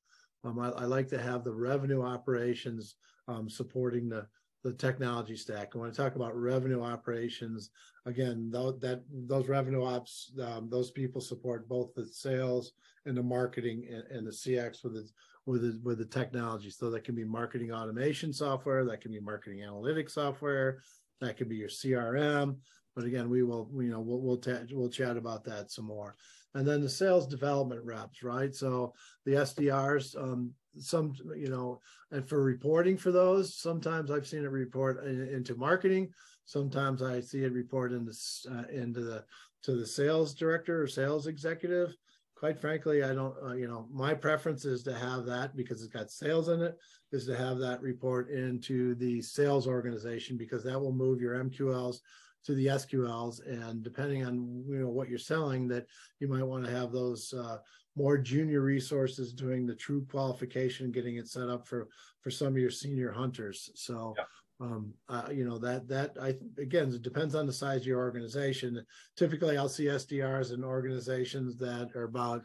um, 0.46 0.60
I, 0.60 0.70
I, 0.70 0.86
like 0.86 1.10
to 1.10 1.22
have 1.22 1.44
the 1.44 1.54
revenue 1.54 2.02
operations 2.02 2.96
um, 3.28 3.50
supporting 3.50 4.08
the 4.08 4.26
the 4.64 4.74
technology 4.74 5.36
stack. 5.36 5.70
And 5.74 5.82
when 5.82 5.90
I 5.90 5.94
talk 5.94 6.16
about 6.16 6.36
revenue 6.36 6.84
operations, 6.84 7.70
again, 8.06 8.50
those, 8.52 8.80
that 8.80 9.04
those 9.10 9.48
revenue 9.48 9.86
ops, 9.86 10.34
um, 10.42 10.70
those 10.70 10.92
people 10.92 11.22
support 11.22 11.70
both 11.70 11.94
the 11.94 12.06
sales 12.08 12.74
and 13.06 13.16
the 13.16 13.24
marketing 13.24 13.88
and, 13.90 14.04
and 14.10 14.28
the 14.28 14.32
CX 14.32 14.84
with 14.84 14.94
the 14.94 15.10
with 15.46 15.62
the, 15.62 15.80
with 15.84 15.98
the 15.98 16.06
technology. 16.06 16.70
So 16.70 16.92
that 16.92 17.04
can 17.04 17.16
be 17.16 17.24
marketing 17.24 17.72
automation 17.72 18.32
software, 18.32 18.86
that 18.86 19.02
can 19.02 19.12
be 19.12 19.20
marketing 19.20 19.60
analytics 19.60 20.12
software, 20.12 20.82
that 21.22 21.38
could 21.38 21.50
be 21.50 21.56
your 21.56 21.70
CRM. 21.70 22.58
But 22.96 23.06
again, 23.06 23.30
we 23.30 23.44
will, 23.44 23.70
you 23.76 23.90
know, 23.90 24.02
we'll 24.02 24.22
we'll, 24.22 24.38
ta- 24.38 24.66
we'll 24.72 24.90
chat 24.90 25.18
about 25.18 25.44
that 25.46 25.72
some 25.72 25.86
more. 25.86 26.16
And 26.54 26.68
then 26.68 26.82
the 26.82 26.90
sales 26.90 27.28
development 27.28 27.82
reps, 27.84 28.24
right? 28.24 28.54
So 28.54 28.94
the 29.26 29.34
SDRs, 29.34 30.22
um, 30.22 30.52
some, 30.78 31.14
you 31.36 31.50
know, 31.50 31.80
and 32.12 32.28
for 32.28 32.44
reporting 32.44 32.98
for 32.98 33.12
those, 33.12 33.56
sometimes 33.56 34.12
I've 34.12 34.28
seen 34.28 34.44
it 34.44 34.52
report 34.52 35.04
in, 35.06 35.28
into 35.30 35.56
marketing. 35.56 36.10
Sometimes 36.46 37.02
I 37.02 37.20
see 37.20 37.44
it 37.44 37.54
report 37.54 37.92
into 37.92 38.14
uh, 38.52 38.64
into 38.72 39.02
the 39.02 39.24
to 39.64 39.76
the 39.76 39.86
sales 39.86 40.34
director 40.34 40.82
or 40.82 40.88
sales 40.88 41.28
executive. 41.28 41.96
Quite 42.36 42.62
frankly, 42.62 43.04
I 43.04 43.14
don't, 43.14 43.36
uh, 43.44 43.54
you 43.54 43.68
know, 43.68 43.88
my 43.92 44.14
preference 44.14 44.64
is 44.64 44.82
to 44.84 44.94
have 44.94 45.26
that 45.26 45.58
because 45.58 45.84
it's 45.84 45.92
got 45.92 46.10
sales 46.10 46.48
in 46.48 46.62
it, 46.62 46.78
is 47.12 47.26
to 47.26 47.36
have 47.36 47.58
that 47.58 47.82
report 47.82 48.30
into 48.30 48.96
the 48.96 49.22
sales 49.22 49.68
organization 49.68 50.38
because 50.38 50.64
that 50.64 50.80
will 50.80 50.94
move 50.94 51.20
your 51.20 51.36
MQLs 51.36 51.98
to 52.46 52.56
the 52.56 52.68
SQLs. 52.68 53.46
And 53.46 53.84
depending 53.84 54.26
on 54.26 54.64
you 54.68 54.80
know 54.80 54.90
what 54.90 55.10
you're 55.10 55.18
selling, 55.18 55.68
that 55.70 55.86
you 56.20 56.28
might 56.28 56.44
want 56.44 56.66
to 56.66 56.72
have 56.72 56.92
those 56.92 57.34
uh, 57.34 57.58
more 57.96 58.18
junior 58.18 58.62
resources 58.62 59.34
doing 59.34 59.66
the 59.66 59.76
true 59.76 60.06
qualification, 60.10 60.92
getting 60.92 61.18
it 61.18 61.28
set 61.28 61.50
up 61.50 61.68
for 61.68 61.88
for 62.22 62.32
some 62.32 62.50
of 62.50 62.58
your 62.58 62.72
senior 62.72 63.12
hunters. 63.12 63.70
So. 63.76 64.16
Yeah. 64.18 64.26
Um, 64.62 64.94
uh, 65.08 65.30
you 65.32 65.46
know 65.46 65.58
that 65.60 65.88
that 65.88 66.18
I 66.22 66.36
again 66.62 66.94
it 66.94 67.02
depends 67.02 67.34
on 67.34 67.46
the 67.46 67.54
size 67.54 67.80
of 67.80 67.88
your 67.88 68.00
organization. 68.00 68.86
Typically, 69.16 69.58
I'll 69.58 69.70
see 69.70 69.86
SDRs 69.86 70.54
in 70.54 70.66
organizations 70.66 71.56
that 71.60 71.96
are 71.96 72.04
about 72.04 72.44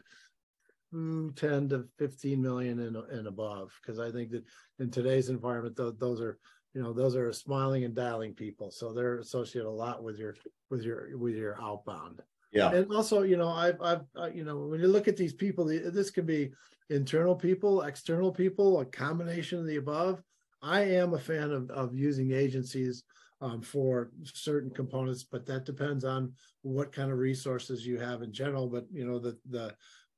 10 0.95 1.33
to 1.69 1.85
15 1.97 2.41
million 2.41 2.79
and, 2.79 2.95
and 2.95 3.27
above 3.27 3.77
because 3.81 3.99
I 3.99 4.11
think 4.11 4.31
that 4.31 4.45
in 4.79 4.89
today's 4.89 5.29
environment, 5.29 5.75
th- 5.75 5.95
those 5.99 6.21
are 6.21 6.37
you 6.75 6.83
know 6.83 6.93
those 6.93 7.15
are 7.15 7.31
smiling 7.31 7.85
and 7.85 7.95
dialing 7.95 8.33
people, 8.33 8.69
so 8.69 8.93
they're 8.93 9.19
associated 9.19 9.67
a 9.67 9.71
lot 9.71 10.03
with 10.03 10.19
your 10.19 10.35
with 10.69 10.83
your 10.83 11.17
with 11.17 11.35
your 11.35 11.59
outbound. 11.61 12.21
Yeah. 12.51 12.71
And 12.71 12.93
also, 12.93 13.23
you 13.23 13.35
know, 13.35 13.49
I've, 13.49 13.81
I've, 13.81 14.01
uh, 14.15 14.29
you 14.33 14.45
know, 14.45 14.57
when 14.67 14.79
you 14.79 14.87
look 14.87 15.09
at 15.09 15.17
these 15.17 15.33
people, 15.33 15.65
this 15.65 16.09
can 16.09 16.25
be 16.25 16.51
internal 16.89 17.35
people, 17.35 17.81
external 17.81 18.31
people, 18.31 18.79
a 18.79 18.85
combination 18.85 19.59
of 19.59 19.65
the 19.65 19.75
above. 19.75 20.21
I 20.61 20.81
am 20.81 21.13
a 21.13 21.19
fan 21.19 21.51
of, 21.51 21.69
of 21.69 21.93
using 21.93 22.31
agencies 22.31 23.03
um, 23.41 23.61
for 23.61 24.11
certain 24.23 24.69
components, 24.69 25.25
but 25.29 25.45
that 25.47 25.65
depends 25.65 26.05
on 26.05 26.31
what 26.61 26.93
kind 26.93 27.11
of 27.11 27.17
resources 27.17 27.85
you 27.85 27.99
have 27.99 28.21
in 28.21 28.31
general. 28.31 28.67
But 28.67 28.85
you 28.91 29.05
know, 29.05 29.19
the 29.19 29.37
the 29.49 29.75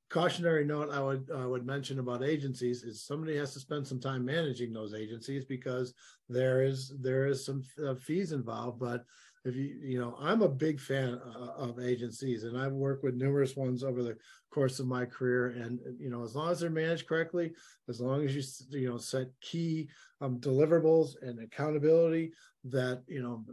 cautionary 0.09 0.65
note 0.65 0.89
I 0.91 1.01
would 1.01 1.29
I 1.35 1.45
would 1.45 1.65
mention 1.65 1.99
about 1.99 2.23
agencies 2.23 2.83
is 2.83 3.03
somebody 3.03 3.35
has 3.37 3.53
to 3.53 3.59
spend 3.59 3.85
some 3.85 3.99
time 3.99 4.23
managing 4.25 4.71
those 4.71 4.93
agencies 4.93 5.45
because 5.45 5.93
there 6.29 6.63
is 6.63 6.93
there 7.01 7.27
is 7.27 7.45
some 7.45 7.61
uh, 7.85 7.95
fees 7.95 8.31
involved, 8.31 8.79
but 8.79 9.05
if 9.45 9.55
you 9.55 9.77
you 9.81 9.99
know 9.99 10.15
i'm 10.19 10.41
a 10.41 10.49
big 10.49 10.79
fan 10.79 11.19
uh, 11.35 11.51
of 11.57 11.79
agencies 11.79 12.43
and 12.43 12.57
i've 12.57 12.73
worked 12.73 13.03
with 13.03 13.15
numerous 13.15 13.55
ones 13.55 13.83
over 13.83 14.03
the 14.03 14.17
course 14.51 14.79
of 14.79 14.87
my 14.87 15.05
career. 15.05 15.49
And 15.49 15.79
you 15.99 16.09
know 16.09 16.23
as 16.23 16.35
long 16.35 16.51
as 16.51 16.59
they're 16.59 16.69
managed 16.69 17.07
correctly 17.07 17.53
as 17.87 18.01
long 18.01 18.25
as 18.25 18.35
you 18.35 18.43
you 18.79 18.89
know 18.89 18.97
set 18.97 19.27
key 19.41 19.89
um, 20.21 20.39
deliverables 20.39 21.21
and 21.21 21.39
accountability 21.39 22.33
that 22.71 23.03
you 23.07 23.21
know 23.21 23.43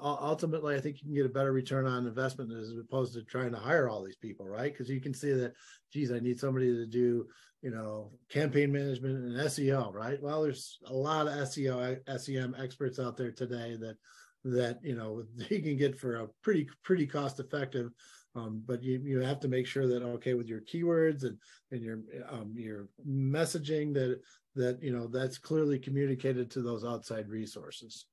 ultimately 0.00 0.74
i 0.74 0.80
think 0.80 0.96
you 0.96 1.04
can 1.04 1.14
get 1.14 1.26
a 1.26 1.28
better 1.28 1.52
return 1.52 1.86
on 1.86 2.06
investment 2.06 2.52
as 2.52 2.72
opposed 2.78 3.14
to 3.14 3.22
trying 3.22 3.50
to 3.50 3.58
hire 3.58 3.88
all 3.88 4.04
these 4.04 4.16
people 4.16 4.46
right? 4.46 4.72
Because 4.72 4.88
you 4.88 5.00
can 5.00 5.14
see 5.14 5.32
that 5.32 5.54
geez 5.92 6.12
i 6.12 6.18
need 6.18 6.38
somebody 6.38 6.72
to 6.72 6.86
do 6.86 7.26
you 7.62 7.70
know 7.70 8.10
campaign 8.30 8.72
management 8.72 9.16
and 9.16 9.36
seo 9.48 9.92
right? 9.92 10.22
Well 10.22 10.42
there's 10.42 10.78
a 10.86 10.92
lot 10.92 11.26
of 11.26 11.34
seo 11.34 11.98
sem 12.20 12.54
experts 12.58 12.98
out 12.98 13.16
there 13.16 13.32
today 13.32 13.76
that 13.80 13.96
that 14.44 14.78
you 14.82 14.96
know 14.96 15.22
you 15.50 15.62
can 15.62 15.76
get 15.76 15.98
for 15.98 16.16
a 16.16 16.28
pretty 16.42 16.68
pretty 16.84 17.06
cost 17.06 17.40
effective 17.40 17.90
um, 18.36 18.62
but 18.66 18.82
you, 18.82 19.00
you 19.02 19.20
have 19.20 19.40
to 19.40 19.48
make 19.48 19.66
sure 19.66 19.88
that 19.88 20.02
okay 20.02 20.34
with 20.34 20.48
your 20.48 20.60
keywords 20.60 21.24
and 21.24 21.38
and 21.70 21.82
your 21.82 22.00
um, 22.30 22.52
your 22.54 22.88
messaging 23.08 23.92
that 23.94 24.20
that 24.54 24.82
you 24.82 24.92
know 24.92 25.06
that's 25.06 25.38
clearly 25.38 25.78
communicated 25.78 26.50
to 26.50 26.62
those 26.62 26.84
outside 26.84 27.28
resources 27.28 28.06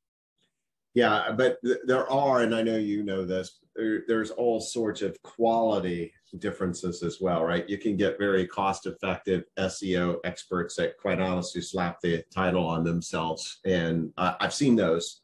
yeah 0.96 1.32
but 1.38 1.62
th- 1.64 1.78
there 1.86 2.10
are 2.10 2.42
and 2.42 2.56
i 2.56 2.64
know 2.64 2.78
you 2.78 3.04
know 3.04 3.24
this 3.24 3.60
there, 3.76 4.04
there's 4.08 4.32
all 4.32 4.60
sorts 4.60 5.02
of 5.02 5.22
quality 5.22 6.12
differences 6.40 7.04
as 7.04 7.22
well 7.22 7.44
right? 7.44 7.70
You 7.70 7.78
can 7.78 7.96
get 7.96 8.18
very 8.18 8.46
cost 8.48 8.88
effective 8.88 9.44
seo 9.58 10.18
experts 10.26 10.76
that 10.76 10.98
quite 10.98 11.22
honestly 11.22 11.62
slap 11.62 12.02
the 12.02 12.24
title 12.34 12.66
on 12.66 12.84
themselves 12.84 13.60
and 13.66 14.12
uh, 14.18 14.34
i've 14.40 14.54
seen 14.54 14.76
those. 14.76 15.22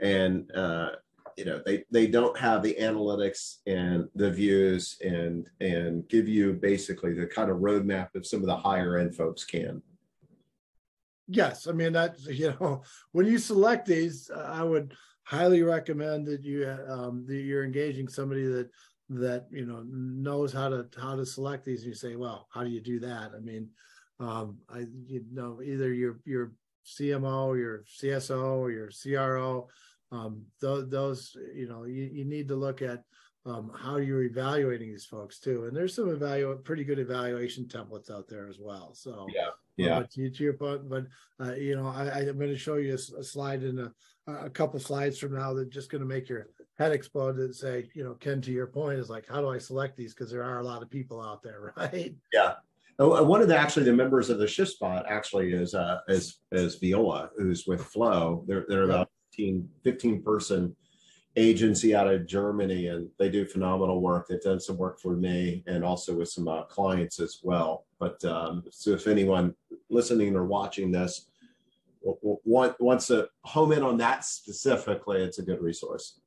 And 0.00 0.50
uh, 0.56 0.90
you 1.36 1.44
know 1.44 1.62
they 1.64 1.84
they 1.90 2.06
don't 2.06 2.36
have 2.36 2.62
the 2.62 2.76
analytics 2.80 3.58
and 3.66 4.08
the 4.14 4.30
views 4.30 4.98
and 5.02 5.48
and 5.60 6.06
give 6.08 6.28
you 6.28 6.54
basically 6.54 7.14
the 7.14 7.26
kind 7.26 7.50
of 7.50 7.58
roadmap 7.58 8.12
that 8.12 8.26
some 8.26 8.40
of 8.40 8.46
the 8.46 8.56
higher 8.56 8.98
end 8.98 9.14
folks 9.14 9.44
can 9.44 9.82
yes 11.28 11.66
i 11.66 11.72
mean 11.72 11.92
that 11.92 12.16
you 12.28 12.54
know 12.60 12.82
when 13.12 13.26
you 13.26 13.38
select 13.38 13.86
these 13.86 14.30
i 14.30 14.62
would 14.62 14.94
highly 15.24 15.62
recommend 15.62 16.26
that 16.26 16.42
you 16.42 16.68
um, 16.88 17.24
that 17.26 17.36
you're 17.36 17.64
engaging 17.64 18.08
somebody 18.08 18.44
that 18.44 18.68
that 19.08 19.46
you 19.50 19.66
know 19.66 19.82
knows 19.86 20.52
how 20.52 20.68
to 20.68 20.86
how 21.00 21.14
to 21.14 21.24
select 21.24 21.64
these 21.64 21.80
and 21.80 21.88
you 21.88 21.94
say 21.94 22.16
well 22.16 22.48
how 22.52 22.64
do 22.64 22.70
you 22.70 22.80
do 22.80 22.98
that? 23.00 23.32
I 23.36 23.40
mean 23.40 23.68
um, 24.20 24.58
i 24.68 24.84
you 25.06 25.24
know 25.32 25.60
either 25.62 25.92
your 25.92 26.20
your 26.24 26.52
cmo 26.84 27.56
your 27.56 27.84
cso 27.84 28.58
or 28.58 28.70
your 28.70 28.90
cro 28.90 29.68
um, 30.10 30.42
th- 30.60 30.86
those 30.88 31.36
you 31.54 31.68
know 31.68 31.84
you, 31.84 32.10
you 32.12 32.24
need 32.24 32.48
to 32.48 32.56
look 32.56 32.82
at 32.82 33.02
um, 33.44 33.72
how 33.76 33.96
you're 33.96 34.22
evaluating 34.22 34.90
these 34.90 35.04
folks 35.04 35.38
too. 35.38 35.64
And 35.64 35.76
there's 35.76 35.94
some 35.94 36.08
evaluate 36.08 36.64
pretty 36.64 36.84
good 36.84 36.98
evaluation 36.98 37.64
templates 37.64 38.10
out 38.10 38.28
there 38.28 38.48
as 38.48 38.58
well. 38.60 38.94
So 38.94 39.26
yeah 39.34 39.50
yeah. 39.76 40.00
but 40.00 40.10
to, 40.10 40.30
to 40.30 40.44
your 40.44 40.52
point 40.54 40.88
but 40.88 41.06
uh, 41.40 41.54
you 41.54 41.76
know 41.76 41.86
I, 41.86 42.20
i'm 42.20 42.38
going 42.38 42.50
to 42.50 42.58
show 42.58 42.76
you 42.76 42.92
a, 42.92 43.20
a 43.20 43.24
slide 43.24 43.62
in 43.62 43.78
a, 43.78 43.92
a 44.32 44.50
couple 44.50 44.78
slides 44.80 45.18
from 45.18 45.34
now 45.34 45.52
that's 45.52 45.70
just 45.70 45.90
going 45.90 46.02
to 46.02 46.08
make 46.08 46.28
your 46.28 46.48
head 46.78 46.92
explode 46.92 47.36
and 47.36 47.54
say 47.54 47.88
you 47.94 48.04
know 48.04 48.14
ken 48.14 48.40
to 48.42 48.52
your 48.52 48.66
point 48.66 48.98
is 48.98 49.10
like 49.10 49.26
how 49.28 49.40
do 49.40 49.48
i 49.48 49.58
select 49.58 49.96
these? 49.96 50.14
Because 50.14 50.30
there 50.30 50.44
are 50.44 50.60
a 50.60 50.64
lot 50.64 50.82
of 50.82 50.90
people 50.90 51.20
out 51.20 51.42
there 51.42 51.72
right? 51.76 52.14
Yeah. 52.32 52.54
Oh, 52.98 53.22
one 53.24 53.40
of 53.40 53.48
the 53.48 53.56
actually 53.56 53.84
the 53.84 53.92
members 53.92 54.28
of 54.28 54.38
the 54.38 54.46
shift 54.46 54.72
spot 54.72 55.06
actually 55.08 55.52
is 55.52 55.74
uh 55.74 55.98
is 56.08 56.40
is 56.52 56.76
viola 56.76 57.30
who's 57.36 57.66
with 57.66 57.82
flow. 57.82 58.44
They're 58.46 58.66
they're 58.68 58.84
about 58.84 59.08
15, 59.32 59.68
15 59.82 60.22
person 60.22 60.76
agency 61.36 61.94
out 61.94 62.08
of 62.08 62.26
Germany, 62.26 62.88
and 62.88 63.08
they 63.18 63.30
do 63.30 63.44
phenomenal 63.44 64.00
work. 64.00 64.26
They've 64.28 64.40
done 64.40 64.60
some 64.60 64.76
work 64.76 65.00
for 65.00 65.16
me 65.16 65.64
and 65.66 65.84
also 65.84 66.16
with 66.16 66.28
some 66.28 66.48
uh, 66.48 66.64
clients 66.64 67.20
as 67.20 67.40
well. 67.42 67.86
But 67.98 68.22
um, 68.24 68.64
so 68.70 68.90
if 68.90 69.06
anyone 69.06 69.54
listening 69.88 70.36
or 70.36 70.44
watching 70.44 70.90
this 70.90 71.26
wants 72.02 73.06
to 73.06 73.28
home 73.44 73.72
in 73.72 73.82
on 73.82 73.96
that 73.98 74.24
specifically, 74.24 75.22
it's 75.22 75.38
a 75.38 75.42
good 75.42 75.62
resource. 75.62 76.20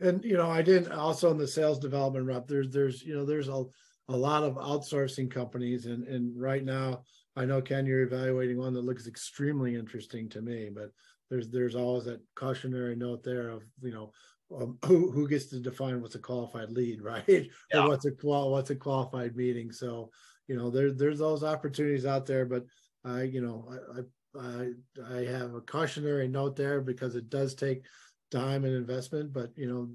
And 0.00 0.22
you 0.24 0.36
know, 0.36 0.50
I 0.50 0.62
didn't 0.62 0.92
also 0.92 1.30
in 1.30 1.38
the 1.38 1.48
sales 1.48 1.78
development 1.78 2.26
rep. 2.26 2.46
There's 2.46 2.70
there's 2.70 3.02
you 3.02 3.14
know 3.14 3.24
there's 3.24 3.48
a 3.48 3.64
a 4.10 4.16
lot 4.16 4.44
of 4.44 4.54
outsourcing 4.54 5.30
companies, 5.30 5.86
and 5.86 6.06
and 6.06 6.40
right 6.40 6.64
now 6.64 7.02
I 7.34 7.44
know 7.44 7.60
Ken, 7.60 7.86
you're 7.86 8.02
evaluating 8.02 8.58
one 8.58 8.74
that 8.74 8.84
looks 8.84 9.06
extremely 9.06 9.74
interesting 9.74 10.28
to 10.30 10.42
me, 10.42 10.70
but 10.72 10.90
there's 11.30 11.48
there's 11.50 11.74
always 11.74 12.04
that 12.04 12.20
cautionary 12.34 12.96
note 12.96 13.22
there 13.22 13.50
of 13.50 13.62
you 13.82 13.92
know 13.92 14.12
um, 14.56 14.78
who 14.84 15.10
who 15.10 15.28
gets 15.28 15.46
to 15.46 15.60
define 15.60 16.00
what's 16.00 16.14
a 16.14 16.20
qualified 16.20 16.70
lead, 16.70 17.02
right? 17.02 17.24
Yeah. 17.26 17.48
or 17.74 17.88
what's 17.88 18.06
a 18.06 18.12
qual 18.12 18.50
what's 18.50 18.70
a 18.70 18.76
qualified 18.76 19.36
meeting. 19.36 19.72
So 19.72 20.10
you 20.46 20.56
know 20.56 20.70
there 20.70 20.92
there's 20.92 21.18
those 21.18 21.44
opportunities 21.44 22.06
out 22.06 22.26
there, 22.26 22.46
but 22.46 22.64
I 23.04 23.22
you 23.22 23.40
know 23.40 23.70
I 23.94 24.38
I 24.38 24.70
I 25.14 25.24
have 25.24 25.54
a 25.54 25.60
cautionary 25.60 26.28
note 26.28 26.56
there 26.56 26.80
because 26.80 27.14
it 27.14 27.28
does 27.28 27.54
take 27.54 27.84
time 28.30 28.64
and 28.64 28.74
investment. 28.74 29.32
But 29.32 29.50
you 29.56 29.68
know 29.68 29.90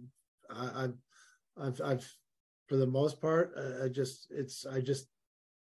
I, 0.49 0.83
I've 0.83 0.97
I've 1.57 1.81
I've 1.81 2.13
for 2.67 2.77
the 2.77 2.87
most 2.87 3.21
part 3.21 3.53
I 3.83 3.87
just 3.87 4.27
it's 4.29 4.65
I 4.65 4.79
just 4.79 5.07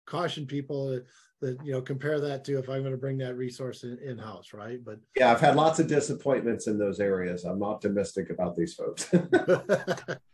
caution 0.08 0.46
people 0.46 1.00
that 1.40 1.56
you 1.64 1.72
know 1.72 1.80
compare 1.80 2.18
that 2.18 2.44
to 2.44 2.58
if 2.58 2.68
i'm 2.68 2.80
going 2.80 2.90
to 2.90 2.98
bring 2.98 3.18
that 3.18 3.36
resource 3.36 3.84
in, 3.84 3.96
in 4.04 4.18
house 4.18 4.52
right? 4.52 4.84
But 4.84 4.98
yeah 5.14 5.30
i've 5.30 5.40
had 5.40 5.54
lots 5.54 5.78
of 5.78 5.86
disappointments 5.86 6.66
in 6.66 6.78
those 6.78 6.98
areas. 6.98 7.44
I'm 7.44 7.62
optimistic 7.62 8.30
about 8.30 8.56
these 8.56 8.74
folks. 8.74 9.08
I'll, 9.14 9.62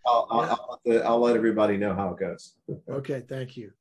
I'll, 0.06 0.26
I'll, 0.86 1.02
I'll, 1.04 1.20
let 1.20 1.36
everybody 1.36 1.76
know 1.76 1.94
how 1.94 2.10
it 2.10 2.18
goes. 2.18 2.54
Okay 2.88 3.20
thank 3.28 3.56
you. 3.56 3.72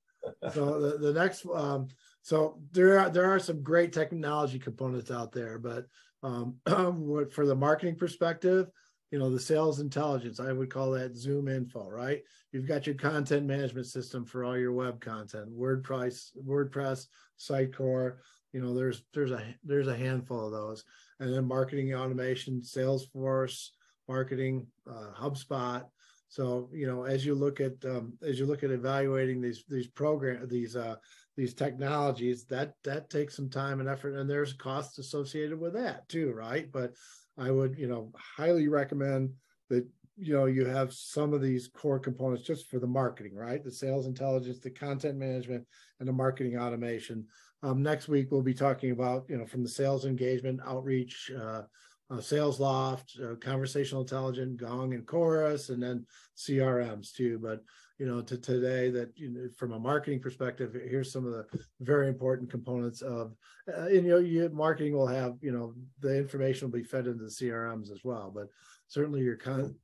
So 0.54 0.80
the, 0.80 0.98
the 0.98 1.14
next 1.14 1.46
um, 1.54 1.88
so 2.22 2.60
there 2.72 3.00
are 3.00 3.10
there 3.10 3.30
are 3.32 3.39
some 3.39 3.62
great 3.62 3.94
technology 3.94 4.60
components 4.60 5.12
out 5.12 5.32
there 5.32 5.60
but 5.60 5.86
Um, 6.24 6.56
for 7.36 7.46
the 7.46 7.56
marketing 7.56 7.98
perspective, 7.98 8.70
you 9.14 9.20
know, 9.20 9.30
the 9.30 9.39
sales 9.39 9.80
intelligence, 9.80 10.39
I 10.39 10.51
would 10.51 10.72
call 10.72 10.89
that 10.93 11.14
ZoomInfo, 11.14 11.88
right? 11.88 12.24
You've 12.51 12.68
got 12.68 12.88
your 12.88 12.95
content 12.95 13.45
management 13.45 13.86
system 13.86 14.26
for 14.26 14.43
all 14.43 14.57
your 14.57 14.72
web 14.72 14.99
content, 14.99 15.55
WordPress, 15.55 16.32
WordPress, 16.43 17.05
Sitecore. 17.39 18.16
You 18.53 18.61
know, 18.61 18.74
there's 18.74 19.03
there's 19.14 19.30
a 19.30 19.43
there's 19.64 19.88
a 19.88 19.95
handful 19.95 20.47
of 20.47 20.51
those, 20.51 20.84
and 21.20 21.32
then 21.32 21.45
marketing 21.45 21.93
automation, 21.93 22.61
Salesforce, 22.61 23.68
marketing, 24.09 24.66
uh, 24.89 25.11
HubSpot. 25.16 25.86
So 26.30 26.72
you 26.74 26.88
know, 26.88 27.03
as 27.03 27.24
you 27.24 27.36
look 27.36 27.61
at 27.61 27.74
um, 27.86 28.14
as 28.24 28.39
you 28.39 28.47
look 28.47 28.64
at 28.64 28.72
evaluating 28.72 29.41
these 29.41 29.64
these 29.70 29.86
program 29.86 30.47
these 30.47 30.76
uh, 30.76 30.95
these 31.38 31.53
technologies, 31.53 32.45
that 32.45 32.74
that 32.84 33.11
takes 33.11 33.36
some 33.36 33.51
time 33.51 33.80
and 33.80 33.88
effort, 33.88 34.16
and 34.16 34.28
there's 34.28 34.53
costs 34.53 34.97
associated 34.97 35.59
with 35.59 35.74
that 35.74 36.09
too, 36.09 36.32
right? 36.32 36.72
But 36.72 36.93
I 37.38 37.51
would 37.51 37.77
you 37.77 37.88
know 37.88 38.11
highly 38.15 38.67
recommend 38.67 39.31
that 39.69 39.88
you 40.17 40.34
know 40.34 40.45
you 40.45 40.65
have 40.65 40.93
some 40.93 41.34
of 41.34 41.41
these 41.41 41.67
core 41.67 41.99
components 41.99 42.45
just 42.45 42.69
for 42.69 42.79
the 42.79 42.88
marketing, 42.88 43.36
right? 43.36 43.63
The 43.63 43.71
sales 43.71 44.07
intelligence, 44.07 44.59
the 44.59 44.69
content 44.69 45.17
management, 45.17 45.65
and 45.99 46.07
the 46.07 46.13
marketing 46.13 46.57
automation. 46.57 47.25
Um, 47.61 47.81
next 47.81 48.07
week 48.07 48.27
we'll 48.29 48.41
be 48.41 48.53
talking 48.53 48.91
about 48.91 49.25
you 49.29 49.38
know 49.38 49.45
from 49.45 49.63
the 49.63 49.69
sales 49.69 50.05
engagement 50.05 50.59
outreach. 50.65 51.31
Uh, 51.36 51.63
uh, 52.11 52.17
Salesloft, 52.17 53.19
uh, 53.23 53.36
Conversational 53.36 54.01
Intelligence, 54.01 54.59
Gong, 54.61 54.93
and 54.93 55.07
Chorus, 55.07 55.69
and 55.69 55.81
then 55.81 56.05
CRMs 56.38 57.13
too. 57.13 57.39
But 57.41 57.63
you 58.00 58.06
know, 58.06 58.22
to 58.22 58.38
today, 58.38 58.89
that 58.89 59.12
you 59.16 59.30
know, 59.30 59.48
from 59.56 59.72
a 59.74 59.80
marketing 59.80 60.20
perspective, 60.20 60.74
here's 60.74 61.12
some 61.12 61.26
of 61.26 61.34
the 61.34 61.46
very 61.82 62.08
important 62.08 62.50
components 62.50 63.02
of, 63.02 63.34
uh, 63.72 63.86
and 63.86 64.06
you 64.06 64.12
know, 64.12 64.18
you, 64.18 64.50
marketing 64.52 64.94
will 64.94 65.08
have 65.08 65.36
you 65.41 65.52
know 65.52 65.74
the 66.00 66.18
information 66.18 66.68
will 66.68 66.78
be 66.78 66.84
fed 66.84 67.08
into 67.08 67.24
the 67.24 67.30
CRMs 67.30 67.91
as 67.91 68.04
well. 68.04 68.32
But 68.34 68.48
certainly 68.88 69.22
your 69.22 69.38
con- 69.38 69.76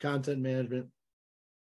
content 0.00 0.40
management, 0.40 0.86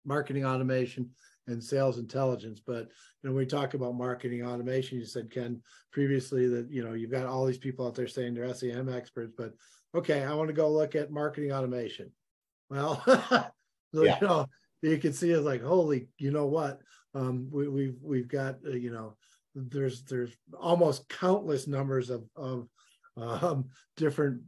marketing 0.05 0.45
automation, 0.45 1.11
and 1.47 1.63
sales 1.63 1.99
intelligence. 1.99 2.61
But 2.65 2.89
you 3.23 3.29
know, 3.29 3.31
when 3.31 3.37
we 3.37 3.47
talk 3.47 3.75
about 3.75 3.95
marketing 3.95 4.45
automation, 4.45 4.99
you 4.99 5.05
said 5.05 5.31
Ken 5.31 5.61
previously 5.93 6.49
that 6.49 6.71
you 6.71 6.85
know 6.85 6.95
you've 6.95 7.11
got 7.11 7.27
all 7.27 7.47
these 7.47 7.59
people 7.59 7.87
out 7.87 7.95
there 7.95 8.09
saying 8.09 8.35
they're 8.35 8.53
SEM 8.55 8.89
experts, 8.89 9.33
but 9.37 9.53
okay, 9.95 10.25
I 10.25 10.35
want 10.35 10.49
to 10.49 10.55
go 10.55 10.71
look 10.71 10.95
at 10.95 11.11
marketing 11.11 11.53
automation. 11.53 12.11
Well, 12.69 13.03
yeah. 13.93 14.19
you 14.21 14.27
know, 14.27 14.47
you 14.83 14.99
can 14.99 15.13
see 15.13 15.31
it's 15.31 15.45
like, 15.45 15.63
holy, 15.63 16.09
you 16.19 16.31
know 16.31 16.47
what? 16.47 16.81
Um, 17.15 17.49
we, 17.51 17.69
we've 17.69 17.97
we've 18.03 18.29
got 18.29 18.57
uh, 18.67 18.73
you 18.73 18.93
know, 18.93 19.17
there's 19.55 20.03
there's 20.05 20.37
almost 20.59 21.09
countless 21.09 21.67
numbers 21.67 22.11
of 22.11 22.25
of 22.37 22.69
um, 23.17 23.67
different 23.97 24.43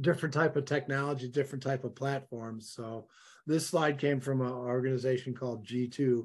different 0.00 0.34
type 0.34 0.56
of 0.56 0.64
technology, 0.64 1.28
different 1.28 1.62
type 1.62 1.84
of 1.84 1.94
platforms. 1.94 2.72
So 2.74 3.06
this 3.46 3.66
slide 3.66 3.98
came 3.98 4.20
from 4.20 4.40
an 4.40 4.50
organization 4.50 5.34
called 5.34 5.66
G2. 5.66 6.24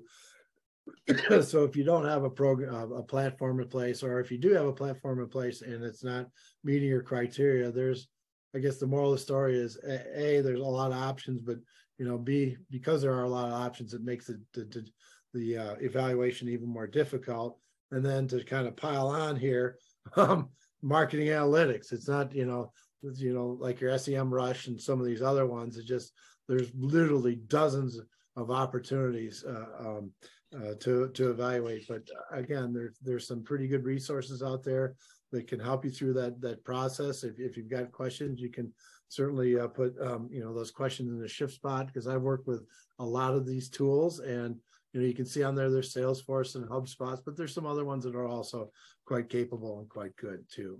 so 1.44 1.64
if 1.64 1.76
you 1.76 1.84
don't 1.84 2.06
have 2.06 2.24
a 2.24 2.30
program, 2.30 2.74
uh, 2.74 2.96
a 2.96 3.04
platform 3.04 3.60
in 3.60 3.68
place, 3.68 4.04
or 4.04 4.20
if 4.20 4.32
you 4.32 4.38
do 4.38 4.54
have 4.54 4.66
a 4.66 4.74
platform 4.74 5.20
in 5.20 5.28
place 5.28 5.62
and 5.62 5.84
it's 5.84 6.04
not 6.04 6.28
meeting 6.64 6.88
your 6.88 7.02
criteria, 7.02 7.72
there's, 7.72 8.08
I 8.56 8.60
guess 8.60 8.78
the 8.78 8.88
moral 8.88 9.12
of 9.12 9.20
the 9.20 9.24
story 9.24 9.58
is 9.58 9.78
a, 9.84 10.38
a 10.38 10.42
there's 10.42 10.62
a 10.62 10.64
lot 10.64 10.92
of 10.92 10.98
options, 10.98 11.42
but 11.42 11.58
you 11.98 12.08
know, 12.08 12.18
b 12.18 12.58
because 12.70 13.02
there 13.02 13.14
are 13.14 13.24
a 13.24 13.30
lot 13.30 13.48
of 13.48 13.54
options, 13.54 13.94
it 13.94 14.04
makes 14.04 14.28
the 14.28 14.40
the, 14.54 14.86
the 15.34 15.58
uh, 15.58 15.76
evaluation 15.82 16.50
even 16.50 16.68
more 16.68 16.88
difficult. 16.88 17.60
And 17.92 18.06
then 18.06 18.28
to 18.30 18.44
kind 18.44 18.68
of 18.68 18.76
pile 18.76 19.08
on 19.08 19.38
here, 19.38 19.78
um, 20.18 20.50
marketing 20.82 21.28
analytics. 21.28 21.92
It's 21.92 22.08
not 22.08 22.34
you 22.34 22.46
know 22.46 22.72
you 23.02 23.34
know 23.34 23.58
like 23.60 23.80
your 23.80 23.92
Semrush 23.92 24.68
and 24.68 24.80
some 24.80 25.00
of 25.00 25.06
these 25.06 25.22
other 25.22 25.46
ones. 25.46 25.78
It 25.78 25.86
just 25.86 26.12
there's 26.48 26.72
literally 26.78 27.36
dozens 27.48 28.00
of 28.36 28.52
opportunities 28.52 29.44
uh, 29.48 29.88
um, 29.88 30.12
uh, 30.56 30.74
to 30.80 31.10
to 31.10 31.32
evaluate. 31.32 31.88
But 31.88 32.04
again, 32.32 32.74
there's 32.74 32.98
there's 33.02 33.28
some 33.28 33.44
pretty 33.44 33.68
good 33.68 33.84
resources 33.84 34.44
out 34.44 34.64
there 34.64 34.96
that 35.32 35.48
can 35.48 35.60
help 35.60 35.84
you 35.84 35.92
through 35.92 36.14
that 36.14 36.40
that 36.42 36.64
process. 36.64 37.24
If 37.24 37.40
if 37.40 37.58
you've 37.58 37.70
got 37.70 37.92
questions, 37.92 38.40
you 38.40 38.50
can 38.50 38.74
certainly 39.10 39.60
uh, 39.60 39.68
put 39.68 39.96
um, 40.02 40.30
you 40.32 40.42
know 40.42 40.54
those 40.54 40.72
questions 40.72 41.10
in 41.12 41.20
the 41.20 41.28
shift 41.28 41.54
spot 41.54 41.88
because 41.88 42.08
I've 42.08 42.22
worked 42.22 42.48
with 42.48 42.66
a 43.00 43.06
lot 43.06 43.34
of 43.34 43.46
these 43.46 43.70
tools 43.70 44.20
and 44.20 44.56
you 44.94 45.02
know 45.02 45.08
you 45.08 45.14
can 45.14 45.26
see 45.26 45.44
on 45.44 45.56
there 45.56 45.70
there's 45.70 45.94
Salesforce 45.94 46.56
and 46.56 46.68
HubSpots, 46.68 47.22
but 47.24 47.38
there's 47.38 47.54
some 47.54 47.66
other 47.66 47.86
ones 47.86 48.04
that 48.04 48.16
are 48.16 48.28
also 48.28 48.72
quite 49.06 49.30
capable 49.30 49.80
and 49.80 49.90
quite 49.90 50.16
good 50.16 50.44
too. 50.52 50.80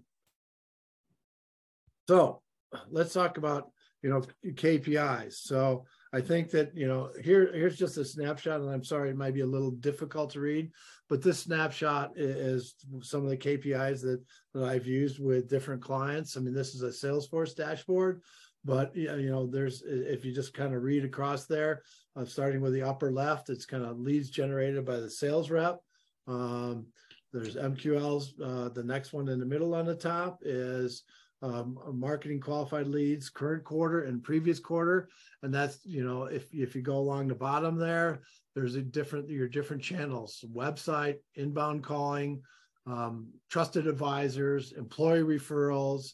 So 2.08 2.42
let's 2.90 3.14
talk 3.14 3.38
about 3.38 3.72
you 4.02 4.10
know 4.10 4.24
KPIs. 4.46 5.34
So 5.34 5.86
I 6.14 6.22
think 6.22 6.52
that 6.52 6.76
you 6.76 6.88
know 6.88 7.10
here 7.22 7.52
here's 7.54 7.78
just 7.78 7.98
a 7.98 8.06
snapshot, 8.06 8.62
and 8.62 8.70
I'm 8.70 8.84
sorry 8.84 9.10
it 9.10 9.18
might 9.18 9.34
be 9.34 9.42
a 9.42 9.46
little 9.46 9.72
difficult 9.72 10.30
to 10.32 10.40
read, 10.40 10.72
but 11.10 11.22
this 11.22 11.40
snapshot 11.40 12.12
is 12.16 12.76
some 13.02 13.24
of 13.24 13.30
the 13.30 13.38
KPIs 13.38 14.02
that 14.02 14.24
that 14.54 14.64
I've 14.64 14.88
used 14.88 15.20
with 15.20 15.50
different 15.50 15.82
clients. 15.82 16.38
I 16.38 16.40
mean, 16.40 16.54
this 16.54 16.76
is 16.76 16.84
a 16.84 16.88
Salesforce 17.08 17.56
dashboard, 17.56 18.22
but 18.64 18.96
you 18.96 19.30
know 19.30 19.48
there's 19.48 19.84
if 19.86 20.24
you 20.24 20.34
just 20.34 20.54
kind 20.54 20.74
of 20.74 20.84
read 20.84 21.04
across 21.04 21.46
there, 21.46 21.84
uh, 22.16 22.26
starting 22.26 22.62
with 22.62 22.74
the 22.74 22.84
upper 22.84 23.12
left, 23.12 23.50
it's 23.50 23.66
kind 23.66 23.84
of 23.84 24.00
leads 24.00 24.30
generated 24.30 24.86
by 24.86 24.98
the 24.98 25.10
sales 25.10 25.50
rep. 25.50 25.80
Um, 26.28 26.88
there's 27.34 27.56
MQLs. 27.56 28.30
Uh, 28.42 28.70
the 28.70 28.84
next 28.84 29.14
one 29.14 29.28
in 29.28 29.40
the 29.40 29.46
middle 29.46 29.76
on 29.76 29.86
the 29.86 29.96
top 29.96 30.40
is 30.44 31.04
um, 31.42 31.78
marketing 31.94 32.40
qualified 32.40 32.88
leads 32.88 33.30
current 33.30 33.64
quarter 33.64 34.04
and 34.04 34.24
previous 34.24 34.60
quarter. 34.60 35.10
And 35.44 35.54
that's 35.54 35.86
you 35.86 36.04
know 36.04 36.24
if 36.24 36.54
if 36.54 36.76
you 36.76 36.82
go 36.82 36.98
along 36.98 37.28
the 37.28 37.36
bottom 37.36 37.78
there 37.78 38.22
there's 38.56 38.76
a 38.76 38.82
different 38.82 39.30
your 39.30 39.48
different 39.48 39.84
channels 39.84 40.44
website 40.54 41.18
inbound 41.36 41.84
calling 41.84 42.42
um, 42.88 43.28
trusted 43.50 43.86
advisors 43.86 44.72
employee 44.72 45.22
referrals 45.22 46.14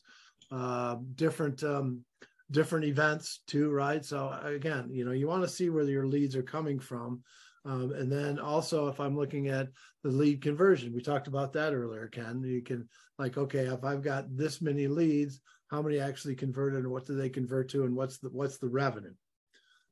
uh, 0.51 0.97
different 1.15 1.63
um, 1.63 2.03
different 2.51 2.85
events 2.85 3.41
too 3.47 3.71
right? 3.71 4.03
So 4.03 4.37
again 4.43 4.89
you 4.91 5.05
know 5.05 5.11
you 5.11 5.27
want 5.27 5.43
to 5.43 5.49
see 5.49 5.69
where 5.69 5.85
your 5.85 6.07
leads 6.07 6.35
are 6.35 6.43
coming 6.43 6.79
from. 6.79 7.23
Um, 7.65 7.93
and 7.93 8.11
then 8.11 8.39
also, 8.39 8.89
if 8.89 8.99
I'm 8.99 9.15
looking 9.15 9.47
at 9.47 9.69
the 10.03 10.09
lead 10.09 10.41
conversion, 10.41 10.91
we 10.93 11.01
talked 11.01 11.27
about 11.27 11.53
that 11.53 11.73
earlier, 11.73 12.09
Ken. 12.09 12.43
You 12.43 12.61
can 12.61 12.89
like, 13.17 13.37
okay, 13.37 13.65
if 13.65 13.83
I've 13.83 14.01
got 14.01 14.35
this 14.35 14.61
many 14.61 14.87
leads, 14.87 15.41
how 15.67 15.81
many 15.81 15.99
actually 15.99 16.35
converted, 16.35 16.79
and 16.79 16.91
what 16.91 17.05
do 17.05 17.15
they 17.15 17.29
convert 17.29 17.69
to, 17.69 17.83
and 17.83 17.95
what's 17.95 18.17
the 18.17 18.29
what's 18.29 18.57
the 18.57 18.69
revenue? 18.69 19.13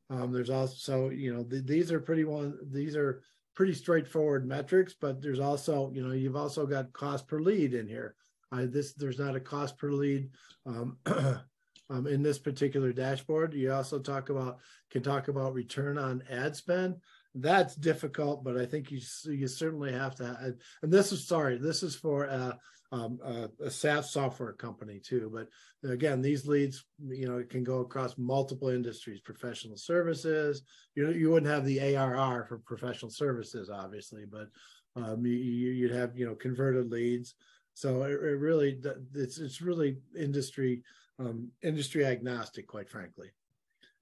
Um, 0.10 0.32
there's 0.32 0.50
also, 0.50 1.10
you 1.10 1.34
know, 1.34 1.44
th- 1.44 1.66
these 1.66 1.92
are 1.92 2.00
pretty 2.00 2.24
one. 2.26 2.58
These 2.72 2.96
are 2.96 3.22
pretty 3.56 3.74
straightforward 3.74 4.46
metrics, 4.48 4.94
but 5.00 5.22
there's 5.22 5.40
also, 5.40 5.92
you 5.94 6.06
know, 6.06 6.14
you've 6.14 6.36
also 6.36 6.66
got 6.66 6.94
cost 6.94 7.28
per 7.28 7.40
lead 7.40 7.74
in 7.74 7.88
here. 7.88 8.16
I, 8.52 8.66
this 8.66 8.94
there's 8.94 9.20
not 9.20 9.36
a 9.36 9.40
cost 9.40 9.78
per 9.78 9.92
lead 9.92 10.30
um, 10.66 10.98
um, 11.90 12.08
in 12.08 12.22
this 12.22 12.40
particular 12.40 12.92
dashboard. 12.92 13.54
You 13.54 13.72
also 13.72 14.00
talk 14.00 14.30
about 14.30 14.60
can 14.92 15.02
talk 15.02 15.30
about 15.30 15.54
return 15.54 15.98
on 15.98 16.24
ad 16.30 16.56
spend 16.56 16.96
that's 17.36 17.76
difficult, 17.76 18.44
but 18.44 18.58
I 18.58 18.66
think 18.66 18.92
you 18.92 19.00
you 19.26 19.48
certainly 19.48 19.92
have 19.94 20.16
to. 20.16 20.56
And 20.82 20.92
this 20.92 21.12
is 21.12 21.28
sorry, 21.28 21.58
this 21.58 21.84
is 21.84 21.96
for 21.96 22.26
a, 22.26 22.58
um, 22.92 23.20
a, 23.24 23.50
a 23.66 23.72
SaaS 23.72 24.12
software 24.12 24.54
company 24.54 25.00
too. 25.00 25.32
But 25.34 25.90
again, 25.90 26.22
these 26.22 26.46
leads, 26.46 26.84
you 27.08 27.28
know, 27.28 27.44
can 27.50 27.64
go 27.64 27.80
across 27.80 28.18
multiple 28.18 28.68
industries, 28.68 29.22
professional 29.22 29.78
services. 29.78 30.64
You 30.96 31.06
know, 31.06 31.12
you 31.12 31.32
wouldn't 31.32 31.52
have 31.52 31.66
the 31.66 31.96
ARR 31.96 32.46
for 32.46 32.58
professional 32.60 33.12
services, 33.12 33.70
obviously, 33.70 34.26
but 34.26 34.48
um, 34.96 35.26
you, 35.26 35.34
you'd 35.34 35.92
have 35.92 36.18
you 36.18 36.26
know 36.26 36.36
converted 36.36 36.92
leads. 36.92 37.36
So 37.74 38.04
it, 38.04 38.12
it 38.12 38.40
really 38.40 38.80
it's 39.16 39.38
it's 39.38 39.62
really 39.62 39.98
industry 40.18 40.84
um, 41.20 41.50
industry 41.62 42.06
agnostic, 42.06 42.68
quite 42.68 42.90
frankly. 42.90 43.32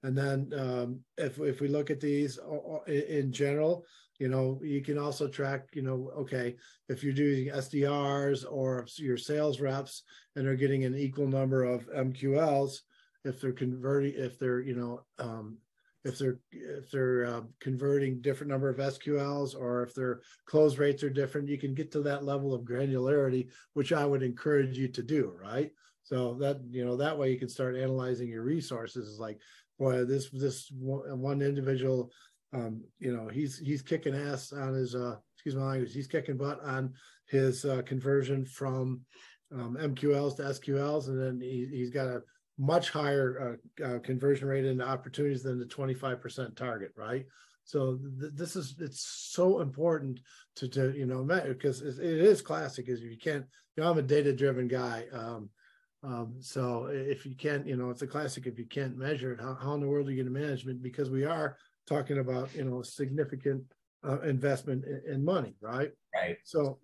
And 0.02 0.16
then 0.16 0.52
um, 0.58 1.00
if 1.18 1.38
if 1.38 1.60
we 1.60 1.68
look 1.68 1.90
at 1.90 2.00
these 2.00 2.38
in 2.86 3.32
general, 3.32 3.84
you 4.18 4.28
know, 4.28 4.60
you 4.62 4.82
can 4.82 4.98
also 4.98 5.28
track, 5.28 5.68
you 5.72 5.82
know, 5.82 6.10
okay, 6.16 6.56
if 6.88 7.02
you're 7.02 7.12
doing 7.12 7.48
SDRs 7.48 8.44
or 8.48 8.86
your 8.96 9.16
sales 9.16 9.60
reps 9.60 10.02
and 10.36 10.46
they're 10.46 10.56
getting 10.56 10.84
an 10.84 10.94
equal 10.94 11.26
number 11.26 11.64
of 11.64 11.88
MQLs, 11.88 12.80
if 13.24 13.40
they're 13.40 13.52
converting, 13.52 14.14
if 14.16 14.38
they're, 14.38 14.60
you 14.60 14.74
know, 14.74 15.02
um, 15.18 15.58
if 16.04 16.18
they're 16.18 16.38
if 16.50 16.90
they're 16.90 17.26
uh, 17.26 17.40
converting 17.60 18.20
different 18.20 18.50
number 18.50 18.68
of 18.68 18.76
SQLs 18.76 19.54
or 19.54 19.82
if 19.82 19.94
their 19.94 20.20
close 20.46 20.78
rates 20.78 21.02
are 21.02 21.10
different, 21.10 21.48
you 21.48 21.58
can 21.58 21.74
get 21.74 21.90
to 21.92 22.02
that 22.02 22.24
level 22.24 22.54
of 22.54 22.62
granularity, 22.62 23.48
which 23.74 23.92
I 23.92 24.06
would 24.06 24.22
encourage 24.22 24.78
you 24.78 24.88
to 24.88 25.02
do, 25.02 25.34
right? 25.42 25.70
So 26.02 26.34
that 26.40 26.60
you 26.70 26.84
know 26.84 26.96
that 26.96 27.18
way 27.18 27.30
you 27.30 27.38
can 27.38 27.50
start 27.50 27.76
analyzing 27.76 28.28
your 28.28 28.42
resources. 28.42 29.08
Is 29.08 29.18
like 29.18 29.38
boy, 29.80 30.04
this 30.04 30.28
this 30.30 30.70
one 30.70 31.42
individual, 31.42 32.12
um, 32.52 32.84
you 33.00 33.16
know, 33.16 33.26
he's 33.28 33.58
he's 33.58 33.82
kicking 33.82 34.14
ass 34.14 34.52
on 34.52 34.74
his 34.74 34.94
uh, 34.94 35.16
excuse 35.34 35.56
my 35.56 35.64
language, 35.64 35.94
he's 35.94 36.06
kicking 36.06 36.36
butt 36.36 36.62
on 36.62 36.92
his 37.26 37.64
uh, 37.64 37.80
conversion 37.86 38.44
from 38.44 39.00
um, 39.52 39.76
MQLs 39.80 40.36
to 40.36 40.42
SQLs, 40.42 41.08
and 41.08 41.20
then 41.20 41.40
he, 41.40 41.66
he's 41.72 41.90
got 41.90 42.06
a 42.06 42.22
much 42.58 42.90
higher 42.90 43.58
uh, 43.82 43.84
uh, 43.84 43.98
conversion 44.00 44.46
rate 44.46 44.66
into 44.66 44.86
opportunities 44.86 45.42
than 45.42 45.58
the 45.58 45.64
25% 45.64 46.54
target, 46.54 46.92
right? 46.94 47.24
So 47.64 47.98
th- 48.20 48.32
this 48.34 48.54
is 48.54 48.76
it's 48.78 49.02
so 49.32 49.60
important 49.60 50.20
to 50.56 50.68
to 50.68 50.92
you 50.96 51.06
know 51.06 51.24
because 51.24 51.80
it 51.80 51.98
is 51.98 52.42
classic 52.42 52.88
is 52.88 53.00
you 53.00 53.16
can't 53.16 53.46
you 53.76 53.82
know 53.82 53.90
I'm 53.90 53.98
a 53.98 54.02
data 54.02 54.34
driven 54.34 54.68
guy. 54.68 55.06
Um, 55.12 55.48
um, 56.02 56.34
so 56.40 56.86
if 56.86 57.26
you 57.26 57.34
can't, 57.34 57.66
you 57.66 57.76
know, 57.76 57.90
it's 57.90 58.02
a 58.02 58.06
classic. 58.06 58.46
If 58.46 58.58
you 58.58 58.64
can't 58.64 58.96
measure 58.96 59.32
it, 59.32 59.40
how, 59.40 59.54
how 59.54 59.74
in 59.74 59.80
the 59.80 59.88
world 59.88 60.08
are 60.08 60.10
you 60.10 60.22
going 60.22 60.32
to 60.32 60.40
management? 60.40 60.82
Because 60.82 61.10
we 61.10 61.24
are 61.24 61.56
talking 61.86 62.18
about, 62.18 62.54
you 62.54 62.64
know, 62.64 62.82
significant 62.82 63.62
uh, 64.06 64.20
investment 64.22 64.84
in, 64.84 65.14
in, 65.14 65.24
money, 65.24 65.54
right? 65.60 65.90
Right. 66.14 66.38
So, 66.44 66.78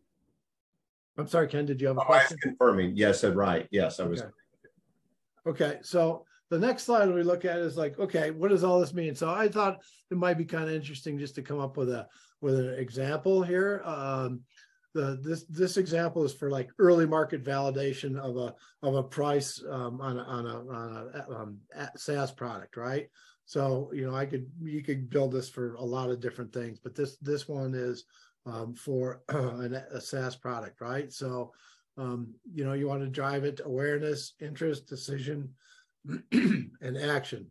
I'm 1.17 1.27
sorry, 1.27 1.49
Ken. 1.49 1.65
Did 1.65 1.81
you 1.81 1.89
have 1.89 1.97
a 1.97 2.03
oh, 2.03 2.05
question? 2.05 2.37
confirming. 2.43 2.95
Yes, 2.95 3.25
and 3.25 3.35
right. 3.35 3.67
Yes, 3.71 4.01
I 4.01 4.05
was. 4.05 4.21
Okay. 4.21 4.31
okay. 5.47 5.79
So 5.83 6.27
the 6.51 6.59
next 6.59 6.83
slide 6.83 7.11
we 7.11 7.23
look 7.23 7.47
at 7.47 7.59
is 7.59 7.79
like, 7.79 7.99
okay, 7.99 8.33
what 8.33 8.51
does 8.51 8.65
all 8.65 8.81
this 8.81 8.93
mean? 8.93 9.15
So 9.15 9.31
I 9.31 9.49
thought 9.49 9.83
it 10.11 10.19
might 10.19 10.37
be 10.37 10.45
kind 10.45 10.65
of 10.65 10.75
interesting 10.75 11.19
just 11.19 11.35
to 11.37 11.43
come 11.43 11.59
up 11.59 11.79
with 11.79 11.89
a 11.89 12.07
with 12.43 12.59
an 12.59 12.75
example 12.75 13.43
here. 13.43 13.81
Um, 13.87 14.43
the 14.97 15.21
this 15.23 15.45
this 15.45 15.77
example 15.77 16.25
is 16.25 16.33
for 16.33 16.51
like 16.51 16.71
early 16.79 17.07
market 17.07 17.45
validation 17.45 18.19
of 18.19 18.37
a 18.39 18.55
of 18.83 18.95
a 18.95 19.03
price 19.03 19.63
um, 19.71 20.01
on 20.01 20.19
a, 20.19 20.23
on 20.23 20.47
a, 20.47 20.59
on 20.71 21.11
a 21.15 21.33
um, 21.35 21.59
SaaS 21.97 22.33
product, 22.33 22.77
right? 22.79 23.09
So 23.45 23.91
you 23.93 24.07
know, 24.07 24.17
I 24.17 24.25
could 24.25 24.51
you 24.63 24.83
could 24.83 25.11
build 25.11 25.33
this 25.33 25.51
for 25.51 25.75
a 25.75 25.85
lot 25.85 26.11
of 26.11 26.21
different 26.21 26.53
things, 26.53 26.79
but 26.83 26.95
this 26.95 27.19
this 27.19 27.47
one 27.47 27.75
is 27.75 28.05
um, 28.47 28.75
for 28.75 29.21
an, 29.29 29.75
a 29.75 30.01
SaaS 30.01 30.35
product, 30.35 30.81
right? 30.81 31.13
So 31.13 31.53
um, 31.99 32.35
you 32.51 32.65
know, 32.65 32.73
you 32.73 32.89
want 32.89 33.03
to 33.03 33.09
drive 33.09 33.45
it 33.45 33.59
to 33.59 33.67
awareness, 33.67 34.33
interest, 34.41 34.89
decision, 34.89 35.51
and 36.33 36.97
action. 36.99 37.47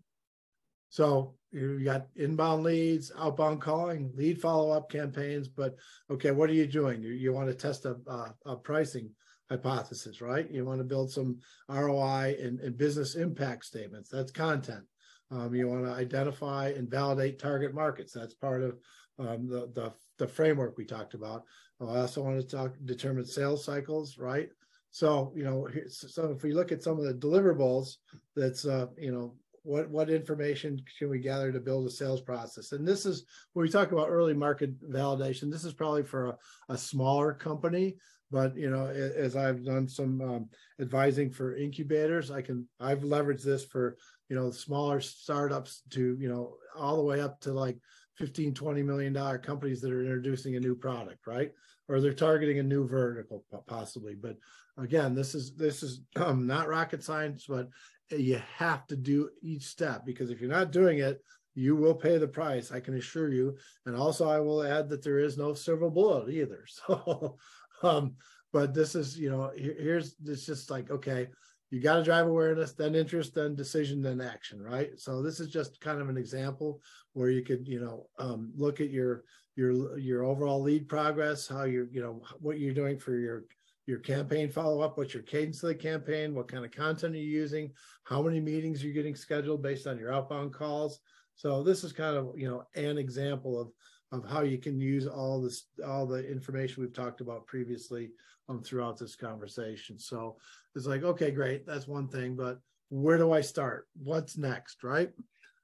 So 0.89 1.35
you 1.51 1.83
got 1.83 2.07
inbound 2.15 2.63
leads, 2.63 3.11
outbound 3.17 3.61
calling, 3.61 4.11
lead 4.15 4.41
follow-up 4.41 4.89
campaigns, 4.89 5.47
but 5.47 5.75
okay, 6.09 6.31
what 6.31 6.49
are 6.49 6.53
you 6.53 6.67
doing? 6.67 7.01
You, 7.01 7.11
you 7.11 7.33
want 7.33 7.47
to 7.47 7.53
test 7.53 7.85
a, 7.85 7.95
a, 8.07 8.33
a 8.45 8.55
pricing 8.55 9.09
hypothesis, 9.49 10.21
right? 10.21 10.49
You 10.49 10.65
want 10.65 10.79
to 10.79 10.85
build 10.85 11.11
some 11.11 11.39
ROI 11.69 12.35
and, 12.41 12.59
and 12.59 12.77
business 12.77 13.15
impact 13.15 13.65
statements. 13.65 14.09
That's 14.09 14.31
content. 14.31 14.83
Um, 15.31 15.55
you 15.55 15.67
want 15.67 15.85
to 15.85 15.91
identify 15.91 16.69
and 16.69 16.89
validate 16.89 17.39
target 17.39 17.73
markets. 17.73 18.13
That's 18.13 18.33
part 18.33 18.61
of 18.63 18.77
um, 19.17 19.47
the, 19.47 19.71
the, 19.73 19.93
the 20.17 20.27
framework 20.27 20.77
we 20.77 20.85
talked 20.85 21.13
about. 21.13 21.43
I 21.81 21.99
also 21.99 22.21
want 22.21 22.39
to 22.39 22.55
talk 22.55 22.75
determine 22.85 23.25
sales 23.25 23.65
cycles, 23.65 24.17
right? 24.17 24.49
So 24.91 25.33
you 25.35 25.43
know, 25.43 25.67
so 25.89 26.31
if 26.31 26.41
we 26.41 26.53
look 26.53 26.71
at 26.71 26.81
some 26.81 26.97
of 26.97 27.03
the 27.03 27.13
deliverables, 27.13 27.95
that's 28.33 28.65
uh, 28.65 28.87
you 28.97 29.11
know 29.11 29.35
what 29.65 29.89
what 29.89 30.09
information 30.09 30.81
can 30.97 31.09
we 31.09 31.19
gather 31.19 31.51
to 31.51 31.59
build 31.59 31.87
a 31.87 31.89
sales 31.89 32.21
process? 32.21 32.71
And 32.71 32.87
this 32.87 33.05
is 33.05 33.25
when 33.53 33.63
we 33.63 33.69
talk 33.69 33.91
about 33.91 34.09
early 34.09 34.33
market 34.33 34.79
validation 34.91 35.51
this 35.51 35.65
is 35.65 35.73
probably 35.73 36.03
for 36.03 36.27
a, 36.27 36.37
a 36.69 36.77
smaller 36.77 37.33
company 37.33 37.95
but 38.31 38.57
you 38.57 38.71
know 38.71 38.87
as 38.87 39.35
i've 39.35 39.63
done 39.63 39.87
some 39.87 40.19
um, 40.21 40.49
advising 40.81 41.29
for 41.29 41.55
incubators 41.55 42.31
i 42.31 42.41
can 42.41 42.67
i've 42.79 43.01
leveraged 43.01 43.43
this 43.43 43.63
for 43.63 43.97
you 44.29 44.35
know 44.35 44.49
smaller 44.49 44.99
startups 44.99 45.83
to 45.91 46.17
you 46.19 46.27
know 46.27 46.55
all 46.75 46.97
the 46.97 47.03
way 47.03 47.21
up 47.21 47.39
to 47.39 47.53
like 47.53 47.77
15 48.17 48.53
20 48.53 48.83
million 48.83 49.13
dollar 49.13 49.37
companies 49.37 49.81
that 49.81 49.91
are 49.91 50.01
introducing 50.01 50.55
a 50.55 50.59
new 50.59 50.75
product 50.75 51.27
right? 51.27 51.51
Or 51.87 52.01
they're 52.01 52.13
targeting 52.13 52.57
a 52.59 52.63
new 52.63 52.87
vertical 52.87 53.43
possibly. 53.67 54.15
But 54.15 54.37
again 54.77 55.15
this 55.15 55.35
is 55.35 55.55
this 55.55 55.83
is 55.83 56.01
um, 56.15 56.47
not 56.53 56.67
rocket 56.67 57.03
science 57.03 57.45
but 57.47 57.69
you 58.11 58.41
have 58.57 58.85
to 58.87 58.95
do 58.95 59.29
each 59.41 59.63
step 59.63 60.05
because 60.05 60.29
if 60.29 60.39
you're 60.39 60.49
not 60.49 60.71
doing 60.71 60.99
it, 60.99 61.21
you 61.55 61.75
will 61.75 61.95
pay 61.95 62.17
the 62.17 62.27
price. 62.27 62.71
I 62.71 62.79
can 62.79 62.97
assure 62.97 63.31
you. 63.31 63.57
And 63.85 63.95
also, 63.95 64.27
I 64.27 64.39
will 64.39 64.63
add 64.63 64.89
that 64.89 65.03
there 65.03 65.19
is 65.19 65.37
no 65.37 65.53
silver 65.53 65.89
bullet 65.89 66.29
either. 66.29 66.65
So, 66.87 67.37
um, 67.83 68.15
but 68.53 68.73
this 68.73 68.95
is, 68.95 69.17
you 69.19 69.29
know, 69.29 69.51
here, 69.55 69.75
here's 69.77 70.15
it's 70.25 70.45
just 70.45 70.71
like 70.71 70.89
okay, 70.89 71.27
you 71.71 71.81
got 71.81 71.97
to 71.97 72.03
drive 72.03 72.27
awareness, 72.27 72.73
then 72.73 72.95
interest, 72.95 73.35
then 73.35 73.55
decision, 73.55 74.01
then 74.01 74.21
action, 74.21 74.61
right? 74.61 74.97
So 74.97 75.21
this 75.21 75.39
is 75.39 75.49
just 75.49 75.81
kind 75.81 75.99
of 75.99 76.09
an 76.09 76.17
example 76.17 76.81
where 77.13 77.29
you 77.29 77.41
could, 77.41 77.67
you 77.67 77.79
know, 77.81 78.07
um, 78.17 78.53
look 78.55 78.79
at 78.79 78.91
your 78.91 79.23
your 79.55 79.97
your 79.97 80.23
overall 80.23 80.61
lead 80.61 80.87
progress, 80.87 81.47
how 81.47 81.63
you're, 81.63 81.87
you 81.91 82.01
know, 82.01 82.21
what 82.39 82.59
you're 82.59 82.73
doing 82.73 82.97
for 82.97 83.15
your 83.15 83.43
your 83.85 83.99
campaign 83.99 84.49
follow 84.49 84.81
up, 84.81 84.97
what's 84.97 85.13
your 85.13 85.23
cadence 85.23 85.61
of 85.63 85.69
the 85.69 85.75
campaign, 85.75 86.33
what 86.33 86.47
kind 86.47 86.65
of 86.65 86.71
content 86.71 87.15
are 87.15 87.19
you 87.19 87.23
using, 87.23 87.71
how 88.03 88.21
many 88.21 88.39
meetings 88.39 88.83
you're 88.83 88.93
getting 88.93 89.15
scheduled 89.15 89.61
based 89.61 89.87
on 89.87 89.99
your 89.99 90.11
outbound 90.11 90.53
calls. 90.53 90.99
So 91.35 91.63
this 91.63 91.83
is 91.83 91.93
kind 91.93 92.15
of 92.15 92.31
you 92.37 92.47
know 92.47 92.63
an 92.75 92.97
example 92.97 93.59
of 93.59 93.71
of 94.11 94.29
how 94.29 94.41
you 94.41 94.57
can 94.57 94.79
use 94.79 95.07
all 95.07 95.41
this 95.41 95.67
all 95.85 96.05
the 96.05 96.27
information 96.29 96.81
we've 96.81 96.93
talked 96.93 97.21
about 97.21 97.45
previously 97.45 98.11
um, 98.49 98.61
throughout 98.61 98.97
this 98.97 99.15
conversation. 99.15 99.99
So 99.99 100.37
it's 100.75 100.87
like 100.87 101.03
okay, 101.03 101.31
great, 101.31 101.65
that's 101.65 101.87
one 101.87 102.07
thing, 102.07 102.35
but 102.35 102.59
where 102.89 103.17
do 103.17 103.31
I 103.31 103.41
start? 103.41 103.87
What's 104.01 104.37
next, 104.37 104.83
right? 104.83 105.11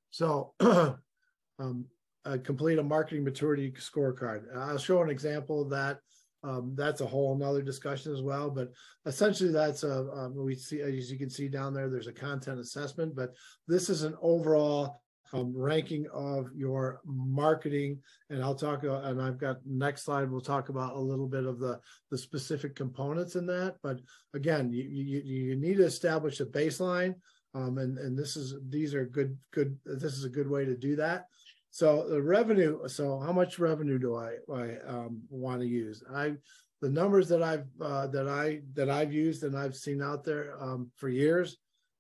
So 0.10 0.54
um, 0.60 1.86
uh, 2.26 2.38
complete 2.44 2.78
a 2.78 2.84
marketing 2.84 3.24
maturity 3.24 3.72
scorecard. 3.72 4.44
I'll 4.56 4.78
show 4.78 5.02
an 5.02 5.10
example 5.10 5.62
of 5.62 5.70
that 5.72 6.00
um, 6.44 6.74
that's 6.76 7.02
a 7.02 7.06
whole 7.06 7.36
another 7.36 7.62
discussion 7.62 8.14
as 8.14 8.22
well. 8.22 8.50
But 8.50 8.72
essentially, 9.06 9.52
that's 9.52 9.84
a 9.84 10.10
um, 10.12 10.36
we 10.36 10.56
see 10.56 10.82
as 10.82 11.12
you 11.12 11.18
can 11.18 11.30
see 11.30 11.48
down 11.48 11.74
there. 11.74 11.90
There's 11.90 12.08
a 12.08 12.14
content 12.14 12.60
assessment, 12.60 13.16
but 13.16 13.34
this 13.68 13.90
is 13.90 14.04
an 14.04 14.16
overall 14.22 15.02
um, 15.34 15.54
ranking 15.56 16.08
of 16.14 16.48
your 16.56 17.02
marketing. 17.06 18.00
And 18.30 18.44
I'll 18.44 18.56
talk. 18.56 18.84
Uh, 18.84 19.02
and 19.04 19.22
I've 19.22 19.38
got 19.38 19.58
next 19.66 20.04
slide. 20.04 20.30
We'll 20.32 20.42
talk 20.42 20.70
about 20.70 20.96
a 20.96 21.00
little 21.00 21.28
bit 21.28 21.46
of 21.46 21.60
the 21.60 21.80
the 22.10 22.18
specific 22.18 22.76
components 22.76 23.36
in 23.36 23.46
that. 23.48 23.76
But 23.84 24.00
again, 24.34 24.72
you 24.72 24.84
you, 24.84 25.22
you 25.24 25.56
need 25.56 25.78
to 25.78 25.86
establish 25.86 26.40
a 26.40 26.46
baseline. 26.46 27.16
Um, 27.54 27.78
and 27.80 27.98
and 27.98 28.18
this 28.18 28.38
is 28.38 28.56
these 28.70 28.96
are 28.96 29.06
good 29.06 29.38
good. 29.52 29.78
This 29.86 30.14
is 30.14 30.24
a 30.24 30.30
good 30.30 30.50
way 30.50 30.66
to 30.66 30.76
do 30.76 30.96
that. 30.96 31.26
So 31.72 32.06
the 32.08 32.22
revenue. 32.22 32.88
So 32.88 33.18
how 33.20 33.32
much 33.32 33.58
revenue 33.58 33.98
do 33.98 34.16
I 34.16 34.36
I 34.54 34.78
um, 34.86 35.22
want 35.30 35.62
to 35.62 35.68
use? 35.68 36.04
I 36.14 36.34
the 36.82 36.90
numbers 36.90 37.30
that 37.30 37.42
I've 37.42 37.66
uh, 37.80 38.08
that 38.08 38.28
I 38.28 38.62
that 38.74 38.90
I've 38.90 39.14
used 39.14 39.44
and 39.44 39.58
I've 39.58 39.76
seen 39.76 40.02
out 40.02 40.26
there 40.26 40.54
um, 40.60 40.92
for 40.98 41.08
years, 41.08 41.58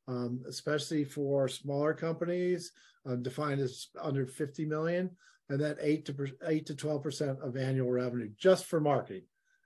um, 0.10 0.42
especially 0.48 1.06
for 1.06 1.48
smaller 1.48 1.94
companies, 1.94 2.74
uh, 3.10 3.16
defined 3.16 3.62
as 3.62 3.88
under 4.00 4.28
50 4.28 4.66
million, 4.66 5.10
and 5.50 5.62
that 5.62 5.78
eight 5.80 6.06
to 6.06 6.28
eight 6.46 6.66
to 6.66 6.76
12 6.76 7.02
percent 7.02 7.40
of 7.42 7.56
annual 7.56 7.92
revenue 7.92 8.30
just 8.38 8.66
for 8.66 8.82
marketing. 8.82 9.24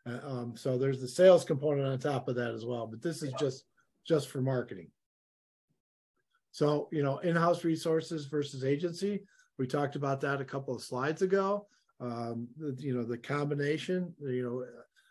Uh, 0.07 0.19
um, 0.23 0.55
so 0.55 0.77
there's 0.77 1.01
the 1.01 1.07
sales 1.07 1.43
component 1.43 1.87
on 1.87 1.97
top 1.97 2.27
of 2.27 2.35
that 2.35 2.51
as 2.51 2.63
well, 2.63 2.85
but 2.85 3.01
this 3.01 3.23
is 3.23 3.33
just 3.39 3.63
just 4.07 4.27
for 4.27 4.39
marketing. 4.39 4.91
So 6.51 6.89
you 6.91 7.01
know, 7.01 7.17
in-house 7.17 7.63
resources 7.63 8.27
versus 8.27 8.63
agency. 8.63 9.23
We 9.57 9.67
talked 9.67 9.95
about 9.95 10.21
that 10.21 10.41
a 10.41 10.45
couple 10.45 10.75
of 10.75 10.83
slides 10.83 11.21
ago. 11.21 11.67
Um, 12.01 12.47
you 12.77 12.93
know, 12.95 13.03
the 13.03 13.17
combination, 13.17 14.13
you 14.19 14.43
know, 14.43 14.65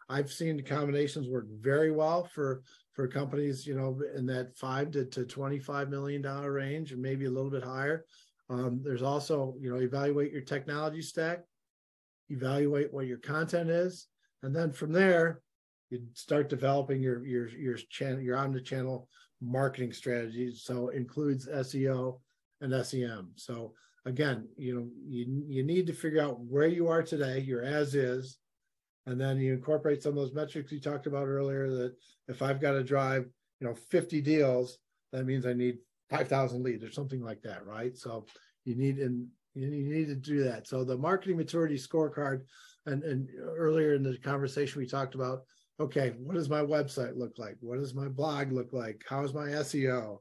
I've 0.09 0.31
seen 0.31 0.57
the 0.57 0.63
combinations 0.63 1.29
work 1.29 1.47
very 1.61 1.91
well 1.91 2.25
for 2.25 2.63
for 2.93 3.09
companies, 3.09 3.67
you 3.67 3.75
know, 3.75 3.99
in 4.15 4.27
that 4.27 4.57
five 4.57 4.93
to, 4.93 5.05
to 5.07 5.25
$25 5.25 5.89
million 5.89 6.23
range 6.23 6.93
and 6.93 7.03
maybe 7.03 7.25
a 7.25 7.31
little 7.31 7.51
bit 7.51 7.65
higher. 7.65 8.05
Um, 8.49 8.83
there's 8.85 9.03
also, 9.03 9.55
you 9.59 9.69
know, 9.69 9.81
evaluate 9.81 10.31
your 10.31 10.43
technology 10.43 11.03
stack, 11.03 11.41
evaluate 12.29 12.93
what 12.93 13.07
your 13.07 13.19
content 13.19 13.71
is, 13.71 14.07
and 14.43 14.55
then 14.55 14.71
from 14.71 14.93
there, 14.93 15.41
you 15.91 16.03
start 16.13 16.49
developing 16.49 17.03
your 17.03 17.25
your 17.25 17.49
your 17.49 17.77
channel, 17.77 18.21
your 18.21 18.37
omni-channel 18.37 19.09
marketing 19.41 19.93
strategies. 19.93 20.63
So 20.63 20.89
includes 20.89 21.49
SEO 21.49 22.21
and 22.61 22.87
SEM. 22.87 23.33
So 23.37 23.73
again, 24.07 24.49
you 24.57 24.75
know, 24.75 24.89
you, 25.07 25.45
you 25.47 25.63
need 25.63 25.87
to 25.87 25.93
figure 25.93 26.23
out 26.23 26.41
where 26.41 26.67
you 26.67 26.89
are 26.89 27.03
today, 27.03 27.41
your 27.41 27.63
as 27.63 27.95
is, 27.95 28.39
and 29.07 29.21
then 29.21 29.39
you 29.39 29.53
incorporate 29.53 30.03
some 30.03 30.11
of 30.11 30.17
those 30.17 30.35
metrics 30.35 30.73
you 30.73 30.81
talked 30.81 31.07
about 31.07 31.27
earlier 31.27 31.71
that 31.71 31.95
if 32.29 32.43
I've 32.43 32.61
got 32.61 32.73
to 32.73 32.83
drive, 32.83 33.27
you 33.61 33.67
know, 33.67 33.75
50 33.75 34.21
deals, 34.21 34.79
that 35.13 35.27
means 35.27 35.47
I 35.47 35.53
need 35.53 35.79
5,000 36.11 36.63
leads 36.63 36.85
or 36.85 36.91
something 36.91 37.23
like 37.23 37.43
that, 37.43 37.67
right? 37.67 37.97
So 37.97 38.27
you 38.65 38.77
need 38.77 38.99
and 38.99 39.27
you 39.55 39.69
need 39.69 40.09
to 40.09 40.17
do 40.17 40.43
that. 40.45 40.67
So 40.67 40.85
the 40.85 40.97
marketing 40.97 41.37
maturity 41.37 41.77
scorecard, 41.77 42.43
and, 42.87 43.03
and 43.05 43.29
earlier 43.57 43.95
in 43.95 44.03
the 44.03 44.19
conversation 44.19 44.81
we 44.81 44.87
talked 44.87 45.15
about, 45.15 45.41
okay, 45.81 46.15
what 46.19 46.35
does 46.35 46.49
my 46.49 46.61
website 46.61 47.17
look 47.17 47.33
like? 47.39 47.57
What 47.61 47.79
does 47.79 47.95
my 47.95 48.09
blog 48.09 48.53
look 48.53 48.73
like? 48.73 49.03
How 49.09 49.23
is 49.23 49.33
my 49.33 49.47
SEO? 49.47 50.19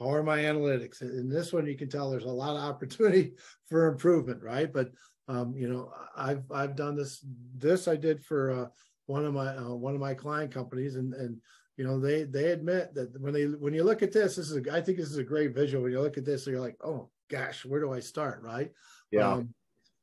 How 0.00 0.12
are 0.12 0.22
my 0.22 0.38
analytics? 0.38 1.02
In 1.02 1.28
this 1.28 1.52
one, 1.52 1.66
you 1.66 1.76
can 1.76 1.88
tell 1.88 2.10
there's 2.10 2.24
a 2.24 2.28
lot 2.28 2.56
of 2.56 2.62
opportunity 2.62 3.32
for 3.68 3.86
improvement, 3.86 4.42
right? 4.42 4.72
But 4.72 4.90
um, 5.28 5.54
you 5.56 5.68
know, 5.68 5.92
I've 6.16 6.42
I've 6.52 6.76
done 6.76 6.96
this. 6.96 7.24
This 7.56 7.88
I 7.88 7.96
did 7.96 8.24
for 8.24 8.50
uh, 8.50 8.66
one 9.06 9.24
of 9.24 9.34
my 9.34 9.56
uh, 9.56 9.74
one 9.74 9.94
of 9.94 10.00
my 10.00 10.14
client 10.14 10.52
companies, 10.52 10.96
and 10.96 11.14
and 11.14 11.38
you 11.76 11.84
know, 11.84 11.98
they 11.98 12.24
they 12.24 12.52
admit 12.52 12.94
that 12.94 13.20
when 13.20 13.32
they 13.32 13.44
when 13.44 13.74
you 13.74 13.84
look 13.84 14.02
at 14.02 14.12
this, 14.12 14.36
this 14.36 14.50
is 14.50 14.56
a, 14.56 14.72
I 14.72 14.80
think 14.80 14.98
this 14.98 15.10
is 15.10 15.18
a 15.18 15.24
great 15.24 15.54
visual. 15.54 15.82
When 15.82 15.92
you 15.92 16.00
look 16.00 16.18
at 16.18 16.24
this, 16.24 16.46
you're 16.46 16.60
like, 16.60 16.76
oh 16.84 17.10
gosh, 17.28 17.64
where 17.64 17.80
do 17.80 17.92
I 17.92 18.00
start? 18.00 18.42
Right. 18.42 18.70
Yeah. 19.10 19.32
Um, 19.32 19.54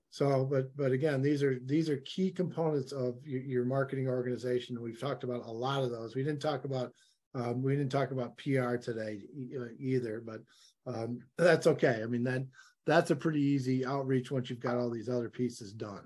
so, 0.10 0.46
but 0.46 0.76
but 0.78 0.91
again, 0.91 1.22
these 1.22 1.41
are 1.41 1.58
these 1.66 1.89
are 1.89 1.98
key 2.06 2.30
components 2.30 2.91
of 2.91 3.16
your, 3.26 3.41
your 3.41 3.66
marketing 3.66 4.08
organization. 4.08 4.80
We've 4.82 5.00
talked 5.00 5.24
about 5.24 5.46
a 5.48 5.52
lot 5.52 5.84
of 5.84 5.89
those. 5.89 6.16
We 6.16 6.24
didn't 6.24 6.41
talk 6.41 6.66
about 6.66 6.91
um, 7.36 7.62
we 7.62 7.76
didn't 7.76 7.92
talk 7.92 8.12
about 8.12 8.38
PR 8.38 8.76
today 8.76 9.22
uh, 9.60 9.66
either, 9.80 10.24
but 10.26 10.42
um, 10.86 11.20
that's 11.38 11.68
okay. 11.68 12.02
I 12.04 12.06
mean 12.06 12.24
that 12.24 12.44
that's 12.86 13.12
a 13.12 13.16
pretty 13.16 13.42
easy 13.42 13.86
outreach 13.86 14.32
once 14.32 14.50
you've 14.50 14.60
got 14.60 14.78
all 14.78 14.90
these 14.90 15.10
other 15.10 15.30
pieces 15.30 15.74
done. 15.74 16.04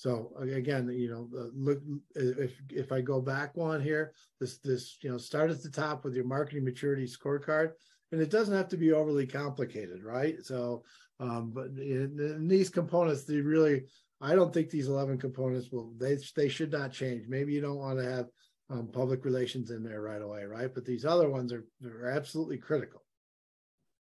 So 0.00 0.32
again, 0.40 0.88
you 0.88 1.10
know, 1.10 1.28
look 1.54 1.82
if 2.14 2.54
if 2.70 2.90
I 2.90 3.02
go 3.02 3.20
back 3.20 3.54
one 3.54 3.82
here, 3.82 4.14
this 4.40 4.56
this 4.58 4.96
you 5.02 5.10
know 5.10 5.18
start 5.18 5.50
at 5.50 5.62
the 5.62 5.68
top 5.68 6.04
with 6.04 6.14
your 6.14 6.24
marketing 6.24 6.64
maturity 6.64 7.06
scorecard, 7.06 7.72
and 8.10 8.20
it 8.20 8.30
doesn't 8.30 8.56
have 8.56 8.68
to 8.68 8.78
be 8.78 8.92
overly 8.92 9.26
complicated, 9.26 10.02
right? 10.02 10.36
So, 10.42 10.84
um, 11.20 11.52
but 11.54 11.66
in, 11.66 12.16
in 12.18 12.48
these 12.48 12.70
components, 12.70 13.24
they 13.24 13.42
really, 13.42 13.82
I 14.22 14.34
don't 14.34 14.54
think 14.54 14.70
these 14.70 14.88
eleven 14.88 15.18
components 15.18 15.68
will 15.70 15.92
they 15.98 16.16
they 16.34 16.48
should 16.48 16.72
not 16.72 16.92
change. 16.92 17.26
Maybe 17.28 17.52
you 17.52 17.60
don't 17.60 17.76
want 17.76 17.98
to 17.98 18.10
have 18.10 18.26
um, 18.70 18.88
public 18.92 19.24
relations 19.24 19.70
in 19.70 19.82
there 19.82 20.00
right 20.00 20.22
away, 20.22 20.44
right? 20.44 20.72
But 20.72 20.84
these 20.84 21.04
other 21.04 21.28
ones 21.28 21.52
are 21.52 21.64
are 21.84 22.10
absolutely 22.10 22.58
critical. 22.58 23.02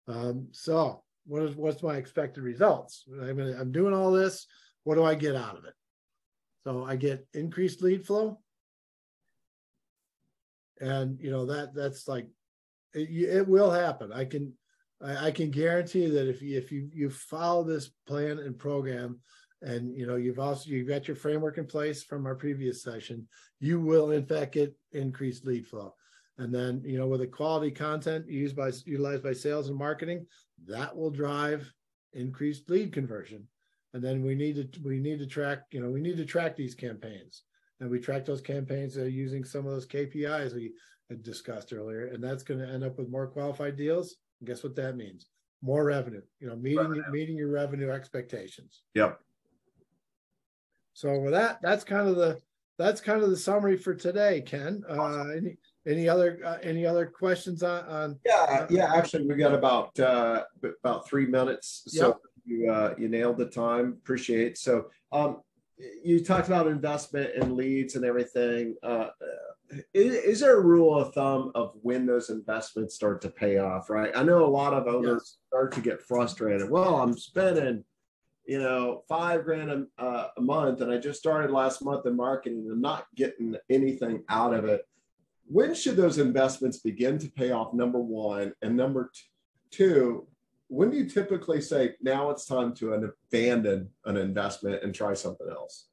Um, 0.08 0.48
so, 0.52 1.04
what 1.28 1.44
is 1.44 1.56
what's 1.56 1.84
my 1.84 1.98
expected 1.98 2.44
results? 2.44 3.04
I 3.22 3.34
mean, 3.34 3.56
I'm 3.60 3.72
doing 3.72 3.94
all 3.94 4.12
this 4.12 4.48
what 4.86 4.96
do 4.96 5.04
I 5.04 5.16
get 5.16 5.36
out 5.36 5.58
of 5.58 5.66
it? 5.66 5.74
So 6.64 6.86
I 6.86 6.96
get 6.96 7.28
increased 7.34 7.82
lead 7.82 8.06
flow. 8.06 8.40
And 10.80 11.20
you 11.20 11.32
know 11.32 11.46
that 11.46 11.74
that's 11.74 12.08
like 12.08 12.28
it, 12.94 13.10
it 13.10 13.48
will 13.48 13.72
happen. 13.72 14.12
I 14.14 14.26
can 14.26 14.54
I, 15.02 15.28
I, 15.28 15.32
can 15.32 15.50
guarantee 15.50 16.08
that 16.08 16.30
if 16.30 16.42
you 16.42 16.58
if 16.58 16.72
you 16.72 16.90
you 16.94 17.10
follow 17.10 17.64
this 17.64 17.92
plan 18.08 18.40
and 18.40 18.58
program 18.58 19.22
and 19.62 19.96
you 19.96 20.06
know 20.06 20.16
you've 20.16 20.40
also 20.40 20.70
you've 20.70 20.88
got 20.88 21.08
your 21.08 21.16
framework 21.16 21.58
in 21.58 21.66
place 21.66 22.04
from 22.04 22.26
our 22.26 22.36
previous 22.36 22.84
session, 22.84 23.28
you 23.60 23.80
will 23.80 24.12
in 24.12 24.26
fact 24.26 24.54
get 24.54 24.76
increased 24.92 25.46
lead 25.46 25.68
flow. 25.68 25.94
And 26.38 26.54
then 26.54 26.82
you 26.86 26.98
know 26.98 27.08
with 27.08 27.22
the 27.22 27.28
quality 27.28 27.72
content 27.72 28.30
used 28.30 28.56
by 28.56 28.72
utilized 28.86 29.24
by 29.24 29.34
sales 29.34 29.70
and 29.70 29.78
marketing, 29.78 30.26
that 30.68 30.96
will 30.96 31.12
drive 31.12 31.72
increased 32.14 32.70
lead 32.70 32.94
conversion. 32.94 33.48
And 33.94 34.04
then 34.04 34.24
we 34.24 34.36
need 34.36 34.74
to 34.74 34.82
we 34.82 35.00
need 35.00 35.20
to 35.20 35.28
track 35.28 35.64
you 35.72 35.82
know 35.82 35.90
we 35.90 36.02
need 36.02 36.18
to 36.18 36.26
track 36.26 36.56
these 36.56 36.76
campaigns. 36.76 37.44
And 37.80 37.90
we 37.90 38.00
track 38.00 38.26
those 38.26 38.40
campaigns 38.40 38.98
uh, 38.98 39.04
using 39.04 39.44
some 39.44 39.66
of 39.66 39.74
those 39.74 39.86
kpis 39.86 40.54
we 40.54 40.72
had 41.10 41.24
discussed 41.24 41.74
earlier. 41.74 42.08
And 42.08 42.24
that's 42.24 42.42
going 42.42 42.62
to 42.62 42.68
end 42.68 42.86
up 42.86 42.98
with 42.98 43.10
more 43.10 43.28
qualified 43.28 43.76
deals. 43.76 44.16
And 44.40 44.48
guess 44.48 44.64
what 44.64 44.78
that 44.78 44.96
means? 44.96 45.28
More 45.62 45.86
revenue 45.86 46.22
you 46.40 46.48
know 46.48 46.56
meeting 46.56 46.80
revenue. 46.80 47.04
meeting 47.12 47.38
your 47.38 47.52
revenue 47.52 47.90
expectations. 47.90 48.84
Yep 48.94 49.20
so 50.96 51.20
with 51.20 51.34
that 51.34 51.60
that's 51.62 51.84
kind 51.84 52.08
of 52.08 52.16
the 52.16 52.42
that's 52.80 53.00
kind 53.00 53.22
of 53.22 53.30
the 53.30 53.38
summary 53.38 53.78
for 53.78 53.94
today 53.94 54.42
ken 54.42 54.84
uh 54.90 55.26
any 55.38 55.56
any 55.88 56.10
other 56.10 56.40
uh, 56.44 56.58
any 56.64 56.84
other 56.84 57.06
questions 57.06 57.62
on, 57.62 57.86
on 57.86 58.20
yeah 58.26 58.66
yeah 58.72 58.92
actually 58.96 59.28
we 59.28 59.36
got 59.36 59.54
about 59.54 59.98
uh 60.00 60.44
about 60.84 61.08
three 61.08 61.28
minutes 61.28 61.84
so 61.86 62.08
yep 62.08 62.18
you 62.46 62.72
uh, 62.72 62.94
you 62.98 63.10
nailed 63.10 63.38
the 63.38 63.46
time. 63.46 63.98
Appreciate. 64.04 64.58
So 64.58 64.88
um, 65.12 65.42
you 66.04 66.24
talked 66.24 66.48
about 66.48 66.68
investment 66.68 67.32
and 67.36 67.54
leads 67.54 67.96
and 67.96 68.06
everything. 68.06 68.76
Uh, 68.84 69.08
is, 69.94 70.16
is, 70.16 70.40
there 70.40 70.58
a 70.58 70.64
rule 70.64 70.98
of 70.98 71.14
thumb 71.14 71.52
of 71.56 71.74
when 71.82 72.06
those 72.06 72.30
investments 72.30 72.96
start 72.96 73.22
to 73.24 73.30
pay 73.30 73.58
off? 73.58 73.90
Right. 73.90 74.12
I 74.16 74.24
know 74.24 74.46
a 74.46 74.48
lot 74.48 74.74
of 74.74 74.88
owners 74.88 75.38
yes. 75.38 75.38
start 75.48 75.72
to 75.74 75.82
get 75.82 76.02
frustrated. 76.02 76.70
Well, 76.70 77.02
I'm 77.02 77.18
spending 77.18 77.84
you 78.46 78.60
know, 78.60 79.04
five 79.08 79.44
grand 79.44 79.72
a, 79.72 80.02
uh, 80.02 80.28
a 80.38 80.42
month, 80.42 80.82
and 80.82 80.92
I 80.92 80.98
just 80.98 81.20
started 81.20 81.52
last 81.52 81.84
month 81.84 82.06
in 82.06 82.16
marketing. 82.16 82.60
and 82.60 82.72
I'm 82.72 82.82
not 82.82 83.08
getting 83.16 83.56
anything 83.70 84.24
out 84.30 84.54
of 84.54 84.66
it. 84.66 84.88
When 85.48 85.74
should 85.76 85.96
those 85.96 86.18
investments 86.18 86.80
begin 86.80 87.18
to 87.20 87.30
pay 87.30 87.52
off? 87.52 87.74
Number 87.74 88.00
one, 88.00 88.54
and 88.62 88.76
number 88.76 89.12
two, 89.72 90.28
when 90.68 90.90
do 90.90 90.98
you 90.98 91.10
typically 91.10 91.62
say 91.62 91.96
now 92.02 92.30
it's 92.32 92.46
time 92.46 92.74
to 92.76 92.94
abandon 92.94 93.90
an 94.06 94.18
investment 94.18 94.84
and 94.84 94.94
try 94.94 95.14
something 95.14 95.48
else? 95.50 95.88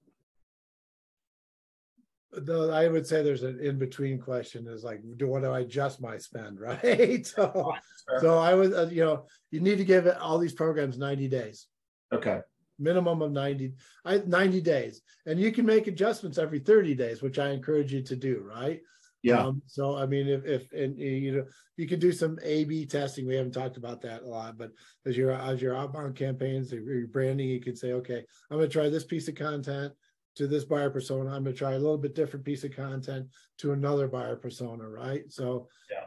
Though 2.35 2.71
I 2.71 2.89
would 2.89 3.07
say 3.07 3.23
there's 3.23 3.43
an 3.43 3.61
in 3.61 3.79
between 3.79 4.19
question 4.19 4.67
is 4.67 4.85
like, 4.85 5.03
do 5.19 5.27
what 5.27 5.43
do 5.43 5.51
I 5.51 5.61
adjust 5.61 6.01
my 6.01 6.17
spend, 6.17 6.59
right? 6.61 7.27
so, 7.27 7.75
so 8.21 8.39
I 8.39 8.55
would, 8.55 8.73
uh, 8.73 8.87
you 8.87 9.05
know, 9.05 9.27
you 9.51 9.61
need 9.61 9.77
to 9.77 9.85
give 9.85 10.09
all 10.21 10.39
these 10.39 10.55
programs 10.55 10.97
90 10.97 11.29
days. 11.29 11.67
Okay. 12.13 12.41
Minimum 12.79 13.23
of 13.23 13.33
90, 13.33 13.75
90 14.05 14.61
days. 14.61 15.03
And 15.27 15.39
you 15.39 15.53
can 15.53 15.65
make 15.65 15.87
adjustments 15.87 16.39
every 16.39 16.59
30 16.59 16.95
days, 16.95 17.23
which 17.23 17.39
I 17.39 17.51
encourage 17.51 17.93
you 17.93 18.03
to 18.03 18.17
do, 18.17 18.43
right? 18.45 18.81
Yeah. 19.23 19.45
Um, 19.45 19.63
so 19.67 19.97
I 19.97 20.05
mean, 20.05 20.27
if 20.27 20.45
if 20.45 20.73
and 20.73 20.99
you 20.99 21.33
know 21.33 21.45
you 21.77 21.87
can 21.87 22.01
do 22.01 22.11
some 22.13 22.39
A/B 22.43 22.87
testing. 22.87 23.27
We 23.27 23.37
haven't 23.37 23.53
talked 23.53 23.77
about 23.77 24.03
that 24.03 24.23
a 24.23 24.27
lot, 24.27 24.59
but 24.59 24.73
as 25.07 25.17
your 25.17 25.31
as 25.31 25.63
your 25.63 25.77
outbound 25.77 26.17
campaigns, 26.17 26.73
your 26.73 27.07
branding, 27.07 27.49
you 27.49 27.61
can 27.61 27.77
say, 27.77 27.93
okay, 27.93 28.25
I'm 28.51 28.57
going 28.57 28.69
to 28.69 28.73
try 28.73 28.89
this 28.89 29.05
piece 29.05 29.29
of 29.29 29.37
content 29.37 29.93
to 30.35 30.49
this 30.49 30.65
buyer 30.65 30.91
persona. 30.91 31.31
I'm 31.31 31.45
going 31.45 31.55
to 31.55 31.59
try 31.59 31.75
a 31.75 31.79
little 31.79 31.99
bit 31.99 32.17
different 32.17 32.45
piece 32.45 32.65
of 32.65 32.75
content 32.75 33.29
to 33.59 33.73
another 33.73 34.09
buyer 34.09 34.37
persona, 34.37 34.89
right? 34.89 35.23
So 35.29 35.69
yeah. 35.91 36.02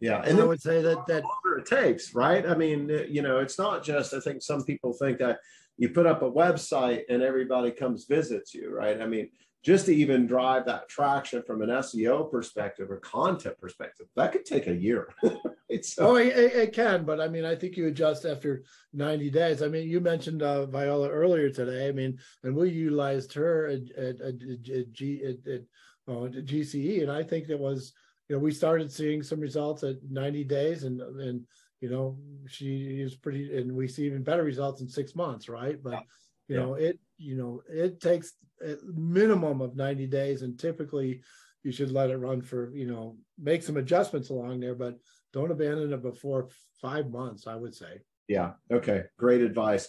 Yeah, 0.00 0.22
and 0.22 0.38
I 0.38 0.44
would 0.44 0.60
say 0.60 0.82
that 0.82 1.06
that 1.06 1.24
it 1.58 1.66
takes, 1.66 2.14
right? 2.14 2.46
I 2.46 2.54
mean, 2.54 2.88
you 3.08 3.22
know, 3.22 3.38
it's 3.38 3.58
not 3.58 3.82
just. 3.82 4.12
I 4.12 4.20
think 4.20 4.42
some 4.42 4.62
people 4.64 4.92
think 4.92 5.18
that 5.18 5.38
you 5.78 5.88
put 5.88 6.06
up 6.06 6.22
a 6.22 6.30
website 6.30 7.02
and 7.08 7.22
everybody 7.22 7.70
comes 7.70 8.04
visits 8.04 8.54
you, 8.54 8.70
right? 8.74 9.00
I 9.00 9.06
mean, 9.06 9.30
just 9.64 9.86
to 9.86 9.94
even 9.94 10.26
drive 10.26 10.64
that 10.66 10.88
traction 10.88 11.42
from 11.42 11.62
an 11.62 11.70
SEO 11.70 12.30
perspective 12.30 12.90
or 12.90 12.98
content 12.98 13.58
perspective, 13.60 14.06
that 14.16 14.32
could 14.32 14.44
take 14.44 14.66
a 14.66 14.74
year. 14.74 15.14
It's 15.68 15.98
oh, 15.98 16.14
it, 16.14 16.28
it, 16.28 16.72
can, 16.72 17.04
but 17.04 17.20
I 17.20 17.26
mean, 17.26 17.44
I 17.44 17.56
think 17.56 17.76
you 17.76 17.88
adjust 17.88 18.24
after 18.24 18.62
90 18.92 19.30
days. 19.30 19.62
I 19.62 19.66
mean, 19.66 19.88
you 19.88 20.00
mentioned 20.00 20.40
uh, 20.40 20.66
Viola 20.66 21.10
earlier 21.10 21.50
today. 21.50 21.88
I 21.88 21.92
mean, 21.92 22.18
and 22.44 22.54
we 22.54 22.70
utilized 22.70 23.32
her 23.32 23.66
at, 23.66 23.90
at, 23.98 24.20
at, 24.20 24.34
at, 24.70 24.92
G, 24.92 25.24
at, 25.24 25.52
at, 25.52 25.62
uh, 26.06 26.26
at 26.26 26.46
GCE, 26.46 27.02
and 27.02 27.10
I 27.10 27.24
think 27.24 27.48
it 27.48 27.58
was, 27.58 27.92
you 28.28 28.36
know, 28.36 28.40
we 28.40 28.52
started 28.52 28.90
seeing 28.90 29.22
some 29.22 29.40
results 29.40 29.82
at 29.82 29.96
90 30.08 30.44
days, 30.44 30.84
and 30.84 31.00
and 31.00 31.46
you 31.80 31.90
know, 31.90 32.18
she 32.48 33.00
is 33.00 33.14
pretty, 33.14 33.56
and 33.58 33.72
we 33.72 33.86
see 33.86 34.06
even 34.06 34.22
better 34.22 34.42
results 34.42 34.80
in 34.80 34.88
six 34.88 35.14
months, 35.14 35.48
right? 35.48 35.82
But 35.82 36.02
you 36.48 36.56
yeah. 36.56 36.62
know, 36.62 36.74
it 36.74 36.98
you 37.18 37.36
know 37.36 37.62
it 37.68 38.00
takes 38.00 38.32
a 38.62 38.76
minimum 38.94 39.60
of 39.60 39.76
90 39.76 40.06
days 40.06 40.42
and 40.42 40.58
typically 40.58 41.22
you 41.62 41.72
should 41.72 41.90
let 41.90 42.10
it 42.10 42.16
run 42.16 42.40
for 42.40 42.74
you 42.74 42.86
know 42.86 43.16
make 43.38 43.62
some 43.62 43.76
adjustments 43.76 44.30
along 44.30 44.60
there 44.60 44.74
but 44.74 44.98
don't 45.32 45.50
abandon 45.50 45.92
it 45.92 46.02
before 46.02 46.48
five 46.80 47.10
months 47.10 47.46
i 47.46 47.54
would 47.54 47.74
say. 47.74 48.00
Yeah. 48.28 48.52
Okay. 48.72 49.04
Great 49.18 49.40
advice. 49.40 49.88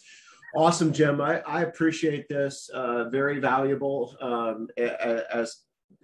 Awesome 0.55 0.93
jim. 0.93 1.21
I, 1.21 1.39
I 1.39 1.63
appreciate 1.63 2.27
this 2.29 2.69
uh, 2.73 3.09
very 3.09 3.39
valuable 3.39 4.15
um, 4.21 4.67
as 4.77 5.57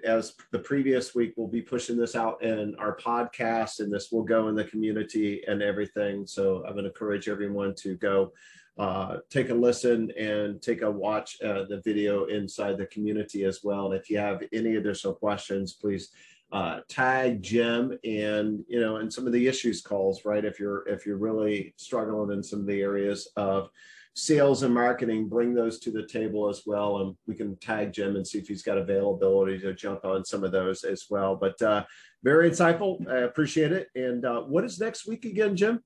as 0.03 0.33
the 0.51 0.59
previous 0.59 1.15
week 1.15 1.33
we'll 1.37 1.47
be 1.47 1.61
pushing 1.61 1.97
this 1.97 2.15
out 2.15 2.43
in 2.43 2.75
our 2.75 2.97
podcast 2.97 3.79
and 3.79 3.91
this 3.91 4.11
will 4.11 4.23
go 4.23 4.49
in 4.49 4.55
the 4.55 4.65
community 4.65 5.43
and 5.47 5.61
everything 5.61 6.25
so 6.27 6.63
i'm 6.65 6.73
going 6.73 6.83
to 6.83 6.89
encourage 6.89 7.29
everyone 7.29 7.73
to 7.75 7.95
go 7.97 8.31
uh, 8.77 9.17
take 9.29 9.49
a 9.49 9.53
listen 9.53 10.11
and 10.17 10.61
take 10.61 10.81
a 10.81 10.89
watch 10.89 11.37
uh, 11.43 11.63
the 11.69 11.81
video 11.85 12.25
inside 12.25 12.77
the 12.77 12.87
community 12.87 13.45
as 13.45 13.59
well. 13.63 13.91
And 13.91 14.01
if 14.01 14.09
you 14.09 14.17
have 14.17 14.41
any 14.51 14.77
additional 14.77 15.13
questions, 15.13 15.73
please 15.73 16.09
uh, 16.51 16.79
tag 16.87 17.41
Jim 17.41 17.97
and 18.03 18.63
you 18.67 18.79
know 18.79 18.97
and 18.97 19.11
some 19.11 19.25
of 19.25 19.33
the 19.33 19.47
issues 19.47 19.81
calls 19.81 20.23
right 20.23 20.45
if 20.45 20.59
you're 20.59 20.87
if 20.87 21.03
you're 21.03 21.17
really 21.17 21.73
struggling 21.77 22.31
in 22.31 22.43
some 22.43 22.59
of 22.59 22.67
the 22.67 22.79
areas 22.79 23.27
of 23.35 23.69
sales 24.15 24.63
and 24.63 24.73
marketing 24.73 25.27
bring 25.27 25.53
those 25.53 25.79
to 25.79 25.89
the 25.89 26.05
table 26.05 26.47
as 26.47 26.61
well 26.65 27.01
and 27.01 27.15
we 27.25 27.33
can 27.33 27.55
tag 27.57 27.91
jim 27.91 28.15
and 28.15 28.27
see 28.27 28.37
if 28.37 28.47
he's 28.47 28.61
got 28.61 28.77
availability 28.77 29.57
to 29.57 29.73
jump 29.73 30.05
on 30.05 30.23
some 30.23 30.43
of 30.43 30.51
those 30.51 30.83
as 30.83 31.05
well 31.09 31.35
but 31.35 31.59
uh, 31.63 31.83
very 32.23 32.49
insightful 32.49 33.09
i 33.09 33.21
appreciate 33.21 33.71
it 33.71 33.87
and 33.95 34.23
uh, 34.23 34.41
what 34.41 34.63
is 34.63 34.79
next 34.79 35.07
week 35.07 35.25
again 35.25 35.55
jim 35.55 35.79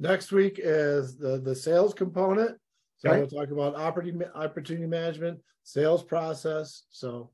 Next 0.00 0.30
week 0.30 0.60
is 0.62 1.18
the, 1.18 1.38
the 1.38 1.54
sales 1.54 1.92
component. 1.92 2.56
So 2.98 3.10
okay. 3.10 3.18
we'll 3.18 3.28
talk 3.28 3.50
about 3.50 3.74
opportunity, 3.74 4.30
opportunity 4.34 4.86
management, 4.86 5.40
sales 5.64 6.02
process. 6.02 6.84
So 6.90 7.30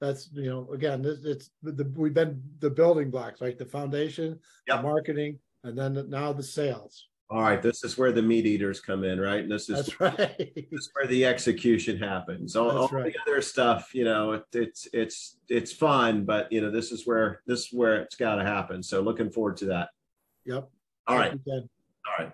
that's, 0.00 0.30
you 0.32 0.48
know, 0.48 0.68
again, 0.72 1.02
this, 1.02 1.24
it's 1.24 1.50
the, 1.62 1.90
we've 1.94 2.14
been 2.14 2.42
the 2.60 2.70
building 2.70 3.10
blocks, 3.10 3.40
right? 3.40 3.56
The 3.56 3.66
foundation, 3.66 4.38
yep. 4.66 4.78
the 4.78 4.82
marketing, 4.82 5.38
and 5.64 5.76
then 5.76 6.08
now 6.08 6.32
the 6.32 6.42
sales. 6.42 7.08
All 7.28 7.42
right, 7.42 7.60
this 7.60 7.82
is 7.82 7.98
where 7.98 8.12
the 8.12 8.22
meat 8.22 8.46
eaters 8.46 8.80
come 8.80 9.02
in, 9.02 9.18
right? 9.20 9.40
And 9.40 9.50
this 9.50 9.68
is 9.68 9.86
That's 9.86 10.00
right. 10.00 10.38
this 10.38 10.80
is 10.80 10.90
where 10.92 11.08
the 11.08 11.24
execution 11.24 11.98
happens. 11.98 12.54
All, 12.54 12.66
That's 12.68 12.92
all 12.92 12.98
right. 13.00 13.12
the 13.12 13.18
other 13.20 13.42
stuff, 13.42 13.92
you 13.94 14.04
know, 14.04 14.32
it, 14.32 14.44
it's 14.52 14.86
it's 14.92 15.38
it's 15.48 15.72
fun, 15.72 16.24
but 16.24 16.50
you 16.52 16.60
know, 16.60 16.70
this 16.70 16.92
is 16.92 17.04
where 17.04 17.42
this 17.46 17.66
is 17.66 17.72
where 17.72 17.96
it's 18.02 18.14
got 18.14 18.36
to 18.36 18.44
happen. 18.44 18.80
So 18.82 19.00
looking 19.00 19.30
forward 19.30 19.56
to 19.58 19.64
that. 19.66 19.88
Yep. 20.44 20.68
All 21.08 21.16
right, 21.16 21.30
Thank 21.30 21.42
you, 21.46 21.52
Ken. 21.52 21.68
all 22.06 22.24
right. 22.24 22.32